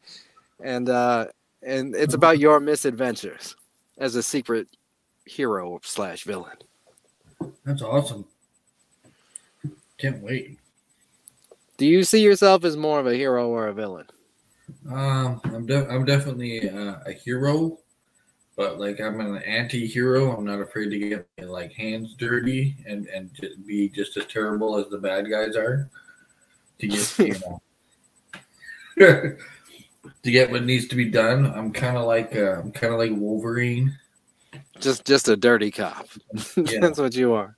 and 0.61 0.89
uh, 0.89 1.27
and 1.63 1.95
it's 1.95 2.13
about 2.13 2.39
your 2.39 2.59
misadventures 2.59 3.55
as 3.97 4.15
a 4.15 4.23
secret 4.23 4.67
hero 5.25 5.79
slash 5.83 6.23
villain. 6.23 6.57
That's 7.63 7.81
awesome. 7.81 8.25
Can't 10.01 10.23
wait. 10.23 10.57
Do 11.77 11.85
you 11.85 12.03
see 12.03 12.21
yourself 12.21 12.65
as 12.65 12.75
more 12.75 12.99
of 12.99 13.05
a 13.05 13.13
hero 13.13 13.47
or 13.49 13.67
a 13.67 13.73
villain? 13.73 14.07
Um, 14.89 15.39
I'm 15.43 15.67
de- 15.67 15.87
I'm 15.87 16.05
definitely 16.05 16.67
uh, 16.67 16.95
a 17.05 17.11
hero, 17.11 17.77
but 18.55 18.79
like 18.79 18.99
I'm 18.99 19.19
an 19.19 19.37
anti-hero. 19.43 20.35
I'm 20.35 20.43
not 20.43 20.59
afraid 20.59 20.89
to 20.89 20.97
get 20.97 21.27
like 21.47 21.71
hands 21.73 22.15
dirty 22.15 22.77
and 22.87 23.05
and 23.07 23.29
be 23.67 23.89
just 23.89 24.17
as 24.17 24.25
terrible 24.25 24.75
as 24.79 24.89
the 24.89 24.97
bad 24.97 25.29
guys 25.29 25.55
are. 25.55 25.87
To 26.79 26.87
get 26.87 27.19
you 27.19 27.35
know, 27.39 27.61
to 30.23 30.31
get 30.31 30.49
what 30.49 30.63
needs 30.63 30.87
to 30.87 30.95
be 30.95 31.11
done. 31.11 31.45
I'm 31.45 31.71
kind 31.71 31.95
of 31.95 32.05
like 32.05 32.35
uh, 32.35 32.59
I'm 32.59 32.71
kind 32.71 32.91
of 32.91 32.99
like 32.99 33.11
Wolverine. 33.13 33.95
Just 34.79 35.05
just 35.05 35.29
a 35.29 35.37
dirty 35.37 35.69
cop. 35.69 36.07
That's 36.55 36.97
what 36.97 37.13
you 37.13 37.33
are. 37.33 37.55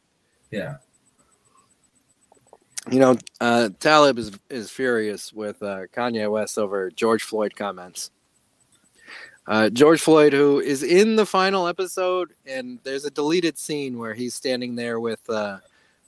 Yeah. 0.51 0.75
You 2.91 2.99
know, 2.99 3.17
uh, 3.39 3.69
Talib 3.79 4.19
is 4.19 4.31
is 4.49 4.69
furious 4.69 5.31
with 5.31 5.61
uh, 5.63 5.87
Kanye 5.93 6.29
West 6.29 6.57
over 6.57 6.91
George 6.91 7.23
Floyd 7.23 7.55
comments. 7.55 8.11
Uh, 9.47 9.69
George 9.69 10.01
Floyd, 10.01 10.33
who 10.33 10.59
is 10.59 10.83
in 10.83 11.15
the 11.15 11.25
final 11.25 11.67
episode, 11.67 12.33
and 12.45 12.79
there's 12.83 13.05
a 13.05 13.11
deleted 13.11 13.57
scene 13.57 13.97
where 13.97 14.13
he's 14.13 14.33
standing 14.33 14.75
there 14.75 14.99
with 14.99 15.29
uh, 15.29 15.57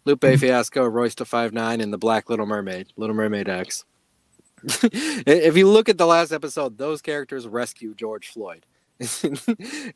Lupe 0.06 0.22
Fiasco, 0.22 0.86
Royce 0.86 1.16
da 1.16 1.26
Five 1.26 1.54
Nine, 1.54 1.82
and 1.82 1.92
the 1.92 1.98
Black 1.98 2.30
Little 2.30 2.46
Mermaid, 2.46 2.88
Little 2.96 3.16
Mermaid 3.16 3.50
X. 3.50 3.84
if 4.64 5.58
you 5.58 5.68
look 5.68 5.90
at 5.90 5.98
the 5.98 6.06
last 6.06 6.32
episode, 6.32 6.78
those 6.78 7.02
characters 7.02 7.48
rescue 7.48 7.94
George 7.94 8.30
Floyd, 8.30 8.66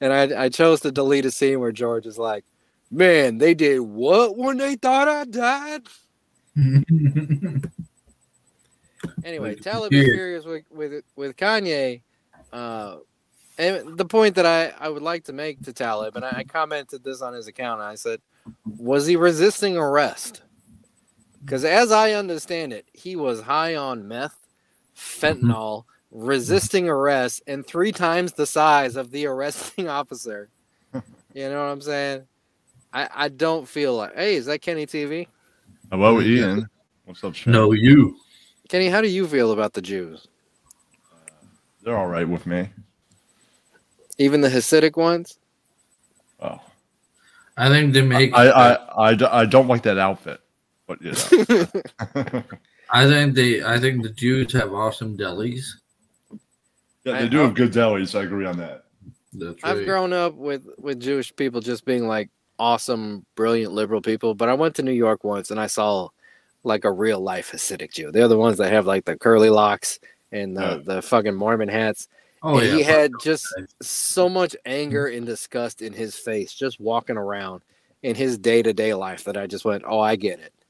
and 0.01 0.13
I, 0.13 0.43
I 0.45 0.49
chose 0.49 0.82
to 0.82 0.91
delete 0.91 1.25
a 1.25 1.32
scene 1.32 1.59
where 1.59 1.71
George 1.71 2.05
is 2.05 2.17
like, 2.17 2.45
"Man, 2.91 3.38
they 3.38 3.53
did 3.53 3.80
what 3.80 4.38
when 4.38 4.57
they 4.57 4.75
thought 4.75 5.07
I 5.07 5.25
died." 5.25 5.84
anyway, 9.24 9.55
Talib 9.55 9.93
is 9.93 10.05
furious 10.05 10.45
with 10.45 10.64
with 10.70 11.03
with 11.16 11.38
Kanye. 11.38 12.01
Uh, 12.51 12.97
and 13.57 13.97
the 13.97 14.05
point 14.05 14.36
that 14.36 14.45
I, 14.45 14.74
I 14.80 14.89
would 14.89 15.01
like 15.01 15.26
to 15.26 15.34
make 15.34 15.62
to 15.64 15.74
Talib, 15.74 16.16
and 16.16 16.24
I, 16.24 16.38
I 16.38 16.43
commented 16.43 17.03
this 17.03 17.22
on 17.22 17.34
his 17.34 17.47
account, 17.47 17.82
I 17.82 17.95
said, 17.95 18.22
was 18.66 19.05
he 19.05 19.18
resisting 19.18 19.76
arrest? 19.76 20.43
Because 21.43 21.66
as 21.66 21.91
I 21.91 22.14
understand 22.14 22.74
it, 22.74 22.86
he 22.93 23.16
was 23.16 23.41
high 23.41 23.76
on 23.76 24.07
meth, 24.07 24.38
fentanyl, 24.95 25.86
resisting 26.12 26.88
arrest, 26.88 27.41
and 27.47 27.66
three 27.66 27.91
times 27.91 28.34
the 28.34 28.45
size 28.45 28.95
of 28.95 29.12
the 29.12 29.26
arresting 29.26 29.88
officer. 29.89 30.49
You 31.34 31.49
know 31.49 31.60
what 31.60 31.72
I'm 31.72 31.82
saying? 31.82 32.28
I, 32.91 33.10
I 33.14 33.30
don't 33.30 33.68
feel 33.68 33.95
like, 33.95 34.16
hey, 34.16 34.36
is 34.36 34.47
that 34.47 34.62
Kenny 34.62 34.86
TV? 34.86 35.28
Hello, 35.91 36.21
Ian. 36.21 36.69
What's 37.05 37.23
up, 37.23 37.33
Shane? 37.33 37.51
No, 37.51 37.71
you. 37.71 38.15
Kenny, 38.67 38.89
how 38.89 39.01
do 39.01 39.07
you 39.07 39.27
feel 39.27 39.51
about 39.51 39.73
the 39.73 39.81
Jews? 39.81 40.27
Uh, 41.11 41.45
they're 41.81 41.97
all 41.97 42.05
right 42.05 42.29
with 42.29 42.45
me. 42.45 42.69
Even 44.19 44.41
the 44.41 44.49
Hasidic 44.49 44.95
ones? 44.95 45.39
Oh, 46.39 46.59
I 47.57 47.69
think 47.69 47.93
they 47.93 48.03
make. 48.03 48.35
I 48.35 48.49
I 48.49 49.09
I 49.11 49.41
I 49.41 49.45
don't 49.45 49.67
like 49.67 49.81
that 49.83 49.97
outfit, 49.97 50.39
but 50.85 51.01
you 51.01 51.11
know. 51.11 52.43
I 52.91 53.07
think 53.07 53.33
they. 53.33 53.63
I 53.63 53.79
think 53.79 54.03
the 54.03 54.09
Jews 54.09 54.53
have 54.53 54.71
awesome 54.71 55.17
delis. 55.17 55.65
yeah, 57.03 57.21
they 57.21 57.29
do 57.29 57.39
have 57.39 57.55
good 57.55 57.73
delis. 57.73 58.17
I 58.17 58.23
agree 58.23 58.45
on 58.45 58.57
that. 58.57 58.85
That's 59.33 59.63
I've 59.63 59.85
grown 59.85 60.13
up 60.13 60.35
with 60.35 60.67
with 60.77 60.99
Jewish 60.99 61.35
people 61.35 61.61
just 61.61 61.83
being 61.85 62.07
like 62.07 62.29
awesome, 62.60 63.26
brilliant 63.36 63.74
liberal 63.74 64.01
people. 64.01 64.36
But 64.36 64.49
I 64.49 64.53
went 64.53 64.76
to 64.76 64.84
New 64.84 64.91
York 64.91 65.24
once 65.24 65.49
and 65.51 65.60
I 65.60 65.68
saw 65.68 66.10
like 66.64 66.84
a 66.84 66.91
real 66.91 67.20
life 67.22 67.51
Hasidic 67.51 67.93
Jew. 67.93 68.12
They're 68.12 68.28
the 68.28 68.38
ones 68.38 68.57
that 68.57 68.72
have 68.72 68.86
like 68.86 69.05
the 69.05 69.18
curly 69.18 69.49
locks 69.49 69.99
and 70.32 70.55
the, 70.55 70.62
Yeah. 70.62 70.95
the 70.95 71.01
fucking 71.01 71.34
Mormon 71.36 71.70
hats. 71.70 72.07
Oh, 72.43 72.57
and 72.57 72.68
yeah, 72.68 72.76
he 72.76 72.84
had 72.84 73.12
oh, 73.16 73.20
just 73.22 73.45
so 73.82 74.30
much 74.30 74.55
anger 74.66 75.07
and 75.07 75.26
disgust 75.26 75.82
in 75.82 75.91
his 75.91 76.16
face, 76.16 76.53
just 76.53 76.80
walking 76.80 77.18
around 77.18 77.64
in 78.03 78.16
his 78.16 78.38
day 78.38 78.62
to 78.62 78.72
day 78.74 78.93
life 78.93 79.26
that 79.26 79.36
I 79.36 79.45
just 79.47 79.66
went, 79.66 79.84
oh, 79.86 79.99
I 79.99 80.16
get 80.16 80.39
it. 80.39 80.53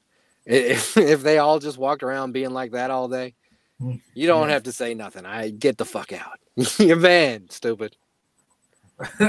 If, 0.46 0.96
if 0.96 1.22
they 1.22 1.38
all 1.38 1.58
just 1.60 1.78
walked 1.78 2.02
around 2.02 2.32
being 2.32 2.50
like 2.50 2.72
that 2.72 2.90
all 2.90 3.06
day, 3.08 3.34
mm, 3.80 4.00
you 4.14 4.26
don't 4.26 4.48
have 4.48 4.64
to 4.64 4.72
say 4.72 4.94
nothing. 4.94 5.24
I 5.26 5.50
get 5.50 5.76
the 5.76 5.84
fuck 5.84 6.12
out. 6.12 6.40
You're 6.78 6.96
banned, 6.96 7.52
stupid. 7.52 7.94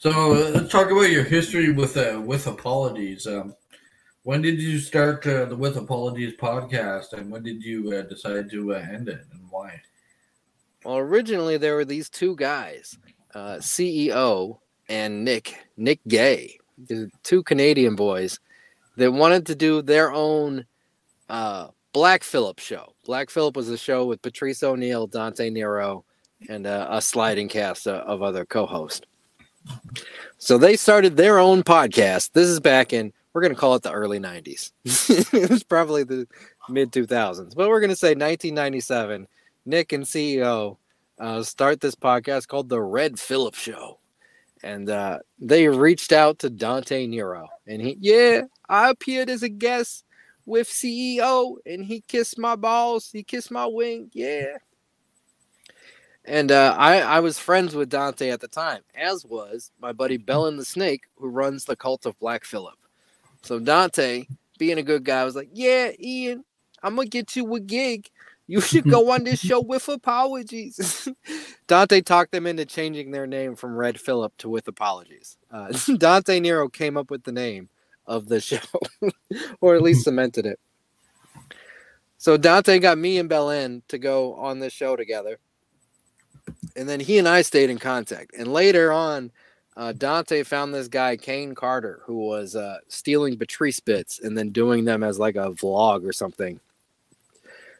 So 0.00 0.30
let's 0.30 0.72
talk 0.72 0.90
about 0.90 1.10
your 1.10 1.24
history 1.24 1.72
with 1.72 1.94
uh, 1.98 2.22
with 2.24 2.46
apologies. 2.46 3.26
Um, 3.26 3.54
when 4.22 4.40
did 4.40 4.58
you 4.58 4.78
start 4.78 5.26
uh, 5.26 5.44
the 5.44 5.54
With 5.54 5.76
Apologies 5.76 6.38
podcast, 6.40 7.12
and 7.12 7.30
when 7.30 7.42
did 7.42 7.62
you 7.62 7.92
uh, 7.92 8.02
decide 8.08 8.50
to 8.50 8.76
uh, 8.76 8.78
end 8.78 9.10
it, 9.10 9.26
and 9.30 9.42
why? 9.50 9.78
Well, 10.86 10.96
originally 10.96 11.58
there 11.58 11.76
were 11.76 11.84
these 11.84 12.08
two 12.08 12.34
guys, 12.36 12.96
uh, 13.34 13.56
CEO 13.56 14.60
and 14.88 15.22
Nick 15.22 15.54
Nick 15.76 16.00
Gay, 16.08 16.58
two 17.22 17.42
Canadian 17.42 17.94
boys 17.94 18.40
that 18.96 19.12
wanted 19.12 19.44
to 19.48 19.54
do 19.54 19.82
their 19.82 20.14
own 20.14 20.64
Black 21.28 22.24
Phillip 22.24 22.58
show. 22.58 22.94
Black 23.04 23.28
Phillip 23.28 23.54
was 23.54 23.68
a 23.68 23.76
show 23.76 24.06
with 24.06 24.22
Patrice 24.22 24.62
O'Neal, 24.62 25.08
Dante 25.08 25.50
Nero, 25.50 26.06
and 26.48 26.66
a 26.66 27.02
sliding 27.02 27.48
cast 27.48 27.86
of 27.86 28.22
other 28.22 28.46
co-hosts. 28.46 29.02
So 30.38 30.58
they 30.58 30.76
started 30.76 31.16
their 31.16 31.38
own 31.38 31.62
podcast. 31.62 32.32
This 32.32 32.48
is 32.48 32.60
back 32.60 32.92
in 32.92 33.12
we're 33.32 33.42
going 33.42 33.54
to 33.54 33.60
call 33.60 33.74
it 33.74 33.82
the 33.82 33.92
early 33.92 34.18
90s. 34.18 34.72
it 35.32 35.50
was 35.50 35.62
probably 35.62 36.04
the 36.04 36.26
mid 36.68 36.92
2000s, 36.92 37.54
but 37.54 37.68
we're 37.68 37.80
going 37.80 37.90
to 37.90 37.96
say 37.96 38.08
1997. 38.08 39.26
Nick 39.66 39.92
and 39.92 40.04
CEO 40.04 40.78
uh, 41.18 41.42
start 41.42 41.80
this 41.80 41.94
podcast 41.94 42.48
called 42.48 42.68
The 42.68 42.80
Red 42.80 43.18
Phillip 43.18 43.54
Show. 43.54 43.98
And 44.62 44.90
uh, 44.90 45.20
they 45.38 45.68
reached 45.68 46.12
out 46.12 46.40
to 46.40 46.50
Dante 46.50 47.06
Nero. 47.06 47.48
And 47.66 47.80
he, 47.80 47.96
yeah, 48.00 48.42
I 48.68 48.90
appeared 48.90 49.30
as 49.30 49.42
a 49.42 49.48
guest 49.48 50.04
with 50.44 50.68
CEO, 50.68 51.56
and 51.64 51.84
he 51.84 52.00
kissed 52.00 52.38
my 52.38 52.56
balls. 52.56 53.10
He 53.12 53.22
kissed 53.22 53.50
my 53.50 53.66
wing. 53.66 54.10
Yeah. 54.12 54.58
And 56.24 56.52
uh, 56.52 56.74
I, 56.78 57.00
I 57.00 57.20
was 57.20 57.38
friends 57.38 57.74
with 57.74 57.88
Dante 57.88 58.28
at 58.30 58.40
the 58.40 58.48
time, 58.48 58.82
as 58.94 59.24
was 59.24 59.70
my 59.80 59.92
buddy 59.92 60.18
Bellin 60.18 60.56
the 60.56 60.64
Snake, 60.64 61.04
who 61.16 61.28
runs 61.28 61.64
the 61.64 61.76
cult 61.76 62.04
of 62.04 62.18
Black 62.18 62.44
Phillip. 62.44 62.78
So 63.42 63.58
Dante, 63.58 64.26
being 64.58 64.78
a 64.78 64.82
good 64.82 65.04
guy, 65.04 65.24
was 65.24 65.34
like, 65.34 65.48
"Yeah, 65.52 65.92
Ian, 65.98 66.44
I'm 66.82 66.96
gonna 66.96 67.08
get 67.08 67.36
you 67.36 67.54
a 67.54 67.60
gig. 67.60 68.10
You 68.46 68.60
should 68.60 68.90
go 68.90 69.10
on 69.12 69.24
this 69.24 69.40
show 69.40 69.60
with 69.60 69.88
apologies." 69.88 71.08
Dante 71.66 72.02
talked 72.02 72.32
them 72.32 72.46
into 72.46 72.66
changing 72.66 73.12
their 73.12 73.26
name 73.26 73.56
from 73.56 73.74
Red 73.74 73.98
Phillip 73.98 74.36
to 74.38 74.48
With 74.48 74.68
Apologies. 74.68 75.38
Uh, 75.50 75.72
Dante 75.96 76.38
Nero 76.38 76.68
came 76.68 76.96
up 76.96 77.10
with 77.10 77.24
the 77.24 77.32
name 77.32 77.70
of 78.06 78.28
the 78.28 78.40
show, 78.42 78.58
or 79.60 79.74
at 79.74 79.82
least 79.82 80.04
cemented 80.04 80.44
it. 80.44 80.60
So 82.18 82.36
Dante 82.36 82.78
got 82.78 82.98
me 82.98 83.18
and 83.18 83.30
Belen 83.30 83.82
to 83.88 83.96
go 83.96 84.34
on 84.34 84.58
this 84.58 84.74
show 84.74 84.94
together, 84.94 85.38
and 86.76 86.88
then 86.88 87.00
he 87.00 87.18
and 87.18 87.28
I 87.28 87.42
stayed 87.42 87.70
in 87.70 87.78
contact. 87.78 88.34
And 88.36 88.52
later 88.52 88.92
on, 88.92 89.30
uh, 89.76 89.92
Dante 89.92 90.42
found 90.42 90.74
this 90.74 90.88
guy 90.88 91.16
Kane 91.16 91.54
Carter 91.54 92.00
who 92.04 92.18
was 92.18 92.56
uh, 92.56 92.78
stealing 92.88 93.38
Patrice 93.38 93.80
bits 93.80 94.20
and 94.20 94.36
then 94.36 94.50
doing 94.50 94.84
them 94.84 95.02
as 95.02 95.18
like 95.18 95.36
a 95.36 95.50
vlog 95.52 96.06
or 96.08 96.12
something. 96.12 96.60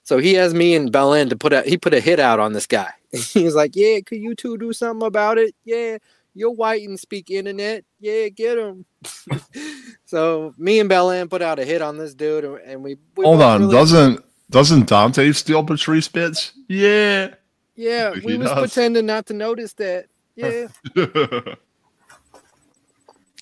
So 0.02 0.18
he 0.18 0.34
has 0.34 0.54
me 0.54 0.74
and 0.74 0.90
Belen 0.90 1.28
to 1.28 1.36
put 1.36 1.52
a 1.52 1.62
he 1.62 1.76
put 1.76 1.94
a 1.94 2.00
hit 2.00 2.18
out 2.18 2.40
on 2.40 2.52
this 2.52 2.66
guy. 2.66 2.90
He's 3.12 3.54
like, 3.54 3.76
"Yeah, 3.76 4.00
could 4.00 4.18
you 4.18 4.34
two 4.34 4.56
do 4.56 4.72
something 4.72 5.06
about 5.06 5.36
it? 5.38 5.54
Yeah, 5.64 5.98
you're 6.34 6.50
white 6.50 6.82
and 6.88 6.98
speak 6.98 7.30
internet. 7.30 7.84
Yeah, 8.00 8.28
get 8.28 8.56
him." 8.58 8.86
so 10.06 10.54
me 10.56 10.80
and 10.80 10.88
Belen 10.88 11.28
put 11.28 11.42
out 11.42 11.58
a 11.58 11.64
hit 11.64 11.82
on 11.82 11.98
this 11.98 12.14
dude, 12.14 12.44
and- 12.44 12.58
and 12.58 12.82
we, 12.82 12.96
we 13.16 13.24
Hold 13.24 13.42
on, 13.42 13.60
really- 13.60 13.72
doesn't 13.74 14.24
doesn't 14.50 14.88
Dante 14.88 15.30
steal 15.32 15.62
Patrice 15.64 16.08
bits? 16.08 16.52
Yeah. 16.66 17.34
Yeah 17.80 18.12
we 18.24 18.36
was 18.36 18.48
does. 18.48 18.58
pretending 18.58 19.06
not 19.06 19.26
to 19.26 19.34
notice 19.34 19.72
that. 19.74 20.06
Yeah. 20.36 20.68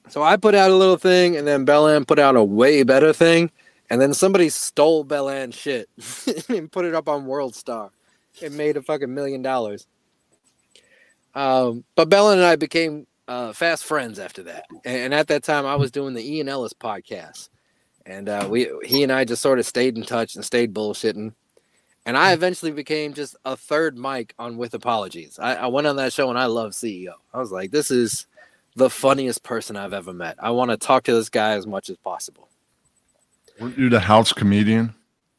So 0.09 0.23
I 0.23 0.37
put 0.39 0.55
out 0.55 0.71
a 0.71 0.75
little 0.75 0.97
thing, 0.97 1.37
and 1.37 1.47
then 1.47 1.67
Bellan 1.67 2.07
put 2.07 2.19
out 2.19 2.35
a 2.35 2.43
way 2.43 2.83
better 2.83 3.13
thing, 3.13 3.51
and 3.91 4.01
then 4.01 4.15
somebody 4.15 4.49
stole 4.49 5.05
Bellan's 5.05 5.55
shit 5.55 5.89
and 6.49 6.73
put 6.73 6.87
it 6.87 6.95
up 6.95 7.09
on 7.09 7.27
World 7.27 7.55
Star. 7.55 7.91
It 8.41 8.53
made 8.53 8.79
a 8.79 8.83
fucking 8.83 9.13
million 9.13 9.43
dollars. 9.43 9.87
Um, 11.35 11.85
but 11.95 12.09
Bellan 12.09 12.35
and 12.35 12.43
I 12.43 12.57
became 12.57 13.07
uh, 13.29 13.53
fast 13.53 13.85
friends 13.85 14.19
after 14.19 14.43
that, 14.45 14.65
and, 14.85 14.97
and 14.97 15.15
at 15.15 15.29
that 15.29 15.45
time 15.45 15.67
I 15.67 15.77
was 15.77 15.91
doing 15.91 16.15
the 16.15 16.27
Ian 16.37 16.49
Ellis 16.49 16.73
podcast, 16.73 17.51
and 18.07 18.31
uh, 18.31 18.49
we 18.51 18.71
he 18.85 19.03
and 19.03 19.13
I 19.13 19.27
just 19.27 19.43
sort 19.43 19.59
of 19.59 19.67
stayed 19.67 19.97
in 19.99 20.05
touch 20.05 20.35
and 20.37 20.45
stayed 20.45 20.73
bullshitting. 20.73 21.35
And 22.09 22.17
I 22.17 22.33
eventually 22.33 22.73
became 22.73 23.13
just 23.13 23.37
a 23.45 23.55
third 23.55 23.99
mic 23.99 24.33
on 24.39 24.57
With 24.57 24.73
Apologies. 24.73 25.39
I, 25.39 25.57
I 25.57 25.67
went 25.67 25.87
on 25.87 25.97
that 25.97 26.11
show 26.11 26.31
and 26.31 26.39
I 26.39 26.47
love 26.47 26.71
CEO. 26.71 27.13
I 27.35 27.39
was 27.39 27.53
like, 27.53 27.71
this 27.71 27.91
is 27.91 28.27
the 28.77 28.89
funniest 28.89 29.43
person 29.43 29.77
I've 29.77 29.93
ever 29.93 30.15
met. 30.15 30.37
I 30.39 30.53
want 30.53 30.71
to 30.71 30.79
talk 30.79 31.05
to 31.05 31.13
this 31.13 31.29
guy 31.29 31.53
as 31.53 31.67
much 31.67 31.91
as 31.91 31.99
possible. 31.99 32.49
Weren't 33.61 33.77
you 33.77 33.91
the 33.91 34.01
house 34.01 34.33
comedian? 34.33 34.95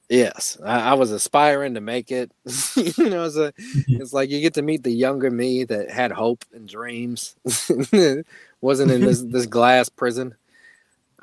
Yes, 0.09 0.59
I, 0.63 0.91
I 0.91 0.93
was 0.93 1.09
aspiring 1.09 1.73
to 1.73 1.81
make 1.81 2.11
it. 2.11 2.31
you 2.75 3.09
know, 3.09 3.23
it's, 3.23 3.35
a, 3.35 3.51
it's 3.87 4.13
like 4.13 4.29
you 4.29 4.39
get 4.39 4.53
to 4.53 4.61
meet 4.61 4.83
the 4.83 4.91
younger 4.91 5.31
me 5.31 5.63
that 5.63 5.89
had 5.89 6.11
hope 6.11 6.45
and 6.53 6.69
dreams, 6.69 7.35
wasn't 8.61 8.91
in 8.91 9.01
this 9.01 9.23
this 9.23 9.47
glass 9.47 9.89
prison. 9.89 10.35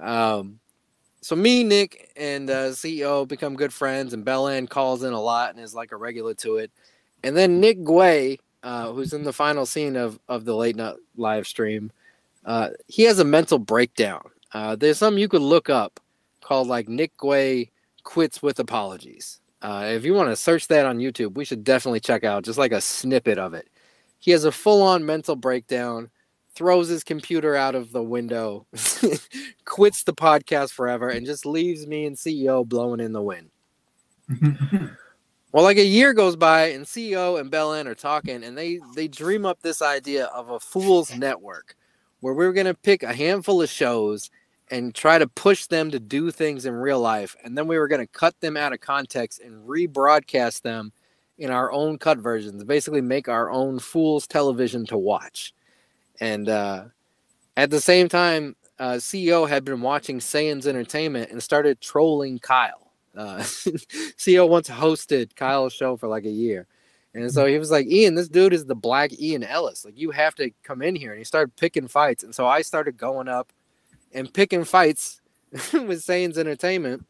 Um, 0.00 0.58
so 1.26 1.34
me, 1.34 1.64
Nick, 1.64 2.12
and 2.14 2.48
uh, 2.48 2.68
CEO 2.68 3.26
become 3.26 3.56
good 3.56 3.72
friends, 3.72 4.12
and 4.12 4.24
Bellan 4.24 4.70
calls 4.70 5.02
in 5.02 5.12
a 5.12 5.20
lot 5.20 5.50
and 5.50 5.58
is 5.58 5.74
like 5.74 5.90
a 5.90 5.96
regular 5.96 6.34
to 6.34 6.58
it. 6.58 6.70
And 7.24 7.36
then 7.36 7.58
Nick 7.58 7.80
Guay, 7.80 8.38
uh, 8.62 8.92
who's 8.92 9.12
in 9.12 9.24
the 9.24 9.32
final 9.32 9.66
scene 9.66 9.96
of 9.96 10.20
of 10.28 10.44
the 10.44 10.54
late 10.54 10.76
night 10.76 10.94
live 11.16 11.48
stream, 11.48 11.90
uh, 12.44 12.68
he 12.86 13.02
has 13.02 13.18
a 13.18 13.24
mental 13.24 13.58
breakdown. 13.58 14.22
Uh, 14.54 14.76
there's 14.76 14.98
something 14.98 15.20
you 15.20 15.26
could 15.26 15.42
look 15.42 15.68
up 15.68 15.98
called 16.42 16.68
like 16.68 16.88
Nick 16.88 17.16
Guay 17.16 17.70
quits 18.04 18.40
with 18.40 18.60
apologies. 18.60 19.40
Uh, 19.62 19.86
if 19.88 20.04
you 20.04 20.14
want 20.14 20.30
to 20.30 20.36
search 20.36 20.68
that 20.68 20.86
on 20.86 21.00
YouTube, 21.00 21.34
we 21.34 21.44
should 21.44 21.64
definitely 21.64 21.98
check 21.98 22.22
out 22.22 22.44
just 22.44 22.56
like 22.56 22.70
a 22.70 22.80
snippet 22.80 23.36
of 23.36 23.52
it. 23.52 23.66
He 24.20 24.30
has 24.30 24.44
a 24.44 24.52
full 24.52 24.80
on 24.80 25.04
mental 25.04 25.34
breakdown, 25.34 26.08
throws 26.56 26.88
his 26.88 27.04
computer 27.04 27.54
out 27.54 27.74
of 27.74 27.92
the 27.92 28.02
window, 28.02 28.66
quits 29.64 30.02
the 30.02 30.14
podcast 30.14 30.72
forever, 30.72 31.08
and 31.08 31.24
just 31.24 31.46
leaves 31.46 31.86
me 31.86 32.06
and 32.06 32.16
CEO 32.16 32.66
blowing 32.66 33.00
in 33.00 33.12
the 33.12 33.22
wind. 33.22 33.50
Well, 35.56 35.64
like 35.64 35.78
a 35.78 35.86
year 35.86 36.12
goes 36.12 36.36
by, 36.36 36.66
and 36.72 36.84
CEO 36.84 37.40
and 37.40 37.50
Bellin 37.50 37.86
are 37.86 37.94
talking, 37.94 38.44
and 38.44 38.58
they 38.58 38.78
they 38.94 39.08
dream 39.08 39.46
up 39.46 39.62
this 39.62 39.80
idea 39.80 40.26
of 40.26 40.50
a 40.50 40.60
fools 40.60 41.16
network, 41.16 41.76
where 42.20 42.34
we're 42.34 42.52
gonna 42.52 42.74
pick 42.74 43.02
a 43.02 43.14
handful 43.14 43.62
of 43.62 43.70
shows 43.70 44.30
and 44.70 44.94
try 44.94 45.18
to 45.18 45.26
push 45.26 45.64
them 45.64 45.90
to 45.92 45.98
do 45.98 46.30
things 46.30 46.66
in 46.66 46.74
real 46.74 47.00
life, 47.00 47.36
and 47.42 47.56
then 47.56 47.66
we 47.66 47.78
were 47.78 47.88
gonna 47.88 48.06
cut 48.08 48.38
them 48.40 48.54
out 48.54 48.74
of 48.74 48.80
context 48.80 49.40
and 49.40 49.66
rebroadcast 49.66 50.60
them 50.60 50.92
in 51.38 51.50
our 51.50 51.72
own 51.72 51.96
cut 51.96 52.18
versions. 52.18 52.62
Basically, 52.64 53.00
make 53.00 53.26
our 53.26 53.50
own 53.50 53.78
fools 53.78 54.26
television 54.26 54.84
to 54.84 54.98
watch. 54.98 55.54
And 56.20 56.48
uh, 56.48 56.84
at 57.56 57.70
the 57.70 57.80
same 57.80 58.08
time, 58.08 58.56
uh, 58.78 58.94
CEO 58.94 59.48
had 59.48 59.64
been 59.64 59.80
watching 59.80 60.18
Saiyans 60.18 60.66
Entertainment 60.66 61.30
and 61.30 61.42
started 61.42 61.80
trolling 61.80 62.38
Kyle. 62.38 62.92
Uh, 63.16 63.38
CEO 64.18 64.48
once 64.48 64.68
hosted 64.68 65.34
Kyle's 65.34 65.72
show 65.72 65.96
for 65.96 66.08
like 66.08 66.24
a 66.24 66.30
year. 66.30 66.66
And 67.14 67.32
so 67.32 67.46
he 67.46 67.58
was 67.58 67.70
like, 67.70 67.86
Ian, 67.86 68.14
this 68.14 68.28
dude 68.28 68.52
is 68.52 68.66
the 68.66 68.74
black 68.74 69.18
Ian 69.18 69.42
Ellis. 69.42 69.86
Like, 69.86 69.96
you 69.96 70.10
have 70.10 70.34
to 70.34 70.50
come 70.62 70.82
in 70.82 70.94
here. 70.94 71.12
And 71.12 71.18
he 71.18 71.24
started 71.24 71.56
picking 71.56 71.88
fights. 71.88 72.22
And 72.22 72.34
so 72.34 72.46
I 72.46 72.60
started 72.60 72.98
going 72.98 73.26
up 73.26 73.52
and 74.12 74.32
picking 74.32 74.64
fights 74.64 75.22
with 75.50 76.04
Saiyans 76.04 76.36
Entertainment. 76.36 77.06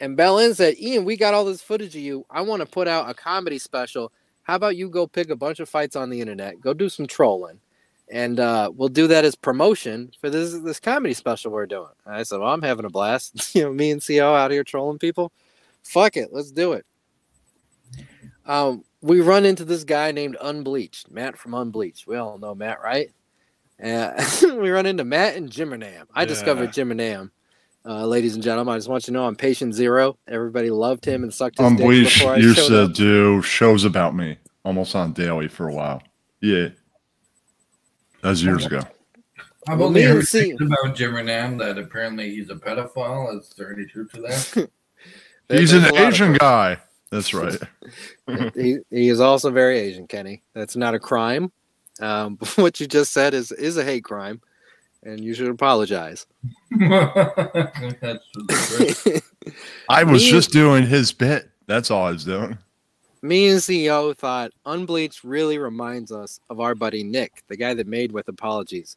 And 0.00 0.16
Bellin 0.16 0.54
said, 0.54 0.78
Ian, 0.78 1.04
we 1.04 1.16
got 1.16 1.34
all 1.34 1.44
this 1.44 1.60
footage 1.60 1.96
of 1.96 2.02
you. 2.02 2.24
I 2.30 2.42
want 2.42 2.60
to 2.60 2.66
put 2.66 2.86
out 2.86 3.10
a 3.10 3.14
comedy 3.14 3.58
special. 3.58 4.12
How 4.42 4.54
about 4.54 4.76
you 4.76 4.88
go 4.88 5.06
pick 5.06 5.28
a 5.28 5.36
bunch 5.36 5.58
of 5.58 5.68
fights 5.68 5.96
on 5.96 6.08
the 6.08 6.20
internet, 6.20 6.60
go 6.60 6.72
do 6.72 6.88
some 6.88 7.06
trolling, 7.06 7.60
and 8.10 8.40
uh, 8.40 8.70
we'll 8.74 8.88
do 8.88 9.06
that 9.08 9.24
as 9.24 9.34
promotion 9.34 10.12
for 10.20 10.30
this 10.30 10.52
this 10.60 10.80
comedy 10.80 11.14
special 11.14 11.50
we're 11.50 11.66
doing. 11.66 11.90
And 12.06 12.14
I 12.14 12.22
said, 12.22 12.40
Well, 12.40 12.52
I'm 12.52 12.62
having 12.62 12.84
a 12.84 12.90
blast. 12.90 13.54
you 13.54 13.62
know, 13.62 13.72
me 13.72 13.90
and 13.90 14.04
CO 14.04 14.34
out 14.34 14.50
here 14.50 14.64
trolling 14.64 14.98
people. 14.98 15.32
Fuck 15.82 16.16
it, 16.16 16.28
let's 16.32 16.50
do 16.50 16.72
it. 16.72 16.84
Um, 18.46 18.84
we 19.00 19.20
run 19.20 19.44
into 19.44 19.64
this 19.64 19.84
guy 19.84 20.10
named 20.10 20.36
Unbleached, 20.40 21.10
Matt 21.10 21.36
from 21.36 21.54
Unbleached. 21.54 22.06
We 22.06 22.16
all 22.16 22.38
know 22.38 22.54
Matt, 22.54 22.82
right? 22.82 23.10
Uh, 23.82 24.12
we 24.42 24.70
run 24.70 24.86
into 24.86 25.04
Matt 25.04 25.36
and 25.36 25.50
Jimmernam. 25.50 26.04
I 26.14 26.24
discovered 26.24 26.70
Jimmernam. 26.70 27.30
Uh, 27.84 28.04
ladies 28.04 28.34
and 28.34 28.42
gentlemen, 28.42 28.74
I 28.74 28.78
just 28.78 28.88
want 28.88 29.04
you 29.04 29.12
to 29.12 29.12
know 29.12 29.26
I'm 29.26 29.36
patient 29.36 29.74
zero. 29.74 30.18
Everybody 30.26 30.68
loved 30.70 31.04
him 31.04 31.22
and 31.22 31.32
sucked 31.32 31.58
his 31.58 31.70
dick 31.70 31.80
Unbleached 31.80 32.18
before 32.18 32.34
I 32.34 32.36
used 32.36 32.58
showed 32.58 32.68
to 32.68 32.82
up. 32.84 32.92
do 32.92 33.40
shows 33.42 33.84
about 33.84 34.14
me 34.14 34.36
almost 34.64 34.94
on 34.94 35.12
daily 35.12 35.48
for 35.48 35.68
a 35.68 35.72
while. 35.72 36.02
Yeah. 36.40 36.68
That 38.22 38.30
was 38.30 38.42
years 38.44 38.66
ago. 38.66 38.80
I've 39.68 39.78
Well, 39.78 39.88
only 39.88 40.00
me 40.00 40.06
and 40.06 40.16
heard 40.16 40.26
C- 40.26 40.56
things 40.56 40.60
about 40.60 40.96
Jim 40.96 41.26
Nam 41.26 41.58
that 41.58 41.78
apparently 41.78 42.34
he's 42.34 42.50
a 42.50 42.54
pedophile. 42.54 43.38
Is 43.38 43.50
there 43.56 43.72
any 43.72 43.84
truth 43.84 44.12
to 44.12 44.20
that? 44.22 44.70
He's 45.50 45.72
an 45.72 45.82
a 45.84 45.92
lot 45.94 46.02
of 46.02 46.08
Asian 46.12 46.32
guy. 46.34 46.76
That's 47.10 47.32
right. 47.32 47.58
he, 48.54 48.78
he 48.90 49.08
is 49.08 49.18
also 49.18 49.50
very 49.50 49.78
Asian, 49.78 50.06
Kenny. 50.06 50.42
That's 50.52 50.76
not 50.76 50.94
a 50.94 50.98
crime. 50.98 51.50
Um, 52.00 52.36
what 52.56 52.80
you 52.80 52.86
just 52.86 53.12
said 53.14 53.32
is 53.32 53.50
is 53.52 53.78
a 53.78 53.84
hate 53.84 54.04
crime, 54.04 54.42
and 55.04 55.20
you 55.20 55.32
should 55.32 55.48
apologize. 55.48 56.26
That's. 56.70 58.24
I 59.88 60.04
was 60.04 60.22
Me- 60.22 60.30
just 60.30 60.50
doing 60.50 60.86
his 60.86 61.12
bit. 61.12 61.48
That's 61.66 61.90
all 61.90 62.04
I 62.06 62.10
was 62.10 62.24
doing. 62.24 62.58
Me 63.20 63.48
and 63.48 63.58
CEO 63.58 64.16
thought 64.16 64.52
Unbleached 64.64 65.24
really 65.24 65.58
reminds 65.58 66.12
us 66.12 66.38
of 66.50 66.60
our 66.60 66.76
buddy 66.76 67.02
Nick, 67.02 67.42
the 67.48 67.56
guy 67.56 67.74
that 67.74 67.88
made 67.88 68.12
with 68.12 68.28
apologies. 68.28 68.96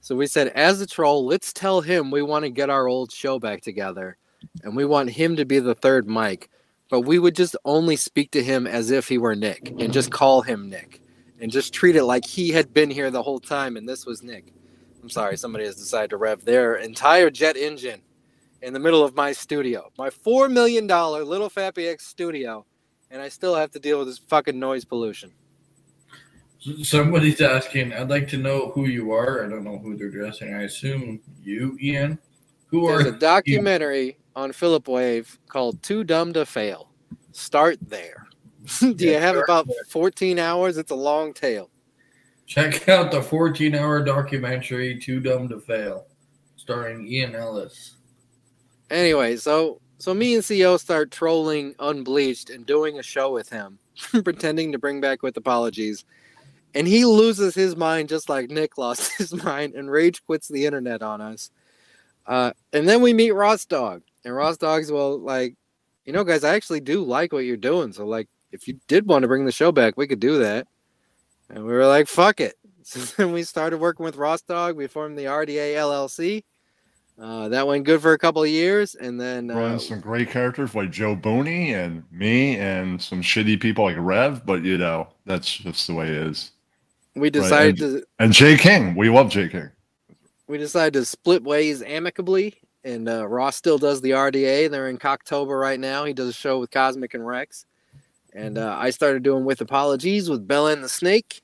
So 0.00 0.16
we 0.16 0.26
said, 0.26 0.48
as 0.48 0.80
a 0.80 0.86
troll, 0.86 1.24
let's 1.24 1.52
tell 1.52 1.80
him 1.80 2.10
we 2.10 2.22
want 2.22 2.44
to 2.44 2.50
get 2.50 2.68
our 2.68 2.88
old 2.88 3.12
show 3.12 3.38
back 3.38 3.60
together, 3.60 4.16
and 4.64 4.74
we 4.74 4.84
want 4.84 5.10
him 5.10 5.36
to 5.36 5.44
be 5.44 5.60
the 5.60 5.74
third 5.74 6.08
mic. 6.08 6.50
But 6.88 7.02
we 7.02 7.20
would 7.20 7.36
just 7.36 7.54
only 7.64 7.94
speak 7.94 8.32
to 8.32 8.42
him 8.42 8.66
as 8.66 8.90
if 8.90 9.06
he 9.06 9.18
were 9.18 9.36
Nick, 9.36 9.72
and 9.78 9.92
just 9.92 10.10
call 10.10 10.42
him 10.42 10.68
Nick, 10.68 11.00
and 11.40 11.52
just 11.52 11.72
treat 11.72 11.94
it 11.94 12.04
like 12.04 12.24
he 12.26 12.48
had 12.48 12.74
been 12.74 12.90
here 12.90 13.12
the 13.12 13.22
whole 13.22 13.38
time, 13.38 13.76
and 13.76 13.88
this 13.88 14.04
was 14.04 14.24
Nick. 14.24 14.52
I'm 15.00 15.10
sorry, 15.10 15.36
somebody 15.36 15.64
has 15.66 15.76
decided 15.76 16.10
to 16.10 16.16
rev 16.16 16.44
their 16.44 16.74
entire 16.74 17.30
jet 17.30 17.56
engine 17.56 18.02
in 18.62 18.72
the 18.72 18.80
middle 18.80 19.04
of 19.04 19.14
my 19.14 19.30
studio, 19.32 19.92
my 19.96 20.10
four 20.10 20.48
million 20.48 20.88
dollar 20.88 21.24
little 21.24 21.48
Fappy 21.48 21.88
X 21.88 22.06
studio, 22.06 22.66
and 23.10 23.20
I 23.20 23.28
still 23.28 23.54
have 23.54 23.70
to 23.72 23.78
deal 23.78 23.98
with 23.98 24.08
this 24.08 24.18
fucking 24.18 24.58
noise 24.58 24.84
pollution. 24.84 25.32
Somebody's 26.82 27.40
asking. 27.40 27.92
I'd 27.92 28.10
like 28.10 28.28
to 28.28 28.36
know 28.36 28.70
who 28.74 28.86
you 28.86 29.12
are. 29.12 29.44
I 29.44 29.48
don't 29.48 29.64
know 29.64 29.78
who 29.78 29.96
they're 29.96 30.08
addressing. 30.08 30.54
I 30.54 30.62
assume 30.62 31.20
you, 31.42 31.78
Ian. 31.80 32.18
Who 32.66 32.86
There's 32.86 33.06
are 33.06 33.08
a 33.08 33.18
documentary 33.18 34.18
on 34.36 34.52
Philip 34.52 34.86
Wave 34.86 35.38
called 35.48 35.82
Too 35.82 36.04
Dumb 36.04 36.32
to 36.34 36.44
Fail. 36.44 36.90
Start 37.32 37.78
there. 37.80 38.28
Do 38.80 38.94
you 38.98 39.18
have 39.18 39.36
about 39.36 39.66
14 39.88 40.38
hours? 40.38 40.76
It's 40.76 40.90
a 40.90 40.96
long 40.96 41.32
tail. 41.32 41.70
Check 42.46 42.88
out 42.88 43.10
the 43.10 43.22
14 43.22 43.74
hour 43.74 44.02
documentary 44.04 44.98
Too 44.98 45.20
Dumb 45.20 45.48
to 45.48 45.60
Fail, 45.60 46.06
starring 46.56 47.06
Ian 47.06 47.34
Ellis. 47.34 47.96
Anyway, 48.90 49.36
so 49.36 49.80
so 50.00 50.14
me 50.14 50.34
and 50.34 50.46
CO 50.46 50.78
start 50.78 51.10
trolling 51.10 51.74
Unbleached 51.78 52.48
and 52.48 52.64
doing 52.64 52.98
a 52.98 53.02
show 53.02 53.30
with 53.30 53.50
him, 53.50 53.78
pretending 54.24 54.72
to 54.72 54.78
bring 54.78 54.98
back 54.98 55.22
with 55.22 55.36
apologies. 55.36 56.06
And 56.74 56.88
he 56.88 57.04
loses 57.04 57.54
his 57.54 57.76
mind 57.76 58.08
just 58.08 58.30
like 58.30 58.48
Nick 58.48 58.78
lost 58.78 59.12
his 59.18 59.34
mind 59.44 59.74
and 59.74 59.90
rage 59.90 60.24
quits 60.24 60.48
the 60.48 60.64
internet 60.64 61.02
on 61.02 61.20
us. 61.20 61.50
Uh, 62.26 62.52
and 62.72 62.88
then 62.88 63.02
we 63.02 63.12
meet 63.12 63.32
Ross 63.32 63.66
Dog. 63.66 64.02
And 64.24 64.34
Ross 64.34 64.56
Dog's 64.56 64.90
well, 64.90 65.18
like, 65.18 65.54
you 66.06 66.14
know, 66.14 66.24
guys, 66.24 66.44
I 66.44 66.54
actually 66.54 66.80
do 66.80 67.04
like 67.04 67.32
what 67.32 67.44
you're 67.44 67.58
doing. 67.58 67.92
So, 67.92 68.06
like, 68.06 68.28
if 68.52 68.66
you 68.66 68.80
did 68.88 69.06
want 69.06 69.22
to 69.22 69.28
bring 69.28 69.44
the 69.44 69.52
show 69.52 69.70
back, 69.70 69.98
we 69.98 70.06
could 70.06 70.20
do 70.20 70.38
that. 70.38 70.66
And 71.50 71.64
we 71.64 71.72
were 71.74 71.86
like, 71.86 72.08
fuck 72.08 72.40
it. 72.40 72.54
So 72.82 72.98
then 72.98 73.32
we 73.32 73.44
started 73.44 73.78
working 73.78 74.04
with 74.04 74.16
Ross 74.16 74.40
Dog. 74.40 74.74
We 74.74 74.88
formed 74.88 75.16
the 75.16 75.26
RDA 75.26 75.74
LLC. 75.74 76.42
Uh, 77.20 77.48
that 77.50 77.66
went 77.66 77.84
good 77.84 78.00
for 78.00 78.14
a 78.14 78.18
couple 78.18 78.42
of 78.42 78.48
years. 78.48 78.94
And 78.94 79.20
then 79.20 79.50
uh, 79.50 79.78
some 79.78 80.00
great 80.00 80.30
characters 80.30 80.74
like 80.74 80.90
Joe 80.90 81.14
Booney 81.14 81.74
and 81.74 82.02
me 82.10 82.56
and 82.56 83.00
some 83.00 83.20
shitty 83.20 83.60
people 83.60 83.84
like 83.84 83.96
Rev, 83.98 84.46
but 84.46 84.62
you 84.62 84.78
know, 84.78 85.08
that's 85.26 85.58
just 85.58 85.86
the 85.86 85.92
way 85.94 86.06
it 86.06 86.16
is. 86.16 86.52
we 87.14 87.22
Right, 87.22 87.32
decided 87.32 87.80
and, 87.80 88.00
to 88.00 88.06
and 88.18 88.32
Jay 88.32 88.56
King. 88.56 88.94
We 88.94 89.10
love 89.10 89.28
Jay 89.28 89.48
King. 89.48 89.70
we 90.46 90.56
decided 90.56 90.94
to 90.94 91.04
split 91.04 91.42
ways 91.42 91.82
amicably. 91.82 92.54
And 92.84 93.06
uh, 93.10 93.28
Ross 93.28 93.56
still 93.56 93.76
does 93.76 94.00
the 94.00 94.12
RDA. 94.12 94.70
They're 94.70 94.88
in 94.88 94.96
Cocktober 94.96 95.60
right 95.60 95.78
now. 95.78 96.06
He 96.06 96.14
does 96.14 96.28
a 96.30 96.32
show 96.32 96.58
with 96.58 96.70
Cosmic 96.70 97.12
and 97.12 97.26
Rex. 97.26 97.66
And 98.32 98.56
uh, 98.56 98.74
I 98.78 98.88
started 98.88 99.22
doing 99.22 99.44
with 99.44 99.60
apologies 99.60 100.30
with 100.30 100.48
Bella 100.48 100.72
and 100.72 100.82
the 100.82 100.88
Snake. 100.88 101.42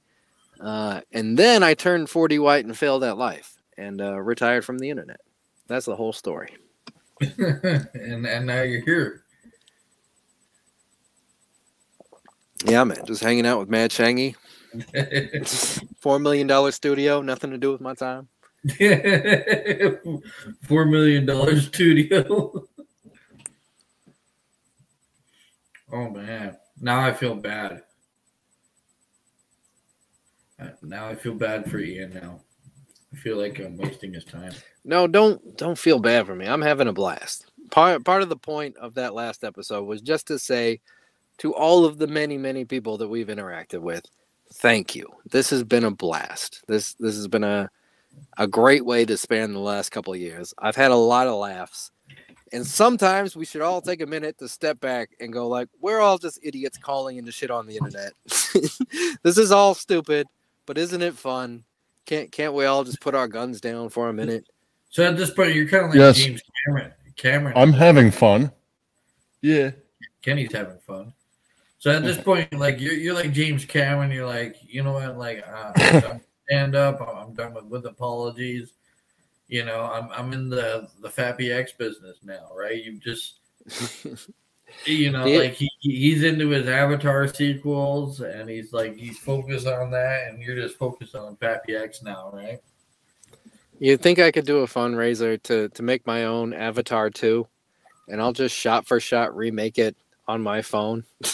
Uh, 0.58 1.02
and 1.12 1.38
then 1.38 1.62
I 1.62 1.74
turned 1.74 2.08
40 2.08 2.38
white 2.38 2.64
and 2.64 2.78
failed 2.78 3.04
at 3.04 3.18
life 3.18 3.58
and 3.76 4.00
uh, 4.00 4.18
retired 4.18 4.64
from 4.64 4.78
the 4.78 4.88
internet. 4.88 5.20
That's 5.68 5.86
the 5.86 5.96
whole 5.96 6.12
story. 6.12 6.56
and 7.20 8.26
and 8.26 8.46
now 8.46 8.62
you're 8.62 8.82
here. 8.84 9.24
Yeah, 12.64 12.84
man. 12.84 13.04
Just 13.06 13.22
hanging 13.22 13.46
out 13.46 13.58
with 13.58 13.68
Mad 13.68 13.90
Shangy. 13.90 14.34
Four 16.00 16.18
million 16.18 16.46
dollar 16.46 16.70
studio, 16.72 17.22
nothing 17.22 17.50
to 17.50 17.58
do 17.58 17.72
with 17.72 17.80
my 17.80 17.94
time. 17.94 18.28
Four 20.62 20.84
million 20.86 21.24
dollar 21.26 21.58
studio. 21.60 22.66
oh 25.92 26.10
man, 26.10 26.56
now 26.80 27.00
I 27.00 27.12
feel 27.12 27.34
bad. 27.36 27.82
Uh, 30.60 30.68
Now 30.82 31.08
I 31.08 31.14
feel 31.14 31.34
bad 31.34 31.70
for 31.70 31.78
Ian. 31.78 32.14
Now 32.14 32.40
I 33.16 33.18
feel 33.20 33.38
like 33.38 33.58
I'm 33.60 33.76
wasting 33.76 34.12
his 34.12 34.24
time. 34.24 34.52
No, 34.84 35.06
don't 35.06 35.56
don't 35.56 35.78
feel 35.78 35.98
bad 35.98 36.26
for 36.26 36.34
me. 36.34 36.46
I'm 36.46 36.62
having 36.62 36.88
a 36.88 36.92
blast. 36.92 37.50
Part 37.70 38.04
part 38.04 38.22
of 38.22 38.28
the 38.28 38.36
point 38.36 38.76
of 38.76 38.94
that 38.94 39.14
last 39.14 39.42
episode 39.42 39.84
was 39.84 40.02
just 40.02 40.26
to 40.26 40.38
say 40.38 40.80
to 41.38 41.54
all 41.54 41.84
of 41.84 41.98
the 41.98 42.06
many 42.06 42.36
many 42.36 42.64
people 42.64 42.98
that 42.98 43.08
we've 43.08 43.28
interacted 43.28 43.80
with, 43.80 44.04
thank 44.54 44.94
you. 44.94 45.06
This 45.30 45.50
has 45.50 45.64
been 45.64 45.84
a 45.84 45.90
blast. 45.90 46.62
This 46.68 46.94
this 46.94 47.16
has 47.16 47.26
been 47.26 47.44
a 47.44 47.70
a 48.36 48.46
great 48.46 48.84
way 48.84 49.04
to 49.04 49.16
span 49.16 49.52
the 49.52 49.60
last 49.60 49.90
couple 49.90 50.12
of 50.12 50.20
years. 50.20 50.52
I've 50.58 50.76
had 50.76 50.90
a 50.90 50.96
lot 50.96 51.26
of 51.26 51.36
laughs. 51.36 51.90
And 52.52 52.64
sometimes 52.64 53.34
we 53.34 53.44
should 53.44 53.60
all 53.60 53.82
take 53.82 54.00
a 54.00 54.06
minute 54.06 54.38
to 54.38 54.48
step 54.48 54.78
back 54.78 55.10
and 55.20 55.32
go 55.32 55.48
like, 55.48 55.68
we're 55.80 56.00
all 56.00 56.16
just 56.16 56.38
idiots 56.42 56.78
calling 56.78 57.16
into 57.16 57.32
shit 57.32 57.50
on 57.50 57.66
the 57.66 57.76
internet. 57.76 58.12
this 59.22 59.36
is 59.36 59.50
all 59.50 59.74
stupid, 59.74 60.28
but 60.64 60.78
isn't 60.78 61.02
it 61.02 61.14
fun? 61.14 61.64
Can't 62.06 62.30
can't 62.32 62.54
we 62.54 62.64
all 62.64 62.84
just 62.84 63.00
put 63.00 63.14
our 63.14 63.28
guns 63.28 63.60
down 63.60 63.88
for 63.88 64.08
a 64.08 64.12
minute? 64.12 64.46
So 64.90 65.04
at 65.04 65.16
this 65.16 65.30
point, 65.30 65.54
you're 65.54 65.68
kind 65.68 65.84
of 65.84 65.90
like 65.90 65.98
Yes. 65.98 66.16
James 66.16 66.42
Cameron. 66.64 66.92
Cameron. 67.16 67.52
I'm 67.56 67.72
having 67.72 68.10
fun. 68.10 68.52
Yeah. 69.42 69.72
Kenny's 70.22 70.52
having 70.52 70.78
fun. 70.78 71.12
So 71.78 71.90
at 71.90 72.02
this 72.02 72.18
point, 72.18 72.52
like 72.54 72.80
you're, 72.80 72.94
you're 72.94 73.14
like 73.14 73.32
James 73.32 73.64
Cameron. 73.64 74.10
You're 74.10 74.26
like, 74.26 74.56
you 74.62 74.82
know 74.82 74.92
what? 74.92 75.18
Like, 75.18 75.44
uh, 75.46 75.72
I'm 75.76 76.00
done 76.00 76.12
with 76.14 76.26
stand 76.48 76.74
up. 76.74 77.00
I'm 77.00 77.34
done 77.34 77.54
with, 77.54 77.64
with 77.64 77.86
apologies. 77.86 78.72
You 79.48 79.64
know, 79.64 79.82
I'm 79.82 80.08
I'm 80.10 80.32
in 80.32 80.48
the 80.48 80.88
the 81.00 81.08
Fappy 81.08 81.52
X 81.54 81.72
business 81.72 82.18
now, 82.24 82.48
right? 82.56 82.82
You 82.82 82.98
just, 82.98 83.40
you 84.84 85.10
know, 85.10 85.24
Yeah. 85.26 85.38
like 85.38 85.52
he 85.54 85.70
he's 85.80 86.22
into 86.22 86.48
his 86.48 86.68
Avatar 86.68 87.28
sequels, 87.28 88.20
and 88.20 88.48
he's 88.48 88.72
like 88.72 88.96
he's 88.96 89.18
focused 89.18 89.66
on 89.66 89.90
that, 89.92 90.28
and 90.28 90.42
you're 90.42 90.56
just 90.56 90.76
focused 90.76 91.14
on 91.14 91.36
Fappy 91.36 91.80
X 91.80 92.02
now, 92.02 92.30
right? 92.32 92.60
You 93.78 93.96
think 93.96 94.18
I 94.18 94.30
could 94.30 94.46
do 94.46 94.58
a 94.58 94.66
fundraiser 94.66 95.42
to 95.44 95.68
to 95.68 95.82
make 95.82 96.06
my 96.06 96.24
own 96.24 96.52
Avatar 96.54 97.10
2 97.10 97.46
and 98.08 98.20
I'll 98.20 98.32
just 98.32 98.54
shot 98.54 98.86
for 98.86 99.00
shot 99.00 99.36
remake 99.36 99.78
it 99.78 99.96
on 100.28 100.42
my 100.42 100.62
phone. 100.62 101.04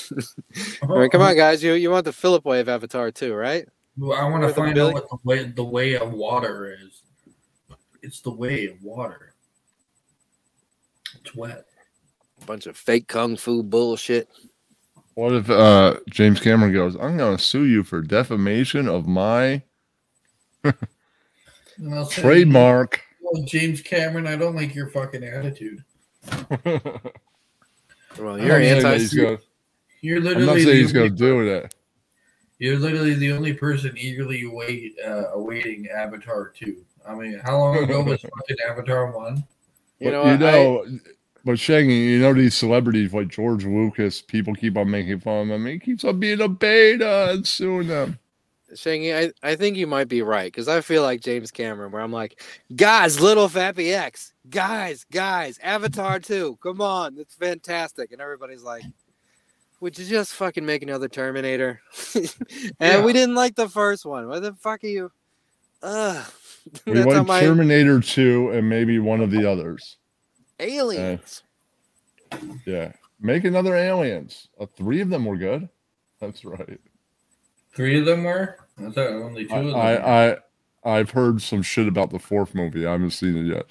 I 0.83 0.87
mean, 0.87 1.11
come 1.11 1.23
on 1.23 1.37
guys, 1.37 1.63
you 1.63 1.75
you 1.75 1.91
want 1.91 2.05
the 2.05 2.13
Philip 2.13 2.45
Wave 2.45 2.69
Avatar 2.69 3.11
2, 3.11 3.35
right? 3.35 3.67
Well, 3.99 4.19
I 4.19 4.29
want 4.29 4.43
to 4.43 4.55
find 4.55 4.77
out 4.79 4.95
what 4.95 5.09
the 5.09 5.19
way 5.25 5.45
the 5.45 5.65
way 5.65 5.95
of 5.97 6.13
water 6.13 6.77
is. 6.83 7.03
It's 8.03 8.21
the 8.21 8.31
way 8.33 8.67
of 8.67 8.83
water. 8.83 9.35
It's 11.21 11.35
wet. 11.35 11.67
Bunch 12.47 12.67
of 12.67 12.77
fake 12.77 13.09
kung 13.09 13.37
fu 13.37 13.63
bullshit. 13.63 14.29
What 15.15 15.33
if 15.35 15.51
uh, 15.51 15.97
James 16.11 16.41
Cameron 16.41 16.73
goes, 16.73 16.97
I'm 16.97 17.17
going 17.19 17.37
to 17.37 17.43
sue 17.43 17.65
you 17.65 17.83
for 17.85 18.01
defamation 18.01 18.89
of 18.89 19.07
my 19.07 19.63
And 20.65 20.75
I'll 21.95 22.07
say, 22.07 22.23
trademark? 22.23 23.03
"Well, 23.21 23.43
James 23.45 23.81
Cameron, 23.83 24.27
I 24.27 24.37
don't 24.37 24.55
like 24.57 24.75
your 24.75 24.89
fucking 24.89 25.23
attitude. 25.25 25.83
Well, 28.19 28.39
you're 28.39 28.59
don't 28.59 28.61
think 28.61 28.85
anti 28.85 28.99
he's 28.99 29.15
gonna- 29.15 29.39
You're 30.03 30.19
I'm 30.19 30.47
not 30.47 30.57
saying 30.57 30.69
he's 30.77 30.93
going 30.93 31.11
to 31.11 31.17
do 31.17 31.45
that. 31.51 31.75
you're 32.59 32.79
literally 32.79 33.15
the 33.15 33.33
only 33.33 33.53
person 33.55 33.95
eagerly 33.97 34.45
await 34.45 34.95
uh, 35.05 35.31
awaiting 35.33 35.89
Avatar 35.89 36.49
two. 36.55 36.85
I 37.09 37.15
mean, 37.15 37.41
how 37.45 37.59
long 37.59 37.79
ago 37.79 38.03
was 38.03 38.21
fucking 38.39 38.57
Avatar 38.69 39.11
one? 39.17 39.45
You 39.99 40.11
know, 40.11 40.25
you 40.25 40.31
what, 40.33 40.43
I- 40.43 40.53
know, 40.53 40.87
but 41.45 41.57
Shangy, 41.57 42.07
you 42.09 42.19
know 42.21 42.35
these 42.35 42.55
celebrities 42.55 43.13
like 43.13 43.29
George 43.29 43.65
Lucas, 43.65 44.23
people 44.23 44.55
keep 44.55 44.77
on 44.77 44.91
making 44.91 45.21
fun 45.21 45.43
of 45.43 45.49
him. 45.49 45.67
He 45.67 45.79
keeps 45.79 46.05
on 46.05 46.21
being 46.21 46.41
a 46.41 46.49
beta 46.49 47.31
and 47.33 47.47
suing 47.47 47.89
them. 47.89 48.19
Shangy, 48.75 49.15
I, 49.43 49.49
I 49.49 49.57
think 49.57 49.77
you 49.77 49.87
might 49.87 50.09
be 50.09 50.23
right 50.23 50.51
because 50.51 50.69
I 50.69 50.81
feel 50.81 51.03
like 51.03 51.21
James 51.21 51.51
Cameron, 51.51 51.93
where 51.93 52.01
I'm 52.01 52.13
like, 52.13 52.41
guys, 52.75 53.21
Little 53.21 53.49
Fappy 53.49 53.95
X, 53.95 54.33
guys, 54.49 55.05
guys, 55.11 55.59
Avatar 55.63 56.19
2, 56.19 56.59
come 56.63 56.81
on, 56.81 57.19
it's 57.19 57.35
fantastic. 57.35 58.13
And 58.13 58.21
everybody's 58.21 58.63
like, 58.63 58.85
would 59.81 59.99
you 59.99 60.07
just 60.07 60.35
fucking 60.35 60.65
make 60.65 60.83
another 60.83 61.09
Terminator? 61.09 61.81
and 62.15 62.31
Yeah. 62.81 63.05
we 63.05 63.13
didn't 63.13 63.35
like 63.35 63.57
the 63.57 63.69
first 63.69 64.07
one. 64.07 64.29
What 64.29 64.41
the 64.41 64.55
fuck 64.55 64.85
are 64.85 64.89
you? 64.89 65.13
Ugh. 65.83 66.25
We 66.87 66.93
That's 66.93 67.13
how 67.13 67.19
like 67.19 67.27
my 67.27 67.41
Terminator 67.41 67.99
2 67.99 68.51
and 68.53 68.69
maybe 68.69 69.01
one 69.01 69.21
of 69.21 69.33
the 69.33 69.51
others. 69.51 69.97
Aliens. 70.63 71.43
Yeah. 72.67 72.93
Make 73.21 73.45
another 73.45 73.77
Aliens. 73.77 74.49
Uh, 74.59 74.67
three 74.67 75.01
of 75.01 75.09
them 75.09 75.25
were 75.25 75.37
good. 75.37 75.69
That's 76.21 76.45
right. 76.45 76.81
Three 77.75 77.99
of 77.99 78.07
them 78.07 78.25
were. 78.25 78.59
I 78.79 78.91
thought 78.91 79.09
only 79.09 79.47
two 79.47 79.55
I, 79.55 79.59
of 79.59 79.67
them. 79.67 79.77
I, 79.77 80.33
I 80.33 80.37
I've 80.85 81.11
heard 81.11 81.41
some 81.41 81.63
shit 81.63 81.87
about 81.87 82.11
the 82.11 82.19
fourth 82.19 82.55
movie. 82.55 82.85
I 82.87 82.93
haven't 82.93 83.11
seen 83.11 83.37
it 83.37 83.55
yet. 83.55 83.67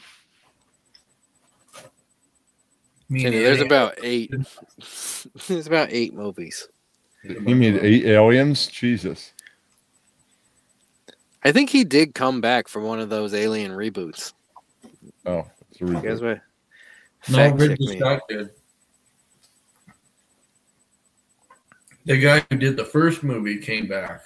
Me 3.10 3.24
Kenny, 3.24 3.40
there's 3.40 3.58
Annie- 3.58 3.68
about 3.68 4.00
eight. 4.02 4.32
there's 5.48 5.68
about 5.68 5.90
eight 5.92 6.14
movies. 6.14 6.70
He 7.24 7.54
made 7.54 7.78
eight 7.78 8.06
aliens. 8.06 8.68
Jesus. 8.68 9.34
I 11.44 11.52
think 11.52 11.70
he 11.70 11.84
did 11.84 12.16
come 12.16 12.40
back 12.40 12.68
for 12.68 12.82
one 12.82 13.00
of 13.00 13.10
those 13.10 13.34
alien 13.34 13.72
reboots. 13.72 14.34
Oh, 15.26 15.46
it's 15.70 15.82
a 15.82 15.86
You 15.86 16.02
guys 16.02 16.22
reboot. 17.24 17.30
were 17.30 17.38
No, 17.38 17.38
fact 17.38 17.60
check 17.60 17.70
Ridley. 17.70 17.98
Scott 17.98 18.22
did. 18.30 18.50
The 22.06 22.18
guy 22.20 22.46
who 22.50 22.58
did 22.58 22.78
the 22.78 22.86
first 22.86 23.22
movie 23.24 23.60
came 23.60 23.88
back 23.88 24.24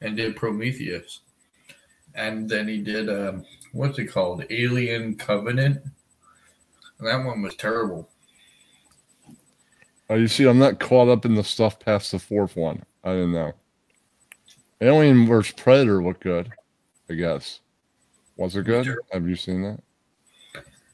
and 0.00 0.16
did 0.16 0.36
Prometheus, 0.36 1.20
and 2.14 2.48
then 2.48 2.66
he 2.66 2.78
did 2.78 3.10
um, 3.10 3.44
what's 3.72 3.98
it 3.98 4.06
called, 4.06 4.44
Alien 4.50 5.16
Covenant. 5.16 5.82
And 6.98 7.08
that 7.08 7.24
one 7.24 7.42
was 7.42 7.56
terrible. 7.56 8.08
Oh, 10.08 10.16
you 10.16 10.28
see, 10.28 10.46
I'm 10.46 10.58
not 10.58 10.80
caught 10.80 11.08
up 11.08 11.24
in 11.24 11.34
the 11.34 11.44
stuff 11.44 11.78
past 11.78 12.12
the 12.12 12.18
fourth 12.18 12.56
one. 12.56 12.82
I 13.04 13.10
don't 13.10 13.32
know. 13.32 13.52
Alien 14.80 15.26
vs 15.26 15.52
Predator 15.52 16.02
looked 16.02 16.22
good, 16.22 16.50
I 17.08 17.14
guess. 17.14 17.60
Was 18.36 18.56
it 18.56 18.64
good? 18.64 18.96
Have 19.12 19.28
you 19.28 19.36
seen 19.36 19.62
that? 19.62 19.80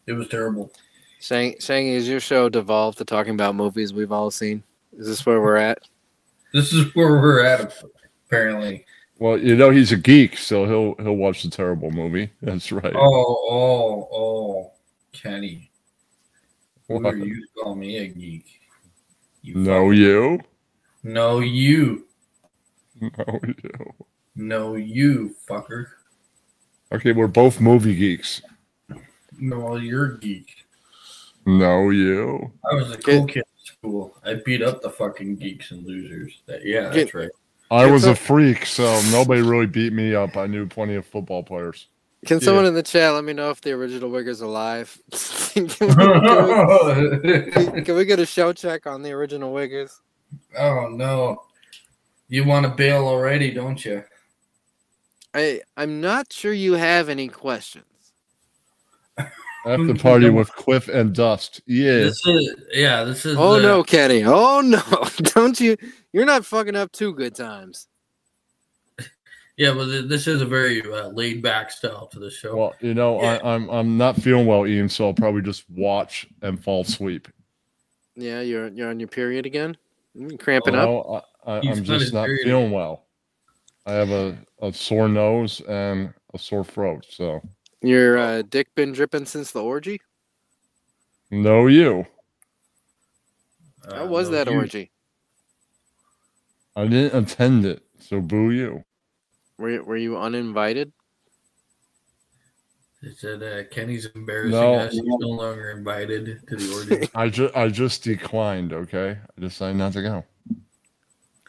It 0.07 0.13
was 0.13 0.29
terrible. 0.29 0.73
Shang, 1.21 1.57
Shang, 1.61 1.87
is 1.89 2.09
your 2.09 2.21
show 2.21 2.49
devolved 2.49 2.99
to 2.99 3.05
talking 3.05 3.35
about 3.35 3.55
movies 3.55 3.93
we've 3.93 4.13
all 4.13 4.31
seen? 4.31 4.63
Is 4.97 5.07
this 5.07 5.25
where 5.27 5.41
we're 5.41 5.57
at? 5.57 5.79
This 6.53 6.73
is 6.73 6.95
where 6.95 7.13
we're 7.13 7.45
at, 7.45 7.75
apparently. 8.27 8.85
Well, 9.19 9.39
you 9.39 9.57
know 9.57 9.71
he's 9.71 9.93
a 9.93 9.97
geek, 9.97 10.37
so 10.37 10.67
he'll 10.67 10.95
he'll 11.03 11.17
watch 11.17 11.43
the 11.43 11.51
terrible 11.51 11.91
movie. 11.91 12.31
That's 12.43 12.71
right. 12.71 12.95
Oh, 12.95 13.47
oh, 13.51 14.09
oh, 14.13 14.73
Kenny. 15.13 15.71
Who 16.89 16.95
What? 17.01 17.15
are 17.15 17.17
you 17.17 17.47
call 17.63 17.75
me 17.75 17.97
a 17.99 18.09
geek? 18.09 18.61
no, 19.43 19.91
you. 19.91 20.41
No, 21.03 21.41
you. 21.41 22.07
No, 23.01 23.41
you. 23.43 23.95
No, 24.35 24.75
you, 24.75 25.35
fucker. 25.49 25.87
Okay, 26.93 27.13
we're 27.13 27.27
both 27.27 27.61
movie 27.61 27.95
geeks. 27.97 28.43
No, 29.39 29.77
you're 29.77 30.15
a 30.15 30.19
geek. 30.19 30.66
No, 31.47 31.91
you. 31.91 32.53
I 32.71 32.75
was 32.75 32.91
a 32.93 32.99
cool 32.99 33.27
kid 33.27 33.41
at 33.41 33.67
school. 33.67 34.17
I 34.25 34.35
beat 34.35 34.63
up 34.63 34.83
the 34.83 34.91
fucking 34.91 35.37
geeks 35.37 35.71
and 35.71 35.87
losers. 35.87 36.43
That, 36.47 36.65
yeah, 36.65 36.89
that's 36.89 37.15
right. 37.15 37.31
I 37.71 37.91
was 37.91 38.05
a 38.05 38.15
freak, 38.15 38.67
so 38.67 39.01
nobody 39.11 39.43
really 39.43 39.67
beat 39.67 39.93
me 39.93 40.15
up. 40.15 40.37
I 40.37 40.47
knew 40.47 40.67
plenty 40.67 40.95
of 40.95 41.07
football 41.07 41.43
players. 41.43 41.89
Can 42.25 42.39
Yeah. 42.39 42.45
someone 42.45 42.67
in 42.67 42.75
the 42.75 42.83
chat 42.83 43.13
let 43.13 43.25
me 43.25 43.33
know 43.33 43.51
if 43.51 43.61
the 43.61 43.73
original 43.73 44.11
Wigger's 44.11 44.43
are 44.43 44.47
alive? 44.47 44.97
can, 45.53 45.65
we, 45.65 45.69
can 45.69 47.73
we- 47.73 47.83
can 47.83 47.97
we 47.97 48.05
get 48.05 48.19
a 48.19 48.27
show 48.27 48.53
check 48.53 48.87
on 48.87 49.03
the 49.03 49.13
original 49.13 49.53
Wiggers? 49.55 49.93
Oh 50.59 50.89
no. 50.89 51.43
You 52.29 52.45
want 52.45 52.65
to 52.67 52.71
bail 52.71 53.07
already, 53.07 53.53
don't 53.53 53.85
you? 53.85 54.03
I 55.35 55.61
I'm 55.77 56.01
not 56.01 56.33
sure 56.33 56.53
you 56.53 56.75
have 56.75 57.09
any 57.09 57.29
questions. 57.29 57.85
After 59.67 59.95
party 59.95 60.31
with 60.31 60.51
Quiff 60.55 60.89
and 60.89 61.13
Dust. 61.15 61.61
Yeah. 61.67 61.99
This 61.99 62.25
is 62.27 62.55
yeah, 62.73 63.05
this 63.05 63.27
is 63.27 63.37
Oh 63.39 63.57
the- 63.57 63.63
no, 63.63 63.83
Kenny! 63.83 64.23
Oh 64.25 64.61
no! 64.61 64.81
Don't 65.35 65.59
you? 65.61 65.77
You're 66.13 66.25
not 66.25 66.45
fucking 66.47 66.77
up 66.77 66.93
two 66.93 67.13
good 67.15 67.35
times. 67.35 67.89
Yeah, 69.57 69.73
but 69.73 70.09
this 70.09 70.27
is 70.27 70.43
a 70.43 70.47
very 70.47 70.83
uh, 70.83 71.09
laid 71.09 71.41
back 71.43 71.71
style 71.71 72.07
to 72.09 72.19
the 72.19 72.31
show. 72.31 72.55
Well, 72.55 72.75
you 72.81 72.93
know, 72.93 73.19
I, 73.21 73.55
I'm 73.55 73.69
I'm 73.71 73.97
not 73.97 74.17
feeling 74.17 74.47
well, 74.47 74.67
Ian, 74.67 74.89
so 74.91 75.07
I'll 75.07 75.15
probably 75.15 75.41
just 75.41 75.65
watch 75.71 76.27
and 76.43 76.63
fall 76.63 76.83
asleep. 76.83 77.27
Yeah, 78.17 78.43
you're 78.43 78.69
you're 78.69 78.91
on 78.91 79.01
your 79.01 79.09
period 79.09 79.47
again. 79.47 79.77
You 80.15 80.37
cramping 80.37 80.75
No, 80.75 81.01
up. 81.03 81.25
I, 81.47 81.53
I, 81.53 81.61
He's 81.61 81.79
I'm 81.79 81.85
just 81.85 82.13
not 82.13 82.27
period. 82.27 82.45
feeling 82.45 82.71
well. 82.71 83.07
I 83.87 83.93
have 83.93 84.11
a, 84.11 84.37
a 84.61 84.73
sore 84.73 85.09
nose 85.09 85.61
and 85.67 86.13
a 86.35 86.39
sore 86.39 86.65
throat. 86.65 87.07
So 87.09 87.41
Your 87.87 88.19
uh, 88.19 88.43
dick 88.43 88.75
been 88.75 88.93
dripping 88.93 89.27
since 89.27 89.53
the 89.53 89.63
orgy? 89.63 90.01
no, 91.31 91.67
you. 91.69 92.05
Uh, 93.87 93.95
How 93.97 94.07
was 94.07 94.29
no, 94.29 94.37
that 94.37 94.51
you- 94.51 94.57
orgy? 94.57 94.91
I 96.75 96.87
didn't 96.87 97.17
attend 97.25 97.65
it, 97.65 97.83
so 98.01 98.21
boo 98.21 98.51
you. 98.51 98.85
Were 99.59 99.71
you, 99.71 99.85
were 99.85 99.97
you 99.97 100.19
uninvited? 100.19 100.93
It 103.03 103.17
said 103.17 103.43
uh, 103.43 103.65
Kenny's 103.71 104.07
embarrassing 104.15 104.51
No. 104.51 104.75
us. 104.75 104.93
He's 104.93 105.03
no 105.05 105.29
longer 105.29 105.71
invited 105.71 106.41
to 106.49 106.57
the 106.57 106.75
orgy. 106.75 107.09
I 107.15 107.29
just 107.29 107.55
I 107.57 107.69
just 107.69 108.03
declined. 108.03 108.73
Okay, 108.73 109.17
I 109.37 109.41
decided 109.41 109.77
not 109.77 109.93
to 109.93 110.03
go. 110.03 110.25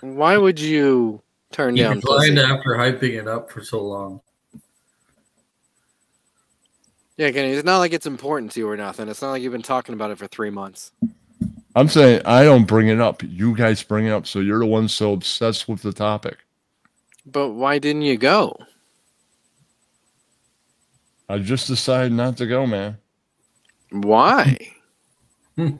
Why 0.01 0.37
would 0.37 0.59
you 0.59 1.21
turn 1.51 1.75
he 1.75 1.81
down 1.81 1.95
declined 1.95 2.35
pussy? 2.37 2.47
after 2.47 2.69
hyping 2.75 3.19
it 3.19 3.27
up 3.27 3.49
for 3.51 3.63
so 3.63 3.81
long. 3.83 4.21
Yeah, 7.17 7.31
Kenny. 7.31 7.51
It's 7.51 7.65
not 7.65 7.79
like 7.79 7.93
it's 7.93 8.05
important 8.05 8.51
to 8.53 8.59
you 8.59 8.69
or 8.69 8.77
nothing. 8.77 9.09
It's 9.09 9.21
not 9.23 9.31
like 9.31 9.41
you've 9.41 9.51
been 9.51 9.63
talking 9.63 9.93
about 9.93 10.11
it 10.11 10.19
for 10.19 10.27
three 10.27 10.51
months. 10.51 10.91
I'm 11.75 11.87
saying 11.87 12.21
I 12.25 12.43
don't 12.43 12.65
bring 12.65 12.87
it 12.87 13.01
up. 13.01 13.21
You 13.23 13.55
guys 13.55 13.81
bring 13.83 14.05
it 14.05 14.11
up, 14.11 14.27
so 14.27 14.39
you're 14.39 14.59
the 14.59 14.65
one 14.65 14.87
so 14.87 15.13
obsessed 15.13 15.67
with 15.67 15.81
the 15.81 15.93
topic. 15.93 16.37
But 17.25 17.49
why 17.49 17.79
didn't 17.79 18.03
you 18.03 18.17
go? 18.17 18.57
I 21.27 21.39
just 21.39 21.67
decided 21.67 22.13
not 22.13 22.37
to 22.37 22.47
go, 22.47 22.65
man. 22.65 22.97
Why? 23.91 24.57
Do 25.57 25.71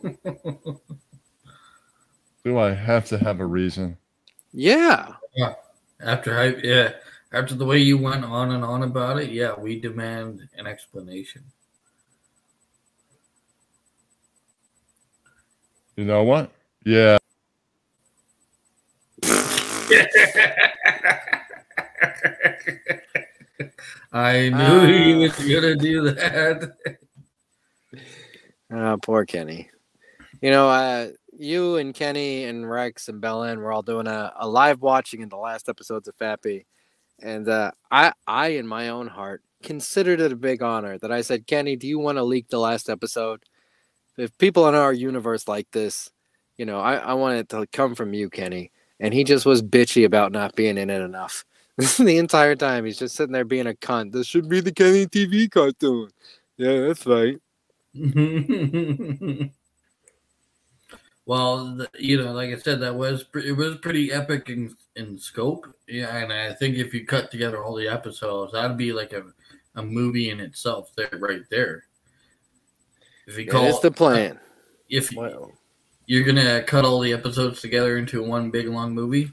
I 2.58 2.74
have 2.74 3.06
to 3.08 3.18
have 3.20 3.40
a 3.40 3.46
reason? 3.46 3.98
Yeah. 4.54 5.14
Yeah. 5.36 5.54
After 6.02 6.38
I 6.38 6.48
yeah. 6.64 6.92
After 7.38 7.54
the 7.54 7.66
way 7.66 7.78
you 7.78 8.00
went 8.00 8.26
on 8.26 8.52
and 8.52 8.64
on 8.64 8.82
about 8.82 9.20
it, 9.22 9.30
yeah, 9.30 9.54
we 9.56 9.80
demand 9.80 10.50
an 10.58 10.66
explanation. 10.66 11.44
You 15.96 16.06
know 16.06 16.24
what? 16.24 16.50
Yeah. 16.84 17.20
I 24.12 24.50
knew 24.50 24.86
he 24.88 25.14
Ah. 25.14 25.18
was 25.20 25.36
gonna 25.38 25.76
do 25.76 26.10
that. 26.12 26.72
Oh, 28.72 28.98
poor 29.04 29.26
Kenny. 29.26 29.70
You 30.42 30.50
know, 30.50 30.70
uh, 30.70 31.10
you 31.38 31.76
and 31.76 31.94
Kenny 31.94 32.46
and 32.46 32.68
Rex 32.68 33.10
and 33.10 33.22
Belen 33.22 33.60
were 33.60 33.72
all 33.72 33.84
doing 33.84 34.08
a, 34.08 34.34
a 34.38 34.48
live 34.48 34.82
watching 34.82 35.22
in 35.22 35.30
the 35.30 35.38
last 35.38 35.70
episodes 35.70 36.08
of 36.08 36.18
Fappy. 36.18 36.66
And 37.22 37.48
uh, 37.50 37.72
I, 37.90 38.14
I, 38.28 38.50
in 38.50 38.68
my 38.68 38.90
own 38.90 39.08
heart, 39.08 39.42
considered 39.64 40.22
it 40.22 40.32
a 40.32 40.36
big 40.36 40.62
honor 40.62 40.98
that 41.00 41.12
I 41.12 41.22
said, 41.22 41.48
Kenny, 41.48 41.76
do 41.76 41.88
you 41.88 42.00
want 42.00 42.18
to 42.18 42.24
leak 42.24 42.50
the 42.50 42.60
last 42.60 42.90
episode? 42.90 43.44
If 44.18 44.38
people 44.38 44.68
in 44.68 44.76
our 44.76 44.94
universe 44.94 45.48
like 45.48 45.70
this, 45.72 46.12
you 46.58 46.66
know, 46.66 46.80
I, 46.80 46.96
I 46.96 47.14
want 47.14 47.38
it 47.38 47.50
to 47.50 47.68
come 47.72 47.96
from 47.96 48.14
you, 48.14 48.30
Kenny. 48.30 48.72
And 49.00 49.14
he 49.14 49.24
just 49.24 49.46
was 49.46 49.62
bitchy 49.62 50.06
about 50.06 50.32
not 50.32 50.56
being 50.56 50.78
in 50.78 50.90
it 50.90 51.02
enough. 51.02 51.46
the 52.00 52.18
entire 52.18 52.56
time. 52.56 52.86
He's 52.86 52.98
just 52.98 53.16
sitting 53.16 53.34
there 53.34 53.46
being 53.46 53.68
a 53.68 53.74
cunt. 53.74 54.12
This 54.12 54.26
should 54.26 54.50
be 54.50 54.62
the 54.62 54.72
Kenny 54.72 55.06
TV 55.06 55.50
cartoon. 55.50 56.10
Yeah, 56.58 56.88
that's 56.88 57.06
right. 57.06 57.38
well, 61.26 61.86
you 62.00 62.24
know, 62.24 62.32
like 62.32 62.50
I 62.50 62.58
said, 62.58 62.82
that 62.82 62.96
was 62.96 63.26
it 63.36 63.56
was 63.56 63.78
pretty 63.78 64.12
epic 64.12 64.50
in, 64.50 64.76
in 64.98 65.18
scope. 65.18 65.68
Yeah, 65.88 66.16
and 66.18 66.34
I 66.34 66.54
think 66.54 66.78
if 66.78 66.94
you 66.94 67.06
cut 67.06 67.32
together 67.32 67.64
all 67.64 67.76
the 67.76 67.88
episodes, 67.88 68.54
that'd 68.54 68.78
be 68.78 68.92
like 68.92 69.14
a, 69.14 69.24
a 69.76 69.84
movie 69.84 70.30
in 70.30 70.40
itself. 70.40 70.92
There, 70.96 71.10
right 71.20 71.44
there. 71.50 71.86
If 73.28 73.38
you 73.38 73.46
That 73.46 73.52
call 73.52 73.66
is 73.66 73.80
the 73.80 73.92
plan. 73.92 74.40
if 74.90 75.12
you're 76.06 76.24
gonna 76.24 76.64
cut 76.64 76.86
all 76.86 77.00
the 77.00 77.14
episodes 77.14 77.62
together 77.62 77.98
into 77.98 78.24
one 78.24 78.52
big 78.52 78.68
long 78.68 78.94
movie, 78.94 79.32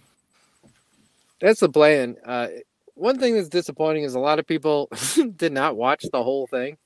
That's 1.40 1.60
the 1.60 1.68
plan. 1.68 2.16
Uh, 2.24 2.48
one 2.94 3.18
thing 3.18 3.34
that's 3.34 3.48
disappointing 3.48 4.04
is 4.04 4.14
a 4.14 4.20
lot 4.20 4.38
of 4.38 4.46
people 4.46 4.88
did 5.36 5.52
not 5.52 5.76
watch 5.76 6.04
the 6.12 6.22
whole 6.22 6.46
thing. 6.46 6.76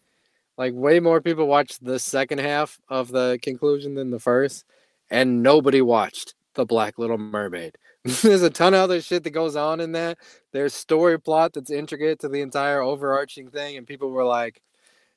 Like 0.57 0.73
way 0.75 1.01
more 1.01 1.21
people 1.21 1.47
watched 1.47 1.85
the 1.85 1.99
second 1.99 2.39
half 2.41 2.79
of 2.89 3.09
the 3.09 3.39
conclusion 3.43 3.95
than 3.95 4.11
the 4.11 4.19
first, 4.19 4.65
and 5.11 5.43
nobody 5.43 5.81
watched 5.81 6.35
the 6.55 6.67
Black 6.67 6.99
Little 6.99 7.19
Mermaid. 7.19 7.79
There's 8.23 8.43
a 8.43 8.51
ton 8.51 8.75
of 8.75 8.81
other 8.81 9.01
shit 9.01 9.25
that 9.25 9.31
goes 9.31 9.57
on 9.57 9.81
in 9.81 9.93
that. 9.93 10.19
There's 10.53 10.75
story 10.75 11.21
plot 11.21 11.53
that's 11.55 11.71
intricate 11.71 12.21
to 12.21 12.29
the 12.29 12.41
entire 12.41 12.81
overarching 12.81 13.51
thing, 13.51 13.77
and 13.77 13.87
people 13.87 14.11
were 14.11 14.25
like, 14.25 14.63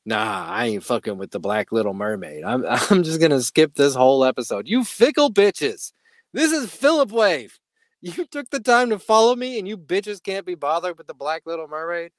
"Nah, 0.06 0.46
I 0.48 0.68
ain't 0.68 0.84
fucking 0.84 1.18
with 1.18 1.32
the 1.32 1.40
Black 1.40 1.72
Little 1.72 1.94
Mermaid. 1.94 2.44
I'm 2.44 2.66
I'm 2.90 3.04
just 3.04 3.22
gonna 3.22 3.42
skip 3.42 3.76
this 3.76 3.96
whole 3.96 4.26
episode." 4.26 4.68
You 4.68 4.84
fickle 4.84 5.32
bitches. 5.32 5.94
This 6.34 6.52
is 6.52 6.72
Philip 6.72 7.12
Wave. 7.12 7.60
You 8.02 8.26
took 8.26 8.50
the 8.50 8.60
time 8.60 8.90
to 8.90 9.00
follow 9.00 9.36
me, 9.36 9.60
and 9.60 9.68
you 9.68 9.78
bitches 9.78 10.24
can't 10.24 10.46
be 10.46 10.56
bothered 10.56 10.98
with 10.98 11.08
the 11.08 11.14
Black 11.14 11.44
Little 11.46 11.68
Mermaid. 11.68 12.12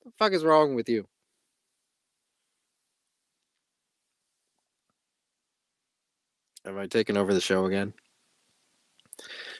What 0.00 0.12
the 0.12 0.24
fuck 0.24 0.32
is 0.32 0.44
wrong 0.44 0.74
with 0.74 0.88
you? 0.88 1.06
Am 6.64 6.78
I 6.78 6.86
taking 6.86 7.16
over 7.16 7.32
the 7.34 7.40
show 7.40 7.66
again? 7.66 7.94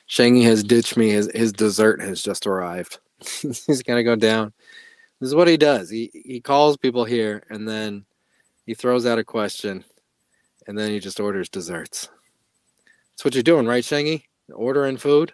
Shangy 0.08 0.44
has 0.44 0.62
ditched 0.62 0.96
me. 0.96 1.10
His 1.10 1.30
his 1.34 1.52
dessert 1.52 2.00
has 2.00 2.22
just 2.22 2.46
arrived. 2.46 2.98
He's 3.40 3.82
gonna 3.82 4.04
go 4.04 4.16
down. 4.16 4.52
This 5.20 5.28
is 5.28 5.34
what 5.34 5.48
he 5.48 5.56
does. 5.56 5.90
He 5.90 6.10
he 6.12 6.40
calls 6.40 6.76
people 6.76 7.04
here, 7.04 7.42
and 7.50 7.68
then 7.68 8.04
he 8.66 8.74
throws 8.74 9.06
out 9.06 9.18
a 9.18 9.24
question, 9.24 9.84
and 10.66 10.78
then 10.78 10.90
he 10.90 11.00
just 11.00 11.20
orders 11.20 11.48
desserts. 11.48 12.08
That's 13.12 13.24
what 13.24 13.34
you're 13.34 13.42
doing, 13.42 13.66
right, 13.66 13.82
Shangy? 13.84 14.24
Ordering 14.52 14.96
food. 14.96 15.32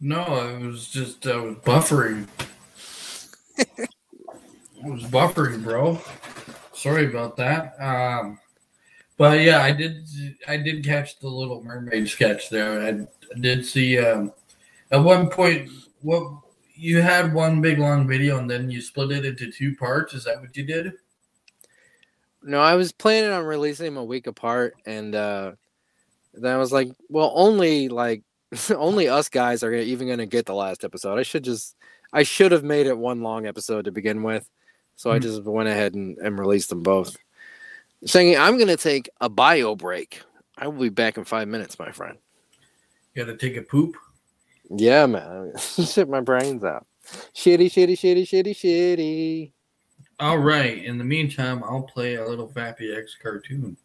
no, 0.00 0.20
I 0.22 0.66
was 0.66 0.88
just 0.88 1.26
I 1.26 1.36
was 1.36 1.56
buffering. 1.56 2.26
I 3.58 4.88
was 4.88 5.04
buffering, 5.04 5.62
bro. 5.62 6.00
Sorry 6.72 7.06
about 7.06 7.36
that. 7.36 7.80
Um, 7.80 8.38
but 9.16 9.40
yeah, 9.40 9.62
I 9.62 9.72
did. 9.72 10.08
I 10.48 10.56
did 10.56 10.84
catch 10.84 11.18
the 11.18 11.28
Little 11.28 11.62
Mermaid 11.62 12.08
sketch 12.08 12.50
there. 12.50 12.80
I, 12.80 13.06
did 13.40 13.64
see. 13.66 13.98
Um, 13.98 14.32
at 14.90 14.98
one 14.98 15.28
point, 15.28 15.70
what 16.02 16.40
you 16.74 17.00
had 17.02 17.32
one 17.32 17.60
big 17.60 17.78
long 17.78 18.06
video, 18.06 18.38
and 18.38 18.50
then 18.50 18.70
you 18.70 18.80
split 18.80 19.12
it 19.12 19.24
into 19.24 19.50
two 19.50 19.74
parts. 19.76 20.14
Is 20.14 20.24
that 20.24 20.40
what 20.40 20.56
you 20.56 20.64
did? 20.64 20.92
no, 22.46 22.60
I 22.60 22.74
was 22.74 22.92
planning 22.92 23.30
on 23.30 23.44
releasing 23.44 23.86
them 23.86 23.96
a 23.96 24.04
week 24.04 24.26
apart, 24.26 24.74
and 24.84 25.14
uh, 25.14 25.52
then 26.34 26.54
I 26.54 26.58
was 26.58 26.72
like, 26.72 26.90
well, 27.08 27.32
only 27.34 27.88
like 27.88 28.22
only 28.76 29.08
us 29.08 29.28
guys 29.28 29.62
are 29.62 29.72
even 29.72 30.06
going 30.08 30.18
to 30.18 30.26
get 30.26 30.46
the 30.46 30.54
last 30.54 30.84
episode. 30.84 31.18
I 31.18 31.22
should 31.22 31.42
just, 31.44 31.74
I 32.12 32.22
should 32.22 32.52
have 32.52 32.62
made 32.64 32.86
it 32.86 32.98
one 32.98 33.22
long 33.22 33.46
episode 33.46 33.86
to 33.86 33.92
begin 33.92 34.22
with, 34.22 34.48
so 34.96 35.10
I 35.10 35.18
Mhm. 35.18 35.22
just 35.22 35.42
went 35.44 35.68
ahead 35.68 35.94
and, 35.94 36.18
and 36.18 36.38
released 36.38 36.68
them 36.68 36.82
both. 36.82 37.16
Saying 38.06 38.36
I'm 38.36 38.56
going 38.56 38.68
to 38.68 38.76
take 38.76 39.08
a 39.20 39.28
bio 39.28 39.74
break. 39.76 40.22
I 40.56 40.68
will 40.68 40.80
be 40.80 40.88
back 40.88 41.18
in 41.18 41.24
five 41.24 41.48
minutes, 41.48 41.78
my 41.78 41.90
friend. 41.90 42.16
You 43.14 43.24
gotta 43.24 43.36
take 43.36 43.56
a 43.56 43.62
poop. 43.62 43.96
Yeah, 44.70 45.06
man, 45.06 45.52
shit 45.58 46.08
my 46.08 46.20
brains 46.20 46.64
out. 46.64 46.86
Shitty, 47.34 47.66
shitty, 47.66 47.92
shitty, 47.92 48.22
shitty, 48.22 48.50
shitty. 48.50 49.52
All 50.20 50.38
right. 50.38 50.84
In 50.84 50.96
the 50.96 51.04
meantime, 51.04 51.62
I'll 51.64 51.82
play 51.82 52.16
a 52.16 52.26
little 52.26 52.48
Fappy 52.48 52.96
X 52.96 53.16
cartoon. 53.20 53.76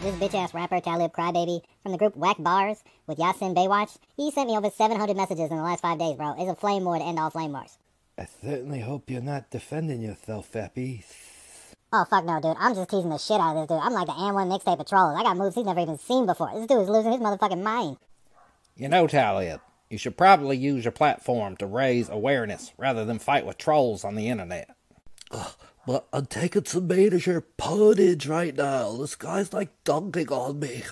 This 0.00 0.14
bitch 0.14 0.34
ass 0.34 0.54
rapper 0.54 0.80
Talib 0.80 1.12
Crybaby 1.12 1.62
from 1.82 1.92
the 1.92 1.98
group 1.98 2.16
Whack 2.16 2.36
Bars 2.38 2.82
with 3.06 3.18
Yasin 3.18 3.54
Baywatch, 3.54 3.98
he 4.16 4.30
sent 4.30 4.48
me 4.48 4.56
over 4.56 4.70
700 4.70 5.14
messages 5.14 5.50
in 5.50 5.56
the 5.56 5.62
last 5.62 5.82
five 5.82 5.98
days, 5.98 6.16
bro. 6.16 6.34
It's 6.38 6.50
a 6.50 6.54
flame 6.54 6.84
war 6.84 6.98
to 6.98 7.04
end 7.04 7.18
all 7.18 7.30
flame 7.30 7.52
wars. 7.52 7.76
I 8.16 8.26
certainly 8.42 8.80
hope 8.80 9.10
you're 9.10 9.20
not 9.20 9.50
defending 9.50 10.00
yourself, 10.00 10.50
Fappy. 10.50 11.04
Oh, 11.92 12.06
fuck 12.08 12.24
no, 12.24 12.40
dude. 12.40 12.56
I'm 12.58 12.74
just 12.74 12.88
teasing 12.88 13.10
the 13.10 13.18
shit 13.18 13.40
out 13.40 13.56
of 13.56 13.68
this 13.68 13.76
dude. 13.76 13.84
I'm 13.84 13.92
like 13.92 14.06
the 14.06 14.12
N1 14.12 14.48
mixtape 14.48 14.80
of 14.80 14.86
trolls. 14.86 15.18
I 15.18 15.22
got 15.22 15.36
moves 15.36 15.54
he's 15.54 15.66
never 15.66 15.80
even 15.80 15.98
seen 15.98 16.24
before. 16.24 16.50
This 16.54 16.66
dude 16.66 16.82
is 16.82 16.88
losing 16.88 17.12
his 17.12 17.20
motherfucking 17.20 17.62
mind. 17.62 17.98
You 18.76 18.88
know, 18.88 19.06
Talib, 19.06 19.60
you 19.90 19.98
should 19.98 20.16
probably 20.16 20.56
use 20.56 20.84
your 20.84 20.92
platform 20.92 21.56
to 21.56 21.66
raise 21.66 22.08
awareness 22.08 22.72
rather 22.78 23.04
than 23.04 23.18
fight 23.18 23.44
with 23.44 23.58
trolls 23.58 24.04
on 24.04 24.14
the 24.14 24.28
internet. 24.28 24.70
But 25.90 26.06
I'm 26.12 26.26
taking 26.26 26.66
some 26.66 26.86
major 26.86 27.44
puntage 27.58 28.28
right 28.28 28.54
now. 28.54 28.96
This 28.98 29.16
guy's 29.16 29.52
like 29.52 29.70
dunking 29.82 30.28
on 30.28 30.60
me. 30.60 30.84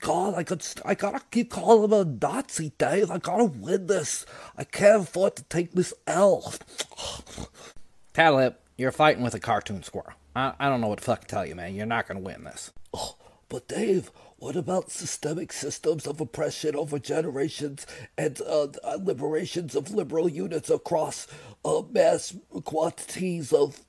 God, 0.00 0.36
I 0.36 0.42
could, 0.42 0.64
I 0.86 0.94
gotta 0.94 1.20
keep 1.30 1.50
calling 1.50 1.84
him 1.84 1.92
a 1.92 2.02
Nazi, 2.06 2.72
Dave. 2.78 3.10
I 3.10 3.18
gotta 3.18 3.44
win 3.44 3.88
this. 3.88 4.24
I 4.56 4.64
can't 4.64 5.02
afford 5.02 5.36
to 5.36 5.42
take 5.42 5.72
this 5.72 5.92
L. 6.06 6.54
Talib, 8.14 8.54
you're 8.78 8.90
fighting 8.90 9.22
with 9.22 9.34
a 9.34 9.38
cartoon 9.38 9.82
squirrel. 9.82 10.14
I, 10.34 10.54
I 10.58 10.70
don't 10.70 10.80
know 10.80 10.86
what 10.86 11.00
the 11.00 11.04
fuck 11.04 11.20
to 11.20 11.26
tell 11.26 11.44
you, 11.44 11.54
man. 11.54 11.74
You're 11.74 11.84
not 11.84 12.08
gonna 12.08 12.20
win 12.20 12.44
this. 12.44 12.72
Oh, 12.94 13.16
But 13.50 13.68
Dave, 13.68 14.10
what 14.38 14.56
about 14.56 14.90
systemic 14.90 15.52
systems 15.52 16.06
of 16.06 16.22
oppression 16.22 16.74
over 16.74 16.98
generations 16.98 17.86
and 18.16 18.40
uh, 18.40 18.68
uh, 18.82 18.96
liberations 18.98 19.74
of 19.74 19.90
liberal 19.90 20.26
units 20.26 20.70
across 20.70 21.26
uh, 21.66 21.82
mass 21.92 22.34
quantities 22.64 23.52
of 23.52 23.84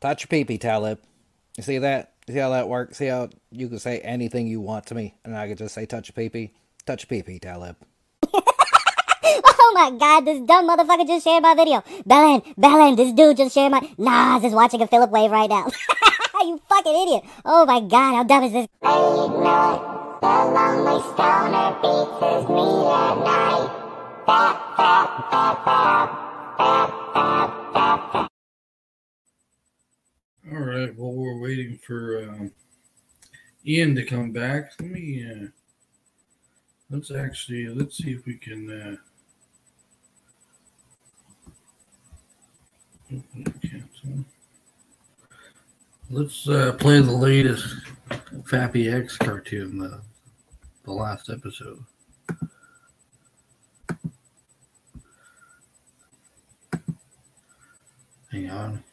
Touch 0.00 0.22
your 0.22 0.28
pee-pee, 0.28 0.58
Talib. 0.58 1.00
You 1.56 1.62
see 1.62 1.78
that? 1.78 2.12
You 2.26 2.34
see 2.34 2.40
how 2.40 2.50
that 2.50 2.68
works? 2.68 2.98
See 2.98 3.06
how 3.06 3.30
you 3.50 3.68
can 3.68 3.78
say 3.78 3.98
anything 4.00 4.46
you 4.46 4.60
want 4.60 4.86
to 4.86 4.94
me, 4.94 5.14
and 5.24 5.36
I 5.36 5.48
could 5.48 5.58
just 5.58 5.74
say 5.74 5.86
touch 5.86 6.08
your 6.08 6.14
pee-pee? 6.14 6.52
Touch 6.86 7.02
your 7.02 7.08
pee-pee, 7.08 7.40
Talib. 7.40 7.76
oh 8.32 9.72
my 9.74 9.90
god, 9.98 10.20
this 10.24 10.40
dumb 10.46 10.68
motherfucker 10.68 11.06
just 11.06 11.24
shared 11.24 11.42
my 11.42 11.54
video. 11.54 11.82
Belen, 12.06 12.42
Belen, 12.56 12.96
this 12.96 13.12
dude 13.12 13.36
just 13.36 13.54
shared 13.54 13.72
my. 13.72 13.80
Nas 13.98 14.44
is 14.44 14.52
watching 14.52 14.82
a 14.82 14.86
Philip 14.86 15.10
wave 15.10 15.30
right 15.30 15.50
now. 15.50 15.66
you 16.42 16.60
fucking 16.68 16.94
idiot. 16.94 17.24
Oh 17.44 17.66
my 17.66 17.80
god, 17.80 18.14
how 18.14 18.22
dumb 18.24 18.44
is 18.44 18.52
this? 18.52 18.68
The 18.82 18.88
lonely 20.26 21.02
stoner 21.12 21.78
beats 21.82 22.18
his 22.22 22.48
meat 22.48 22.86
at 22.92 23.24
night. 23.24 23.88
All 30.50 30.60
right. 30.60 30.96
Well, 30.96 31.12
we're 31.12 31.38
waiting 31.38 31.76
for 31.76 32.22
um, 32.22 32.50
Ian 33.66 33.94
to 33.96 34.04
come 34.04 34.32
back. 34.32 34.72
Let 34.80 34.90
me. 34.90 35.26
Uh, 35.30 35.48
let's 36.90 37.10
actually 37.10 37.68
let's 37.68 37.98
see 37.98 38.12
if 38.12 38.24
we 38.24 38.34
can. 38.34 38.70
Uh, 38.70 38.96
cancel. 43.62 44.24
Let's 46.10 46.48
uh, 46.48 46.72
play 46.78 47.00
the 47.00 47.12
latest 47.12 47.66
Fappy 48.44 48.90
X 48.90 49.18
cartoon, 49.18 49.78
the 49.78 50.00
the 50.84 50.92
last 50.92 51.28
episode. 51.28 51.84
Hang 58.30 58.48
on. 58.50 58.84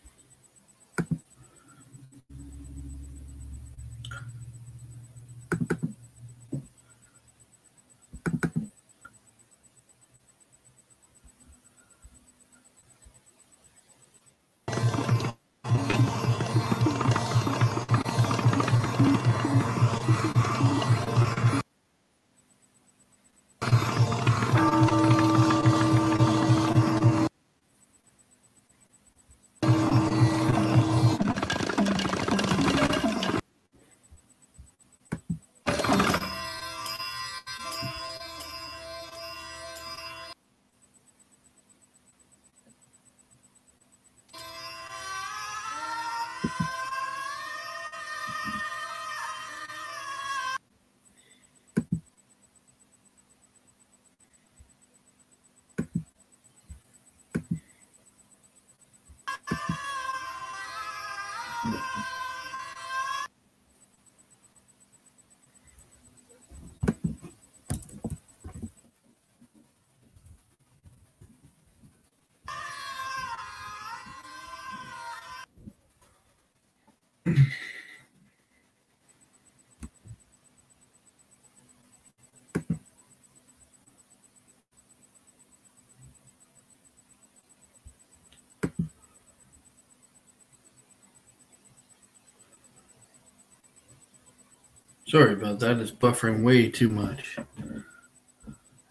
Sorry 95.07 95.33
about 95.33 95.59
that. 95.59 95.79
It's 95.79 95.91
buffering 95.91 96.43
way 96.43 96.69
too 96.69 96.89
much. 96.89 97.37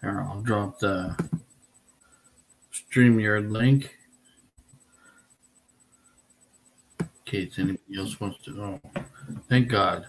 Here, 0.01 0.21
I'll 0.21 0.41
drop 0.41 0.79
the 0.79 1.15
StreamYard 2.73 3.51
link. 3.51 3.97
In 6.99 7.09
case 7.25 7.57
anybody 7.57 7.97
else 7.97 8.19
wants 8.19 8.43
to 8.43 8.51
know. 8.51 8.81
Thank 9.49 9.67
God. 9.67 10.07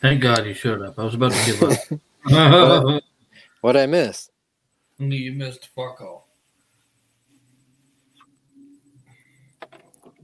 Thank 0.00 0.22
God 0.22 0.46
you 0.46 0.54
showed 0.54 0.82
up. 0.82 0.98
I 0.98 1.04
was 1.04 1.14
about 1.14 1.32
to 1.32 1.46
give 1.46 1.62
up. 1.62 3.02
what 3.60 3.76
I 3.76 3.86
miss? 3.86 4.30
You 4.98 5.32
missed 5.32 5.68
fuck 5.74 6.00
all. 6.00 6.28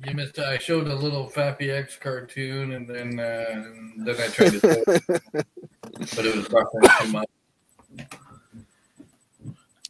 You 0.06 0.14
missed. 0.14 0.38
I 0.38 0.58
showed 0.58 0.88
a 0.88 0.94
little 0.94 1.30
Fappy 1.30 1.70
X 1.70 1.96
cartoon, 1.96 2.72
and 2.72 2.88
then 2.88 3.20
uh, 3.20 3.44
and 3.50 4.06
then 4.06 4.16
I 4.20 4.28
tried 4.28 4.52
to, 4.52 4.60
but 5.92 6.26
it 6.26 6.36
was 6.36 6.48
buffering 6.48 6.98
too 7.00 7.12
much. 7.12 7.28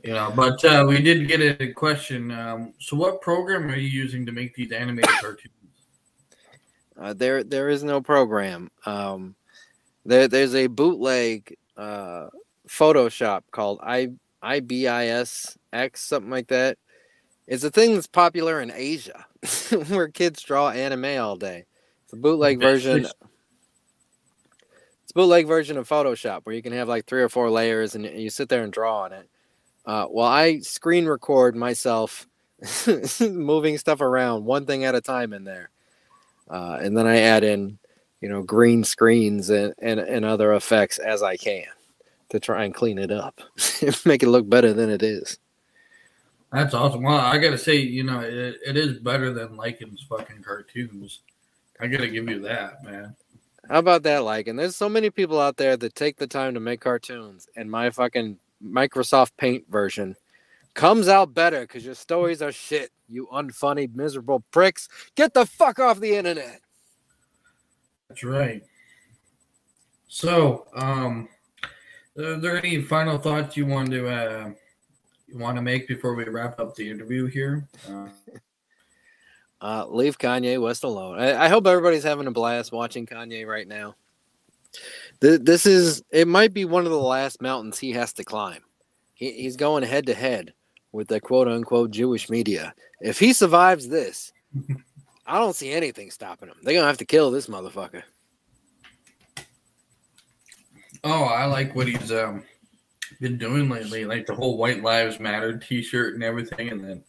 You 0.02 0.14
know, 0.14 0.32
but 0.34 0.64
uh, 0.64 0.84
we 0.88 1.00
did 1.00 1.28
get 1.28 1.60
a 1.60 1.72
question. 1.72 2.32
Um, 2.32 2.72
so, 2.80 2.96
what 2.96 3.20
program 3.20 3.70
are 3.70 3.76
you 3.76 3.88
using 3.88 4.26
to 4.26 4.32
make 4.32 4.54
these 4.54 4.72
animated 4.72 5.10
cartoons? 5.20 5.54
Uh, 7.00 7.12
there, 7.14 7.44
there 7.44 7.68
is 7.68 7.84
no 7.84 8.00
program. 8.00 8.70
Um, 8.84 9.36
there, 10.04 10.26
there's 10.26 10.54
a 10.54 10.66
bootleg 10.66 11.56
uh, 11.76 12.26
Photoshop 12.68 13.42
called 13.50 13.80
I 13.82 14.08
IBIS 14.42 15.56
something 15.94 16.30
like 16.30 16.48
that. 16.48 16.78
It's 17.46 17.64
a 17.64 17.70
thing 17.70 17.94
that's 17.94 18.06
popular 18.06 18.60
in 18.60 18.72
Asia, 18.74 19.26
where 19.88 20.08
kids 20.08 20.42
draw 20.42 20.70
anime 20.70 21.20
all 21.20 21.36
day. 21.36 21.64
It's 22.04 22.12
a 22.12 22.16
bootleg 22.16 22.60
version. 22.60 23.04
It's 23.04 23.12
a 25.10 25.14
bootleg 25.14 25.46
version 25.46 25.76
of 25.76 25.88
Photoshop 25.88 26.40
where 26.42 26.54
you 26.54 26.62
can 26.62 26.72
have 26.72 26.88
like 26.88 27.06
three 27.06 27.22
or 27.22 27.28
four 27.28 27.50
layers 27.50 27.94
and 27.94 28.04
you 28.04 28.30
sit 28.30 28.48
there 28.48 28.64
and 28.64 28.72
draw 28.72 29.02
on 29.02 29.12
it. 29.12 29.28
Uh, 29.84 30.06
well, 30.10 30.26
I 30.26 30.60
screen 30.60 31.06
record 31.06 31.56
myself 31.56 32.26
moving 33.20 33.78
stuff 33.78 34.00
around 34.00 34.44
one 34.44 34.66
thing 34.66 34.84
at 34.84 34.94
a 34.94 35.00
time 35.00 35.32
in 35.32 35.44
there. 35.44 35.70
Uh, 36.48 36.78
and 36.80 36.96
then 36.96 37.06
I 37.06 37.18
add 37.18 37.44
in, 37.44 37.78
you 38.20 38.28
know, 38.28 38.42
green 38.42 38.84
screens 38.84 39.50
and, 39.50 39.74
and, 39.78 39.98
and 39.98 40.24
other 40.24 40.52
effects 40.52 40.98
as 40.98 41.22
I 41.22 41.36
can 41.36 41.64
to 42.30 42.40
try 42.40 42.64
and 42.64 42.74
clean 42.74 42.98
it 42.98 43.10
up, 43.10 43.40
make 44.04 44.22
it 44.22 44.28
look 44.28 44.48
better 44.48 44.72
than 44.72 44.90
it 44.90 45.02
is. 45.02 45.38
That's 46.52 46.74
awesome. 46.74 47.02
Well, 47.02 47.16
I 47.16 47.38
gotta 47.38 47.56
say, 47.56 47.76
you 47.76 48.04
know, 48.04 48.20
it, 48.20 48.59
it 48.66 48.76
is 48.76 48.98
better 48.98 49.32
than 49.32 49.56
Lycan's 49.56 50.04
fucking 50.09 50.42
cartoons. 50.42 51.20
I 51.80 51.86
gotta 51.86 52.09
give 52.09 52.28
you 52.28 52.40
that, 52.40 52.84
man. 52.84 53.16
How 53.68 53.78
about 53.78 54.02
that, 54.02 54.24
like? 54.24 54.48
And 54.48 54.59
there's 54.59 54.76
so 54.76 54.88
many 54.88 55.09
people 55.09 55.40
out 55.40 55.56
there 55.56 55.76
that 55.78 55.94
take 55.94 56.16
the 56.16 56.26
time 56.26 56.52
to 56.54 56.60
make 56.60 56.80
cartoons, 56.80 57.48
and 57.56 57.70
my 57.70 57.88
fucking 57.90 58.38
Microsoft 58.64 59.32
Paint 59.36 59.64
version 59.70 60.14
comes 60.74 61.09
out 61.09 61.34
better 61.34 61.62
because 61.62 61.84
your 61.84 61.94
stories 61.94 62.43
are 62.43 62.52
shit. 62.52 62.90
You 63.09 63.28
unfunny, 63.32 63.94
miserable 63.94 64.43
pricks. 64.51 64.89
Get 65.14 65.34
the 65.34 65.44
fuck 65.47 65.78
off 65.78 66.01
the 66.01 66.14
internet. 66.16 66.60
That's 68.09 68.24
right. 68.24 68.62
So, 70.09 70.66
um, 70.74 71.28
are 72.18 72.36
there 72.36 72.59
any 72.59 72.82
final 72.82 73.18
thoughts 73.18 73.56
you 73.56 73.66
want 73.66 73.90
to 73.90 74.09
uh, 74.09 74.51
you 75.26 75.39
want 75.39 75.56
to 75.56 75.62
make 75.62 75.89
before 75.89 76.14
we 76.14 76.24
wrap 76.24 76.60
up 76.60 76.74
the 76.74 76.89
interview 76.89 77.26
here? 77.26 77.66
Uh, 77.89 78.09
Uh, 79.62 79.86
leave 79.89 80.18
Kanye 80.18 80.60
West 80.60 80.82
alone. 80.82 81.20
I, 81.20 81.44
I 81.44 81.48
hope 81.48 81.68
everybody's 81.68 82.02
having 82.02 82.26
a 82.26 82.32
blast 82.32 82.72
watching 82.72 83.06
Kanye 83.06 83.47
right 83.47 83.68
now. 83.68 83.94
Th- 85.22 85.40
This 85.40 85.64
is, 85.64 86.02
it 86.10 86.28
might 86.28 86.52
be 86.52 86.66
one 86.66 86.84
of 86.84 86.90
the 86.90 86.98
last 86.98 87.40
mountains 87.40 87.78
he 87.78 87.92
has 87.92 88.12
to 88.14 88.24
climb. 88.24 88.62
He, 89.14 89.30
he's 89.32 89.56
going 89.56 89.84
head 89.84 90.04
to 90.06 90.14
head 90.14 90.52
with 90.90 91.08
the 91.08 91.20
quote 91.20 91.48
unquote 91.48 91.92
Jewish 91.92 92.28
media. 92.28 92.74
If 93.00 93.18
he 93.18 93.32
survives 93.32 93.88
this, 93.88 94.32
I 95.26 95.38
don't 95.38 95.56
see 95.56 95.72
anything 95.72 96.10
stopping 96.10 96.48
him. 96.48 96.56
They're 96.62 96.74
going 96.74 96.82
to 96.82 96.88
have 96.88 96.98
to 96.98 97.06
kill 97.06 97.30
this 97.30 97.46
motherfucker. 97.46 98.02
oh, 101.04 101.24
I 101.24 101.46
like 101.46 101.74
what 101.74 101.88
he's 101.88 102.12
um 102.12 102.42
been 103.20 103.38
doing 103.38 103.68
lately, 103.68 104.04
like 104.04 104.26
the 104.26 104.34
whole 104.34 104.56
White 104.58 104.82
Lives 104.82 105.20
Matter 105.20 105.56
T-shirt 105.56 106.14
and 106.14 106.24
everything, 106.24 106.70
and 106.70 106.82
then 106.82 107.04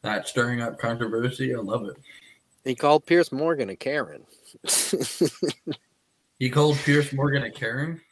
that 0.00 0.26
stirring 0.26 0.62
up 0.62 0.78
controversy. 0.78 1.54
I 1.54 1.58
love 1.58 1.84
it. 1.86 1.96
He 2.64 2.74
called 2.74 3.04
Piers 3.04 3.30
Morgan 3.30 3.68
a 3.68 3.76
Karen. 3.76 4.24
He 6.44 6.50
called 6.50 6.76
Piers 6.84 7.10
Morgan 7.14 7.44
a 7.44 7.50
Karen. 7.50 8.02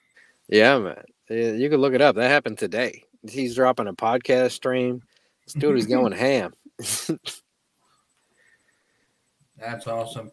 Yeah, 0.48 0.78
man. 0.78 1.04
You 1.28 1.68
can 1.68 1.82
look 1.82 1.92
it 1.92 2.00
up. 2.00 2.16
That 2.16 2.30
happened 2.30 2.56
today. 2.56 3.04
He's 3.28 3.54
dropping 3.54 3.88
a 3.88 3.92
podcast 3.92 4.52
stream. 4.52 5.02
This 5.44 5.52
dude 5.52 5.76
is 5.76 5.84
going 5.84 6.12
ham. 6.14 6.54
That's 9.58 9.86
awesome. 9.86 10.32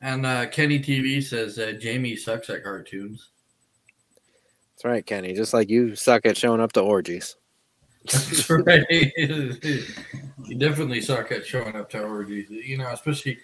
And 0.00 0.24
uh, 0.24 0.46
Kenny 0.46 0.78
TV 0.78 1.22
says 1.22 1.58
uh, 1.58 1.72
Jamie 1.78 2.16
sucks 2.16 2.48
at 2.48 2.64
cartoons. 2.64 3.28
That's 4.70 4.86
right, 4.86 5.04
Kenny. 5.04 5.34
Just 5.34 5.52
like 5.52 5.68
you 5.68 5.94
suck 5.94 6.24
at 6.24 6.38
showing 6.38 6.62
up 6.62 6.72
to 6.72 6.80
orgies. 6.80 7.36
That's 8.10 8.48
right. 8.48 8.86
you 8.90 10.56
definitely 10.56 11.02
suck 11.02 11.30
at 11.32 11.44
showing 11.44 11.76
up 11.76 11.90
to 11.90 12.02
orgies. 12.02 12.48
You 12.48 12.78
know, 12.78 12.88
especially 12.92 13.36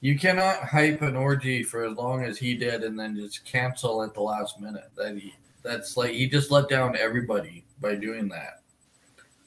you 0.00 0.18
cannot 0.18 0.64
hype 0.64 1.02
an 1.02 1.16
orgy 1.16 1.62
for 1.62 1.84
as 1.84 1.96
long 1.96 2.24
as 2.24 2.38
he 2.38 2.54
did 2.54 2.84
and 2.84 2.98
then 2.98 3.16
just 3.16 3.44
cancel 3.44 4.02
at 4.02 4.14
the 4.14 4.20
last 4.20 4.60
minute. 4.60 4.90
That 4.96 5.16
he 5.16 5.34
that's 5.62 5.96
like 5.96 6.12
he 6.12 6.28
just 6.28 6.50
let 6.50 6.68
down 6.68 6.96
everybody 6.96 7.64
by 7.80 7.94
doing 7.94 8.28
that. 8.28 8.62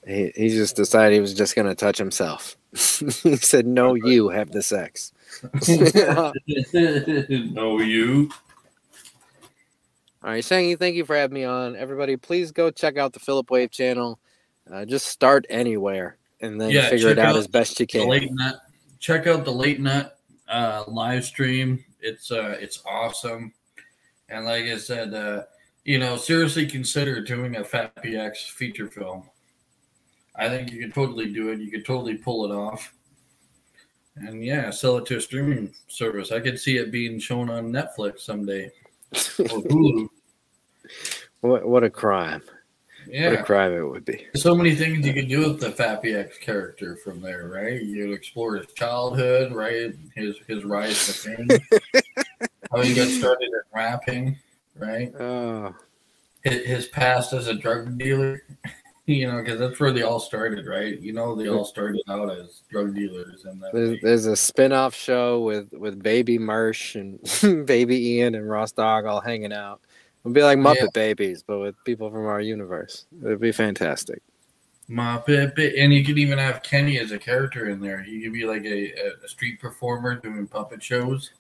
He, 0.08 0.32
he 0.36 0.50
just 0.50 0.76
decided 0.76 1.14
he 1.14 1.20
was 1.20 1.34
just 1.34 1.56
going 1.56 1.68
to 1.68 1.76
touch 1.76 1.98
himself. 1.98 2.58
he 2.72 3.36
said, 3.38 3.68
No, 3.68 3.94
you 3.94 4.30
have 4.30 4.52
the 4.52 4.62
sex. 4.62 5.14
no, 5.68 6.34
you. 7.80 8.30
All 10.22 10.32
right, 10.32 10.44
Shangy, 10.44 10.78
thank 10.78 10.96
you 10.96 11.06
for 11.06 11.16
having 11.16 11.36
me 11.36 11.46
on. 11.46 11.76
Everybody, 11.76 12.18
please 12.18 12.52
go 12.52 12.72
check 12.72 12.98
out 12.98 13.14
the 13.14 13.20
Philip 13.20 13.50
Wave 13.52 13.72
channel. 13.72 14.20
Uh, 14.72 14.86
just 14.86 15.08
start 15.08 15.46
anywhere 15.50 16.18
and 16.42 16.60
then 16.60 16.72
figure 16.90 17.10
it 17.10 17.16
check 17.16 17.26
out 17.26 17.36
as 17.36 17.48
best 17.48 17.80
you 17.80 17.88
can. 17.88 18.08
Late 18.08 18.32
nut. 18.34 18.56
Check 19.00 19.28
out 19.28 19.46
the 19.46 19.52
late 19.52 19.80
nut 19.80 20.19
uh, 20.50 20.84
live 20.88 21.26
stream. 21.26 21.84
It's 22.02 22.32
uh, 22.32 22.58
it's 22.60 22.82
awesome. 22.86 23.54
And 24.30 24.46
like 24.46 24.66
I 24.66 24.78
said, 24.78 25.14
uh, 25.14 25.44
you 25.86 26.00
know, 26.00 26.18
seriously 26.18 26.68
consider 26.68 27.22
doing 27.24 27.56
a 27.56 27.62
Fappy 27.62 28.18
X 28.18 28.46
feature 28.46 28.88
film. 28.88 29.24
I 30.36 30.48
think 30.48 30.72
you 30.72 30.80
could 30.80 30.94
totally 30.94 31.34
do 31.34 31.50
it. 31.50 31.60
You 31.60 31.72
could 31.72 31.86
totally 31.86 32.16
pull 32.16 32.46
it 32.46 32.52
off. 32.56 32.94
And 34.16 34.44
yeah, 34.44 34.70
sell 34.70 34.98
it 34.98 35.06
to 35.08 35.18
a 35.18 35.22
streaming 35.22 35.74
service. 35.88 36.32
I 36.32 36.40
could 36.40 36.60
see 36.60 36.78
it 36.78 36.92
being 36.92 37.20
shown 37.20 37.50
on 37.50 37.72
Netflix 37.72 38.20
someday. 38.22 38.66
or 39.12 39.18
Hulu. 39.18 40.08
What, 41.42 41.68
what 41.68 41.84
a 41.84 41.90
crime. 41.90 42.42
What 43.12 43.40
a 43.40 43.44
crime 43.44 43.74
it 43.74 43.82
would 43.82 44.06
be. 44.06 44.28
So 44.36 44.56
many 44.56 44.76
things 44.76 45.06
you 45.06 45.14
could 45.14 45.28
do 45.28 45.40
with 45.40 45.60
the 45.60 45.70
Fappy 45.70 46.16
X 46.16 46.38
character 46.38 46.96
from 46.96 47.22
there, 47.22 47.48
right? 47.48 47.82
You 47.82 48.06
could 48.06 48.14
explore 48.14 48.58
his 48.58 48.68
childhood, 48.74 49.52
right? 49.52 49.94
His 50.16 50.38
his 50.48 50.64
rise 50.64 51.08
to 51.08 51.14
fame, 51.14 51.48
how 52.72 52.82
he 52.82 52.94
got 52.94 53.08
started 53.08 53.48
in 53.48 53.62
rapping, 53.74 54.38
right? 54.76 55.14
Oh. 55.20 55.76
His, 56.44 56.66
his 56.66 56.88
past 56.88 57.34
as 57.34 57.48
a 57.48 57.54
drug 57.54 57.98
dealer, 57.98 58.44
you 59.06 59.28
know, 59.28 59.42
because 59.42 59.60
that's 59.60 59.80
where 59.80 59.92
they 59.92 60.04
all 60.04 60.20
started, 60.20 60.68
right? 60.68 61.00
You 61.00 61.14
know, 61.14 61.36
they 61.36 61.50
all 61.50 61.66
started 61.66 62.02
out 62.08 62.32
as 62.32 62.62
drug 62.70 62.94
dealers, 62.94 63.46
and 63.46 63.62
There's, 63.74 63.98
there's 64.02 64.26
a 64.28 64.36
spin-off 64.36 64.94
show 64.94 65.42
with 65.42 65.74
with 65.74 66.02
Baby 66.02 66.38
Marsh 66.38 66.96
and 66.96 67.20
Baby 67.66 68.12
Ian 68.12 68.36
and 68.36 68.50
Ross 68.50 68.72
Dog 68.72 69.06
all 69.06 69.22
hanging 69.22 69.54
out. 69.54 69.82
It'll 70.30 70.34
be 70.36 70.44
like 70.44 70.60
Muppet 70.60 70.76
Yeah. 70.82 70.88
Babies, 70.94 71.44
but 71.46 71.60
with 71.60 71.76
people 71.86 72.10
from 72.12 72.26
our 72.26 72.42
universe. 72.42 73.06
It'd 73.26 73.40
be 73.40 73.52
fantastic. 73.52 74.22
Muppet, 74.90 75.80
and 75.80 75.94
you 75.94 76.04
could 76.04 76.18
even 76.18 76.38
have 76.38 76.64
Kenny 76.64 77.00
as 77.00 77.12
a 77.12 77.18
character 77.20 77.70
in 77.70 77.80
there. 77.80 78.02
He 78.02 78.22
could 78.22 78.34
be 78.34 78.46
like 78.46 78.66
a, 78.66 78.92
a 79.24 79.28
street 79.28 79.60
performer 79.60 80.16
doing 80.16 80.48
puppet 80.48 80.82
shows. 80.84 81.32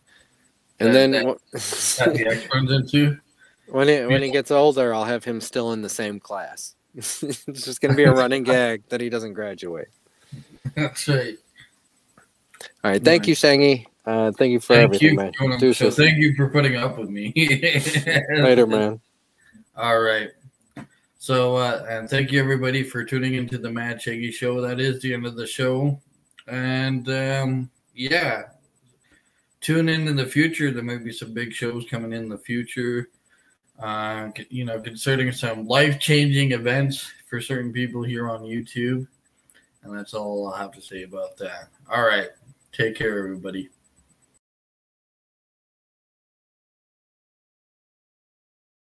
And 0.80 0.90
that- 0.90 0.94
then 0.94 1.11
that 1.11 1.26
wh- 1.26 1.56
Fappy 1.57 2.26
X 2.28 2.48
runs 2.53 2.72
into. 2.72 3.18
when 3.68 3.88
he 3.88 4.06
when 4.06 4.22
he 4.22 4.32
gets 4.32 4.52
older, 4.52 4.94
I'll 4.94 5.06
have 5.06 5.24
him 5.24 5.41
still 5.41 5.74
in 5.74 5.82
the 5.82 5.90
same 5.90 6.20
class. 6.20 6.76
it's 6.95 7.45
just 7.45 7.82
gonna 7.82 7.95
be 7.95 8.03
a 8.03 8.11
running 8.14 8.44
gag 8.44 8.84
that 8.90 9.02
he 9.02 9.10
doesn't 9.10 9.34
graduate. 9.34 9.88
That's 10.76 11.07
right. 11.07 11.36
All 12.84 12.91
right, 12.91 13.03
thank 13.03 13.28
you, 13.28 13.36
Shangy. 13.36 13.86
Uh, 14.10 14.31
thank 14.31 14.52
you 14.52 14.60
for 14.60 14.73
Thank 14.73 14.86
everything, 14.86 15.10
you. 15.11 15.49
man. 15.49 15.60
for. 15.60 15.72
So 15.72 15.91
thank 15.91 16.18
you 16.18 16.34
for 16.34 16.49
putting 16.49 16.76
up 16.76 16.98
with 16.98 17.11
me. 17.11 17.31
Later, 18.31 18.65
man. 18.68 18.99
All 19.77 19.99
right. 19.99 20.30
So 21.19 21.57
uh, 21.57 21.86
and 21.88 22.10
thank 22.10 22.31
you 22.31 22.40
everybody 22.40 22.81
for 22.81 23.03
tuning 23.03 23.36
into 23.36 23.60
the 23.60 23.69
Mad 23.69 23.99
Shangy 23.99 24.34
Show. 24.34 24.61
That 24.61 24.80
is 24.80 24.99
the 24.99 25.14
end 25.14 25.27
of 25.27 25.36
the 25.36 25.45
show. 25.45 26.02
And 26.48 27.07
um, 27.07 27.69
yeah, 27.94 28.45
tune 29.61 29.90
in 29.90 30.07
in 30.07 30.15
the 30.15 30.26
future. 30.26 30.72
There 30.72 30.81
might 30.81 31.03
be 31.03 31.14
some 31.14 31.31
big 31.36 31.53
shows 31.53 31.86
coming 31.88 32.11
in 32.11 32.30
the 32.30 32.38
future. 32.40 33.10
Uh, 33.80 34.31
you 34.49 34.65
know, 34.65 34.81
concerning 34.81 35.31
some 35.31 35.68
life 35.68 35.99
changing 35.99 36.53
events 36.53 37.11
for 37.30 37.40
certain 37.40 37.72
people 37.72 38.02
here 38.02 38.27
on 38.27 38.41
YouTube. 38.41 39.06
And 39.84 39.95
that's 39.95 40.15
all 40.15 40.48
I'll 40.48 40.60
have 40.60 40.72
to 40.72 40.81
say 40.81 41.03
about 41.03 41.38
that. 41.38 41.68
All 41.91 42.02
right. 42.02 42.30
Take 42.72 42.95
care, 42.95 43.19
everybody. 43.19 43.69